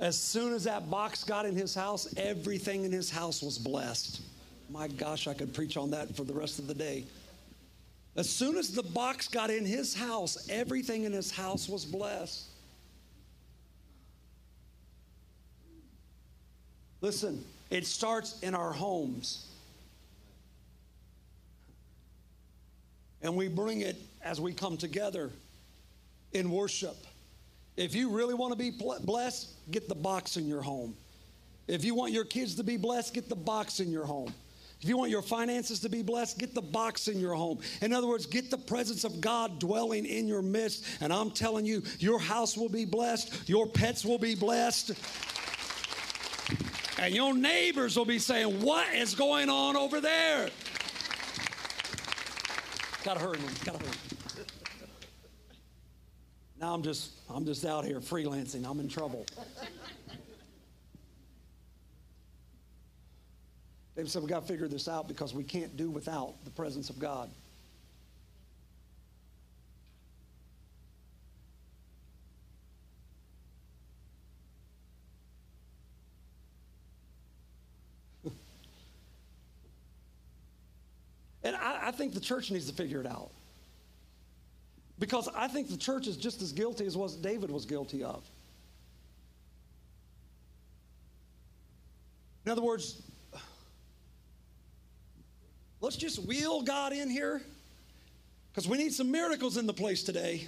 as 0.00 0.18
soon 0.18 0.52
as 0.52 0.64
that 0.64 0.90
box 0.90 1.22
got 1.22 1.46
in 1.46 1.54
his 1.54 1.76
house, 1.76 2.12
everything 2.16 2.84
in 2.84 2.90
his 2.90 3.08
house 3.08 3.40
was 3.40 3.56
blessed. 3.56 4.22
My 4.68 4.88
gosh, 4.88 5.28
I 5.28 5.34
could 5.34 5.54
preach 5.54 5.76
on 5.76 5.92
that 5.92 6.16
for 6.16 6.24
the 6.24 6.34
rest 6.34 6.58
of 6.58 6.66
the 6.66 6.74
day. 6.74 7.04
As 8.16 8.28
soon 8.28 8.56
as 8.56 8.72
the 8.72 8.82
box 8.82 9.28
got 9.28 9.50
in 9.50 9.64
his 9.64 9.94
house, 9.94 10.48
everything 10.50 11.04
in 11.04 11.12
his 11.12 11.30
house 11.30 11.68
was 11.68 11.84
blessed. 11.84 12.49
Listen, 17.00 17.44
it 17.70 17.86
starts 17.86 18.40
in 18.40 18.54
our 18.54 18.72
homes. 18.72 19.46
And 23.22 23.36
we 23.36 23.48
bring 23.48 23.82
it 23.82 23.96
as 24.22 24.40
we 24.40 24.52
come 24.52 24.76
together 24.76 25.30
in 26.32 26.50
worship. 26.50 26.96
If 27.76 27.94
you 27.94 28.10
really 28.10 28.34
want 28.34 28.52
to 28.52 28.58
be 28.58 28.70
blessed, 28.70 29.50
get 29.70 29.88
the 29.88 29.94
box 29.94 30.36
in 30.36 30.46
your 30.46 30.62
home. 30.62 30.94
If 31.68 31.84
you 31.84 31.94
want 31.94 32.12
your 32.12 32.24
kids 32.24 32.56
to 32.56 32.64
be 32.64 32.76
blessed, 32.76 33.14
get 33.14 33.28
the 33.28 33.36
box 33.36 33.80
in 33.80 33.90
your 33.90 34.04
home. 34.04 34.32
If 34.82 34.88
you 34.88 34.96
want 34.96 35.10
your 35.10 35.22
finances 35.22 35.80
to 35.80 35.90
be 35.90 36.02
blessed, 36.02 36.38
get 36.38 36.54
the 36.54 36.62
box 36.62 37.08
in 37.08 37.20
your 37.20 37.34
home. 37.34 37.60
In 37.82 37.92
other 37.92 38.06
words, 38.06 38.24
get 38.24 38.50
the 38.50 38.58
presence 38.58 39.04
of 39.04 39.20
God 39.20 39.58
dwelling 39.58 40.06
in 40.06 40.26
your 40.26 40.40
midst. 40.40 40.86
And 41.02 41.12
I'm 41.12 41.30
telling 41.30 41.66
you, 41.66 41.82
your 41.98 42.18
house 42.18 42.56
will 42.56 42.70
be 42.70 42.86
blessed, 42.86 43.48
your 43.48 43.66
pets 43.66 44.04
will 44.04 44.18
be 44.18 44.34
blessed. 44.34 44.92
And 47.00 47.14
your 47.14 47.32
neighbors 47.32 47.96
will 47.96 48.04
be 48.04 48.18
saying, 48.18 48.60
What 48.60 48.94
is 48.94 49.14
going 49.14 49.48
on 49.48 49.74
over 49.74 50.02
there? 50.02 50.50
Gotta 53.02 53.20
hurry, 53.20 53.38
man. 53.38 53.50
Gotta 53.64 53.78
hurry. 53.78 53.96
Now 56.60 56.74
I'm 56.74 56.82
just 56.82 57.12
I'm 57.30 57.46
just 57.46 57.64
out 57.64 57.86
here 57.86 58.00
freelancing. 58.00 58.68
I'm 58.68 58.80
in 58.80 58.88
trouble. 58.88 59.24
David 63.96 64.10
said 64.10 64.22
we 64.22 64.28
got 64.28 64.42
to 64.42 64.46
figure 64.46 64.68
this 64.68 64.86
out 64.86 65.08
because 65.08 65.34
we 65.34 65.42
can't 65.42 65.76
do 65.76 65.90
without 65.90 66.34
the 66.44 66.50
presence 66.50 66.90
of 66.90 66.98
God. 66.98 67.30
And 81.42 81.56
I, 81.56 81.88
I 81.88 81.90
think 81.90 82.14
the 82.14 82.20
church 82.20 82.50
needs 82.50 82.66
to 82.68 82.74
figure 82.74 83.00
it 83.00 83.06
out. 83.06 83.30
Because 84.98 85.28
I 85.34 85.48
think 85.48 85.70
the 85.70 85.78
church 85.78 86.06
is 86.06 86.16
just 86.16 86.42
as 86.42 86.52
guilty 86.52 86.84
as 86.84 86.96
what 86.96 87.16
David 87.22 87.50
was 87.50 87.64
guilty 87.64 88.04
of. 88.04 88.22
In 92.44 92.52
other 92.52 92.62
words, 92.62 93.02
let's 95.80 95.96
just 95.96 96.26
wheel 96.26 96.62
God 96.62 96.92
in 96.92 97.08
here 97.08 97.42
because 98.52 98.68
we 98.68 98.76
need 98.76 98.92
some 98.92 99.10
miracles 99.10 99.56
in 99.56 99.66
the 99.66 99.72
place 99.72 100.02
today. 100.02 100.46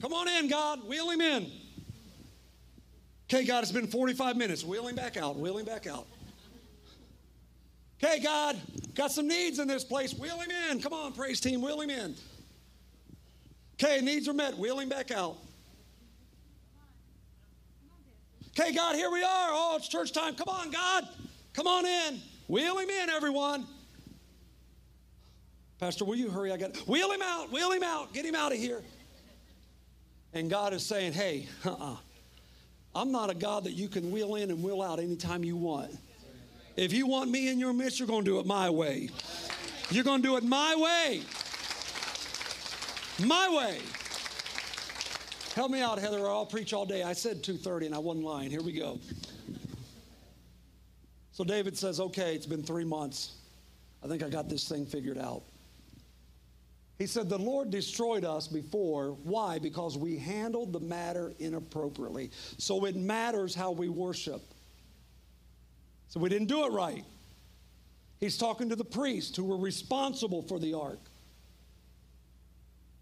Come 0.00 0.12
on 0.12 0.28
in, 0.28 0.48
God, 0.48 0.86
wheel 0.88 1.10
him 1.10 1.20
in. 1.20 1.50
Okay, 3.28 3.44
God, 3.44 3.62
it's 3.62 3.72
been 3.72 3.86
45 3.86 4.36
minutes. 4.36 4.64
Wheel 4.64 4.86
him 4.86 4.96
back 4.96 5.16
out, 5.16 5.36
wheel 5.36 5.58
him 5.58 5.64
back 5.64 5.86
out. 5.86 6.06
Okay, 8.02 8.20
God, 8.20 8.60
got 8.94 9.10
some 9.10 9.28
needs 9.28 9.58
in 9.58 9.68
this 9.68 9.84
place. 9.84 10.14
Wheel 10.14 10.38
him 10.38 10.50
in. 10.70 10.80
Come 10.80 10.92
on, 10.92 11.12
praise 11.12 11.40
team, 11.40 11.60
wheel 11.62 11.80
him 11.80 11.90
in. 11.90 12.14
Okay, 13.74 14.00
needs 14.00 14.28
are 14.28 14.34
met. 14.34 14.56
Wheel 14.56 14.78
him 14.78 14.88
back 14.88 15.10
out. 15.10 15.36
Okay, 18.58 18.72
God, 18.72 18.94
here 18.94 19.10
we 19.10 19.22
are. 19.22 19.48
Oh, 19.50 19.74
it's 19.76 19.88
church 19.88 20.12
time. 20.12 20.36
Come 20.36 20.48
on, 20.48 20.70
God. 20.70 21.08
Come 21.54 21.66
on 21.66 21.84
in. 21.84 22.20
Wheel 22.46 22.78
him 22.78 22.88
in, 22.88 23.10
everyone. 23.10 23.66
Pastor, 25.80 26.04
will 26.04 26.14
you 26.14 26.30
hurry? 26.30 26.52
I 26.52 26.56
got 26.56 26.76
wheel 26.86 27.10
him 27.10 27.22
out, 27.22 27.50
wheel 27.50 27.72
him 27.72 27.82
out, 27.82 28.12
get 28.12 28.24
him 28.24 28.34
out 28.34 28.52
of 28.52 28.58
here. 28.58 28.82
And 30.32 30.48
God 30.48 30.72
is 30.72 30.86
saying, 30.86 31.12
hey, 31.12 31.48
uh-uh. 31.64 31.96
I'm 32.94 33.10
not 33.10 33.28
a 33.28 33.34
God 33.34 33.64
that 33.64 33.72
you 33.72 33.88
can 33.88 34.12
wheel 34.12 34.36
in 34.36 34.50
and 34.50 34.62
wheel 34.62 34.80
out 34.80 35.00
anytime 35.00 35.42
you 35.42 35.56
want. 35.56 35.96
If 36.76 36.92
you 36.92 37.06
want 37.06 37.30
me 37.30 37.48
in 37.48 37.58
your 37.58 37.72
midst, 37.72 37.98
you're 37.98 38.08
going 38.08 38.24
to 38.24 38.30
do 38.30 38.38
it 38.40 38.46
my 38.46 38.68
way. 38.70 39.10
You're 39.90 40.04
going 40.04 40.22
to 40.22 40.28
do 40.28 40.36
it 40.36 40.44
my 40.44 40.74
way. 40.76 41.22
My 43.24 43.48
way. 43.48 43.78
Help 45.54 45.70
me 45.70 45.80
out, 45.80 46.00
Heather, 46.00 46.18
or 46.18 46.28
I'll 46.28 46.46
preach 46.46 46.72
all 46.72 46.84
day. 46.84 47.04
I 47.04 47.12
said 47.12 47.42
2.30 47.42 47.86
and 47.86 47.94
I 47.94 47.98
wasn't 47.98 48.24
lying. 48.24 48.50
Here 48.50 48.62
we 48.62 48.72
go. 48.72 48.98
So 51.30 51.44
David 51.44 51.76
says, 51.78 52.00
okay, 52.00 52.34
it's 52.34 52.46
been 52.46 52.62
three 52.62 52.84
months. 52.84 53.36
I 54.02 54.08
think 54.08 54.22
I 54.22 54.28
got 54.28 54.48
this 54.48 54.68
thing 54.68 54.84
figured 54.84 55.18
out. 55.18 55.42
He 56.98 57.06
said, 57.06 57.28
The 57.28 57.38
Lord 57.38 57.70
destroyed 57.70 58.24
us 58.24 58.46
before. 58.46 59.16
Why? 59.24 59.58
Because 59.58 59.98
we 59.98 60.16
handled 60.16 60.72
the 60.72 60.80
matter 60.80 61.32
inappropriately. 61.40 62.30
So 62.58 62.84
it 62.84 62.94
matters 62.94 63.54
how 63.54 63.72
we 63.72 63.88
worship. 63.88 64.42
So 66.14 66.20
we 66.20 66.28
didn't 66.28 66.46
do 66.46 66.64
it 66.64 66.70
right. 66.70 67.04
He's 68.20 68.38
talking 68.38 68.68
to 68.68 68.76
the 68.76 68.84
priests 68.84 69.36
who 69.36 69.42
were 69.42 69.56
responsible 69.56 70.42
for 70.42 70.60
the 70.60 70.74
ark. 70.74 71.00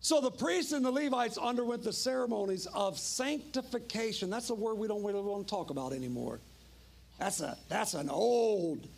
So 0.00 0.22
the 0.22 0.30
priests 0.30 0.72
and 0.72 0.82
the 0.82 0.90
Levites 0.90 1.36
underwent 1.36 1.82
the 1.84 1.92
ceremonies 1.92 2.66
of 2.72 2.98
sanctification. 2.98 4.30
That's 4.30 4.48
a 4.48 4.54
word 4.54 4.78
we 4.78 4.88
don't 4.88 5.04
really 5.04 5.20
want 5.20 5.46
to 5.46 5.50
talk 5.50 5.68
about 5.68 5.92
anymore. 5.92 6.40
That's 7.18 7.42
a 7.42 7.58
that's 7.68 7.92
an 7.92 8.08
old 8.08 8.88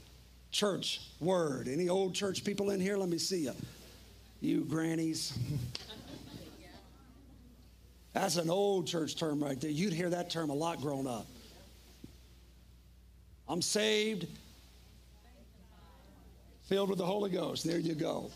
church 0.52 1.00
word. 1.18 1.66
Any 1.66 1.88
old 1.88 2.14
church 2.14 2.44
people 2.44 2.70
in 2.70 2.78
here? 2.78 2.96
Let 2.96 3.08
me 3.08 3.18
see 3.18 3.42
you. 3.42 3.52
You 4.40 4.60
grannies. 4.60 5.36
That's 8.12 8.36
an 8.36 8.48
old 8.48 8.86
church 8.86 9.16
term 9.16 9.42
right 9.42 9.60
there. 9.60 9.70
You'd 9.70 9.92
hear 9.92 10.08
that 10.10 10.30
term 10.30 10.50
a 10.50 10.54
lot 10.54 10.80
growing 10.80 11.08
up. 11.08 11.26
I'm 13.49 13.62
saved, 13.62 14.26
filled 16.64 16.88
with 16.88 16.99
the 16.99 17.07
Holy 17.07 17.30
Ghost. 17.30 17.64
There 17.64 17.78
you 17.78 17.95
go. 17.95 18.30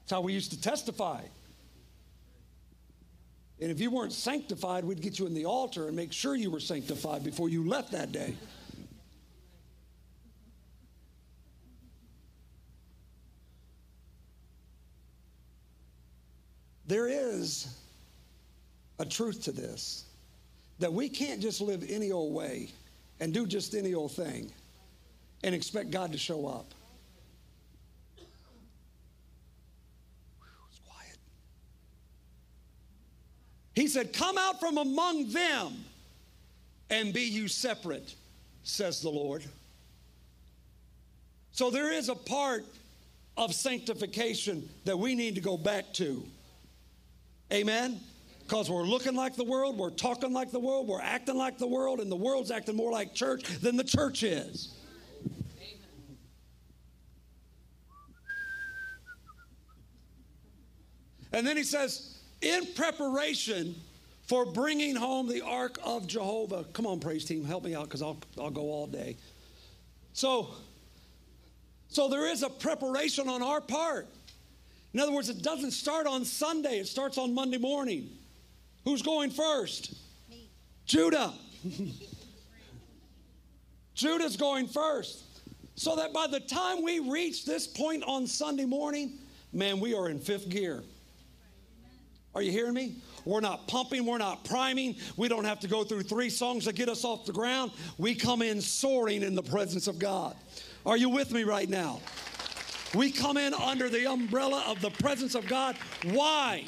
That's 0.00 0.12
how 0.12 0.20
we 0.20 0.32
used 0.32 0.50
to 0.52 0.60
testify. 0.60 1.22
And 3.60 3.70
if 3.70 3.80
you 3.80 3.90
weren't 3.90 4.12
sanctified, 4.12 4.84
we'd 4.84 5.00
get 5.00 5.18
you 5.18 5.26
in 5.26 5.34
the 5.34 5.44
altar 5.44 5.88
and 5.88 5.96
make 5.96 6.12
sure 6.12 6.34
you 6.34 6.50
were 6.50 6.60
sanctified 6.60 7.24
before 7.24 7.48
you 7.48 7.66
left 7.66 7.92
that 7.92 8.12
day. 8.12 8.34
There 16.86 17.06
is 17.06 17.76
a 18.98 19.04
truth 19.04 19.44
to 19.44 19.52
this 19.52 20.04
that 20.78 20.92
we 20.92 21.08
can't 21.08 21.40
just 21.40 21.60
live 21.60 21.84
any 21.88 22.12
old 22.12 22.32
way 22.32 22.70
and 23.20 23.34
do 23.34 23.46
just 23.46 23.74
any 23.74 23.94
old 23.94 24.12
thing 24.12 24.52
and 25.42 25.54
expect 25.54 25.90
God 25.90 26.12
to 26.12 26.18
show 26.18 26.46
up. 26.46 26.74
He 33.78 33.86
said, 33.86 34.12
Come 34.12 34.36
out 34.36 34.58
from 34.58 34.76
among 34.76 35.28
them 35.30 35.84
and 36.90 37.14
be 37.14 37.22
you 37.22 37.46
separate, 37.46 38.12
says 38.64 39.00
the 39.00 39.08
Lord. 39.08 39.44
So 41.52 41.70
there 41.70 41.92
is 41.92 42.08
a 42.08 42.16
part 42.16 42.64
of 43.36 43.54
sanctification 43.54 44.68
that 44.84 44.98
we 44.98 45.14
need 45.14 45.36
to 45.36 45.40
go 45.40 45.56
back 45.56 45.92
to. 45.94 46.24
Amen? 47.52 48.00
Because 48.48 48.70
we're 48.70 48.84
looking 48.84 49.14
like 49.14 49.36
the 49.36 49.44
world, 49.44 49.76
we're 49.76 49.90
talking 49.90 50.32
like 50.32 50.50
the 50.50 50.58
world, 50.58 50.88
we're 50.88 51.02
acting 51.02 51.36
like 51.36 51.58
the 51.58 51.66
world, 51.66 52.00
and 52.00 52.10
the 52.10 52.16
world's 52.16 52.50
acting 52.50 52.76
more 52.76 52.90
like 52.90 53.12
church 53.12 53.42
than 53.60 53.76
the 53.76 53.84
church 53.84 54.22
is. 54.22 54.74
And 61.30 61.46
then 61.46 61.58
he 61.58 61.62
says, 61.62 62.20
in 62.40 62.64
preparation 62.74 63.74
for 64.28 64.46
bringing 64.46 64.96
home 64.96 65.28
the 65.28 65.42
ark 65.42 65.78
of 65.84 66.06
Jehovah. 66.06 66.64
Come 66.72 66.86
on, 66.86 67.00
praise 67.00 67.26
team, 67.26 67.44
help 67.44 67.64
me 67.64 67.74
out 67.74 67.84
because 67.84 68.00
I'll, 68.00 68.16
I'll 68.40 68.48
go 68.48 68.62
all 68.62 68.86
day. 68.86 69.18
So, 70.14 70.54
so 71.88 72.08
there 72.08 72.26
is 72.26 72.42
a 72.42 72.48
preparation 72.48 73.28
on 73.28 73.42
our 73.42 73.60
part. 73.60 74.06
In 74.94 75.00
other 75.00 75.12
words, 75.12 75.28
it 75.28 75.42
doesn't 75.42 75.72
start 75.72 76.06
on 76.06 76.24
Sunday, 76.24 76.78
it 76.78 76.88
starts 76.88 77.18
on 77.18 77.34
Monday 77.34 77.58
morning. 77.58 78.08
Who's 78.84 79.02
going 79.02 79.30
first? 79.30 79.94
Me. 80.30 80.48
Judah. 80.86 81.32
Judah's 83.94 84.36
going 84.36 84.68
first. 84.68 85.24
So 85.74 85.96
that 85.96 86.12
by 86.12 86.26
the 86.26 86.40
time 86.40 86.82
we 86.82 86.98
reach 86.98 87.44
this 87.44 87.66
point 87.66 88.02
on 88.04 88.26
Sunday 88.26 88.64
morning, 88.64 89.18
man, 89.52 89.78
we 89.78 89.94
are 89.94 90.08
in 90.08 90.18
fifth 90.18 90.48
gear. 90.48 90.82
Are 92.34 92.42
you 92.42 92.50
hearing 92.50 92.74
me? 92.74 92.96
We're 93.24 93.40
not 93.40 93.66
pumping, 93.68 94.06
we're 94.06 94.18
not 94.18 94.44
priming. 94.44 94.96
We 95.16 95.28
don't 95.28 95.44
have 95.44 95.60
to 95.60 95.68
go 95.68 95.84
through 95.84 96.02
three 96.02 96.30
songs 96.30 96.64
to 96.64 96.72
get 96.72 96.88
us 96.88 97.04
off 97.04 97.26
the 97.26 97.32
ground. 97.32 97.72
We 97.98 98.14
come 98.14 98.42
in 98.42 98.60
soaring 98.60 99.22
in 99.22 99.34
the 99.34 99.42
presence 99.42 99.86
of 99.86 99.98
God. 99.98 100.36
Are 100.86 100.96
you 100.96 101.08
with 101.08 101.32
me 101.32 101.44
right 101.44 101.68
now? 101.68 102.00
We 102.94 103.10
come 103.10 103.36
in 103.36 103.52
under 103.52 103.88
the 103.88 104.10
umbrella 104.10 104.64
of 104.66 104.80
the 104.80 104.90
presence 104.90 105.34
of 105.34 105.46
God. 105.46 105.76
Why? 106.04 106.64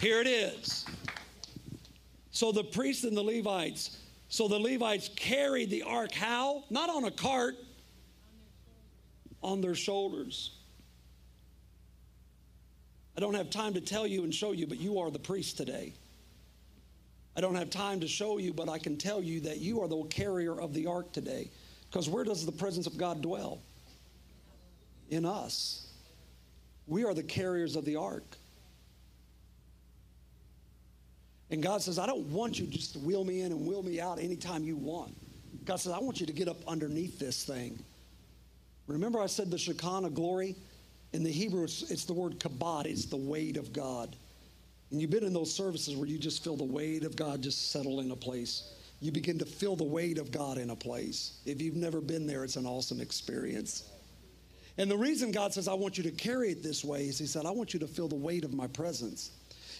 Here 0.00 0.20
it 0.20 0.26
is. 0.26 0.81
So 2.42 2.50
the 2.50 2.64
priests 2.64 3.04
and 3.04 3.16
the 3.16 3.22
Levites, 3.22 3.98
so 4.28 4.48
the 4.48 4.58
Levites 4.58 5.08
carried 5.14 5.70
the 5.70 5.84
ark 5.84 6.10
how? 6.10 6.64
Not 6.70 6.90
on 6.90 7.04
a 7.04 7.10
cart, 7.12 7.54
on 9.44 9.60
their 9.60 9.76
shoulders. 9.76 10.50
I 13.16 13.20
don't 13.20 13.34
have 13.34 13.48
time 13.48 13.74
to 13.74 13.80
tell 13.80 14.08
you 14.08 14.24
and 14.24 14.34
show 14.34 14.50
you, 14.50 14.66
but 14.66 14.80
you 14.80 14.98
are 14.98 15.08
the 15.12 15.20
priest 15.20 15.56
today. 15.56 15.92
I 17.36 17.40
don't 17.40 17.54
have 17.54 17.70
time 17.70 18.00
to 18.00 18.08
show 18.08 18.38
you, 18.38 18.52
but 18.52 18.68
I 18.68 18.80
can 18.80 18.96
tell 18.96 19.22
you 19.22 19.38
that 19.42 19.58
you 19.58 19.80
are 19.80 19.86
the 19.86 20.02
carrier 20.10 20.60
of 20.60 20.74
the 20.74 20.88
ark 20.88 21.12
today. 21.12 21.48
Because 21.88 22.08
where 22.08 22.24
does 22.24 22.44
the 22.44 22.50
presence 22.50 22.88
of 22.88 22.98
God 22.98 23.22
dwell? 23.22 23.62
In 25.10 25.24
us. 25.24 25.92
We 26.88 27.04
are 27.04 27.14
the 27.14 27.22
carriers 27.22 27.76
of 27.76 27.84
the 27.84 27.94
ark. 27.94 28.36
And 31.52 31.62
God 31.62 31.82
says, 31.82 31.98
I 31.98 32.06
don't 32.06 32.26
want 32.28 32.58
you 32.58 32.66
just 32.66 32.94
to 32.94 32.98
wheel 32.98 33.24
me 33.24 33.42
in 33.42 33.52
and 33.52 33.66
wheel 33.66 33.82
me 33.82 34.00
out 34.00 34.18
anytime 34.18 34.64
you 34.64 34.74
want. 34.74 35.14
God 35.66 35.76
says, 35.76 35.92
I 35.92 35.98
want 35.98 36.18
you 36.18 36.26
to 36.26 36.32
get 36.32 36.48
up 36.48 36.56
underneath 36.66 37.18
this 37.18 37.44
thing. 37.44 37.78
Remember, 38.86 39.20
I 39.20 39.26
said 39.26 39.50
the 39.50 39.58
Shekinah 39.58 40.10
glory? 40.10 40.56
In 41.12 41.22
the 41.22 41.30
Hebrew, 41.30 41.64
it's, 41.64 41.90
it's 41.90 42.06
the 42.06 42.14
word 42.14 42.40
kabod, 42.40 42.86
it's 42.86 43.04
the 43.04 43.18
weight 43.18 43.58
of 43.58 43.70
God. 43.74 44.16
And 44.90 45.00
you've 45.00 45.10
been 45.10 45.24
in 45.24 45.34
those 45.34 45.54
services 45.54 45.94
where 45.94 46.08
you 46.08 46.18
just 46.18 46.42
feel 46.42 46.56
the 46.56 46.64
weight 46.64 47.04
of 47.04 47.16
God 47.16 47.42
just 47.42 47.70
settle 47.70 48.00
in 48.00 48.10
a 48.12 48.16
place. 48.16 48.72
You 49.00 49.12
begin 49.12 49.38
to 49.38 49.44
feel 49.44 49.76
the 49.76 49.84
weight 49.84 50.16
of 50.16 50.30
God 50.30 50.56
in 50.56 50.70
a 50.70 50.76
place. 50.76 51.42
If 51.44 51.60
you've 51.60 51.76
never 51.76 52.00
been 52.00 52.26
there, 52.26 52.44
it's 52.44 52.56
an 52.56 52.64
awesome 52.64 53.00
experience. 53.00 53.90
And 54.78 54.90
the 54.90 54.96
reason 54.96 55.32
God 55.32 55.52
says, 55.52 55.68
I 55.68 55.74
want 55.74 55.98
you 55.98 56.04
to 56.04 56.10
carry 56.12 56.50
it 56.50 56.62
this 56.62 56.82
way 56.82 57.08
is 57.08 57.18
He 57.18 57.26
said, 57.26 57.44
I 57.44 57.50
want 57.50 57.74
you 57.74 57.80
to 57.80 57.86
feel 57.86 58.08
the 58.08 58.14
weight 58.14 58.42
of 58.42 58.54
my 58.54 58.68
presence. 58.68 59.32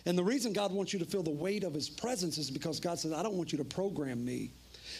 And 0.04 0.18
the 0.18 0.24
reason 0.24 0.52
God 0.52 0.72
wants 0.72 0.92
you 0.92 0.98
to 0.98 1.04
feel 1.04 1.22
the 1.22 1.30
weight 1.30 1.64
of 1.64 1.74
His 1.74 1.88
presence 1.88 2.38
is 2.38 2.50
because 2.50 2.80
God 2.80 2.98
says, 2.98 3.12
I 3.12 3.22
don't 3.22 3.34
want 3.34 3.52
you 3.52 3.58
to 3.58 3.64
program 3.64 4.24
me. 4.24 4.50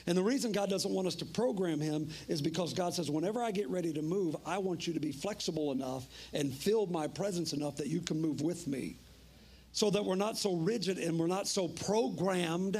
And 0.07 0.17
the 0.17 0.23
reason 0.23 0.53
God 0.53 0.69
doesn't 0.69 0.91
want 0.91 1.07
us 1.07 1.15
to 1.17 1.25
program 1.25 1.81
him 1.81 2.09
is 2.29 2.43
because 2.43 2.73
God 2.73 2.95
says, 2.95 3.11
whenever 3.11 3.43
I 3.43 3.51
get 3.51 3.69
ready 3.69 3.93
to 3.93 4.03
move, 4.03 4.37
I 4.45 4.59
want 4.59 4.87
you 4.87 4.95
to 4.95 5.01
be 5.01 5.13
flexible 5.13 5.73
enough 5.73 6.07
and 6.33 6.53
feel 6.53 6.87
my 6.87 7.07
presence 7.07 7.53
enough 7.53 7.77
that 7.77 7.87
you 7.87 8.01
can 8.01 8.21
move 8.21 8.41
with 8.41 8.67
me. 8.67 8.97
So 9.73 9.91
that 9.91 10.05
we're 10.05 10.17
not 10.17 10.37
so 10.37 10.55
rigid 10.55 10.99
and 10.99 11.19
we're 11.19 11.27
not 11.27 11.49
so 11.49 11.69
programmed 11.69 12.79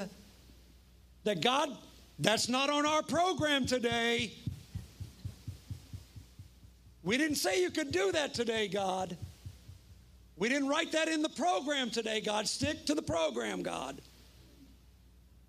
that 1.25 1.41
God, 1.41 1.71
that's 2.19 2.49
not 2.49 2.69
on 2.69 2.85
our 2.85 3.03
program 3.03 3.67
today. 3.67 4.33
We 7.03 7.17
didn't 7.17 7.37
say 7.37 7.63
you 7.63 7.71
could 7.71 7.93
do 7.93 8.13
that 8.13 8.35
today, 8.35 8.69
God. 8.69 9.17
We 10.43 10.49
didn't 10.49 10.67
write 10.67 10.91
that 10.91 11.07
in 11.07 11.23
the 11.23 11.29
program 11.29 11.89
today, 11.89 12.21
God. 12.21 12.49
Stick 12.49 12.87
to 12.87 12.97
the 12.97 13.03
program, 13.03 13.63
God. 13.63 14.03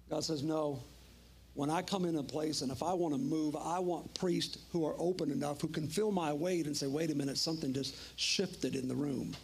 God 0.08 0.24
says, 0.24 0.44
no, 0.44 0.84
when 1.56 1.72
I 1.72 1.82
come 1.82 2.06
in 2.06 2.16
a 2.16 2.22
place 2.22 2.62
and 2.62 2.72
if 2.72 2.84
I 2.84 2.94
want 2.94 3.16
to 3.16 3.20
move, 3.20 3.56
I 3.56 3.80
want 3.80 4.14
priests 4.14 4.60
who 4.72 4.86
are 4.86 4.94
open 5.00 5.32
enough 5.32 5.60
who 5.62 5.68
can 5.68 5.88
feel 5.88 6.12
my 6.12 6.32
weight 6.32 6.68
and 6.68 6.78
say, 6.78 6.86
wait 6.86 7.10
a 7.10 7.16
minute, 7.16 7.40
something 7.40 7.74
just 7.74 7.96
shifted 8.20 8.76
in 8.76 8.88
the 8.88 8.94
room. 8.94 9.36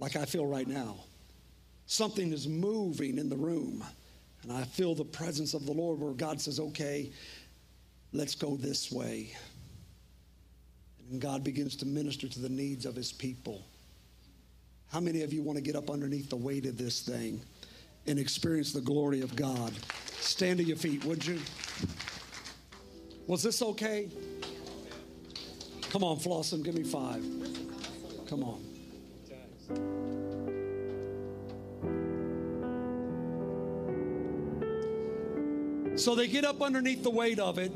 Like 0.00 0.16
I 0.16 0.24
feel 0.24 0.46
right 0.46 0.66
now. 0.66 0.96
Something 1.86 2.32
is 2.32 2.48
moving 2.48 3.18
in 3.18 3.28
the 3.28 3.36
room. 3.36 3.84
And 4.42 4.50
I 4.50 4.64
feel 4.64 4.96
the 4.96 5.04
presence 5.04 5.54
of 5.54 5.64
the 5.64 5.72
Lord 5.72 6.00
where 6.00 6.12
God 6.12 6.40
says, 6.40 6.58
okay, 6.58 7.12
let's 8.12 8.34
go 8.34 8.56
this 8.56 8.90
way. 8.90 9.32
And 11.10 11.20
God 11.20 11.42
begins 11.42 11.76
to 11.76 11.86
minister 11.86 12.28
to 12.28 12.40
the 12.40 12.48
needs 12.48 12.86
of 12.86 12.94
his 12.94 13.12
people. 13.12 13.64
How 14.92 15.00
many 15.00 15.22
of 15.22 15.32
you 15.32 15.42
want 15.42 15.56
to 15.56 15.62
get 15.62 15.76
up 15.76 15.90
underneath 15.90 16.30
the 16.30 16.36
weight 16.36 16.66
of 16.66 16.76
this 16.76 17.00
thing? 17.00 17.40
and 18.08 18.18
experience 18.18 18.72
the 18.72 18.80
glory 18.80 19.20
of 19.20 19.36
God. 19.36 19.72
Stand 20.20 20.58
to 20.58 20.64
your 20.64 20.76
feet, 20.76 21.04
would 21.04 21.24
you? 21.24 21.38
Was 23.26 23.42
this 23.42 23.60
okay? 23.60 24.08
Come 25.90 26.02
on, 26.02 26.16
Flossom, 26.16 26.64
give 26.64 26.74
me 26.74 26.82
five. 26.82 27.22
Come 28.26 28.44
on. 28.44 28.64
So 35.96 36.14
they 36.14 36.28
get 36.28 36.44
up 36.44 36.62
underneath 36.62 37.02
the 37.02 37.10
weight 37.10 37.38
of 37.38 37.58
it. 37.58 37.72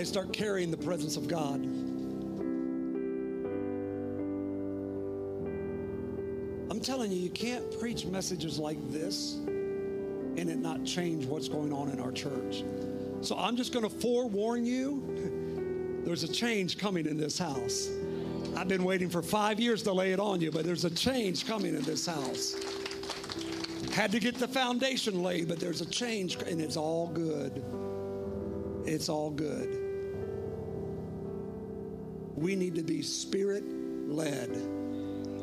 They 0.00 0.06
start 0.06 0.32
carrying 0.32 0.70
the 0.70 0.78
presence 0.78 1.18
of 1.18 1.28
God. 1.28 1.56
I'm 6.70 6.80
telling 6.80 7.12
you, 7.12 7.18
you 7.18 7.28
can't 7.28 7.78
preach 7.78 8.06
messages 8.06 8.58
like 8.58 8.78
this 8.90 9.34
and 9.34 10.48
it 10.48 10.56
not 10.56 10.86
change 10.86 11.26
what's 11.26 11.48
going 11.48 11.70
on 11.70 11.90
in 11.90 12.00
our 12.00 12.12
church. 12.12 12.64
So 13.20 13.36
I'm 13.36 13.56
just 13.56 13.74
going 13.74 13.82
to 13.82 13.90
forewarn 13.90 14.64
you 14.64 16.00
there's 16.06 16.22
a 16.22 16.28
change 16.28 16.78
coming 16.78 17.04
in 17.04 17.18
this 17.18 17.38
house. 17.38 17.90
I've 18.56 18.68
been 18.68 18.84
waiting 18.84 19.10
for 19.10 19.20
five 19.20 19.60
years 19.60 19.82
to 19.82 19.92
lay 19.92 20.12
it 20.14 20.18
on 20.18 20.40
you, 20.40 20.50
but 20.50 20.64
there's 20.64 20.86
a 20.86 20.90
change 20.90 21.46
coming 21.46 21.74
in 21.74 21.82
this 21.82 22.06
house. 22.06 22.56
Had 23.92 24.12
to 24.12 24.18
get 24.18 24.36
the 24.36 24.48
foundation 24.48 25.22
laid, 25.22 25.46
but 25.46 25.60
there's 25.60 25.82
a 25.82 25.86
change, 25.90 26.36
and 26.36 26.58
it's 26.58 26.78
all 26.78 27.08
good. 27.08 27.62
It's 28.86 29.10
all 29.10 29.28
good. 29.28 29.79
We 32.40 32.56
need 32.56 32.74
to 32.74 32.82
be 32.82 33.02
spirit 33.02 33.62
led 34.08 34.50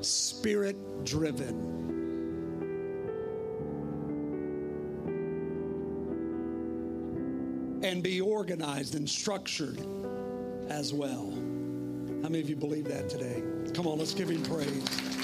spirit 0.01 1.05
driven. 1.05 1.85
And 7.83 8.03
be 8.03 8.21
organized 8.21 8.95
and 8.95 9.07
structured 9.07 9.79
as 10.69 10.93
well. 10.93 11.31
How 12.23 12.29
many 12.29 12.39
of 12.39 12.49
you 12.49 12.55
believe 12.55 12.85
that 12.85 13.09
today? 13.09 13.43
Come 13.73 13.87
on, 13.87 13.99
let's 13.99 14.13
give 14.13 14.29
him 14.29 14.43
praise. 14.43 15.16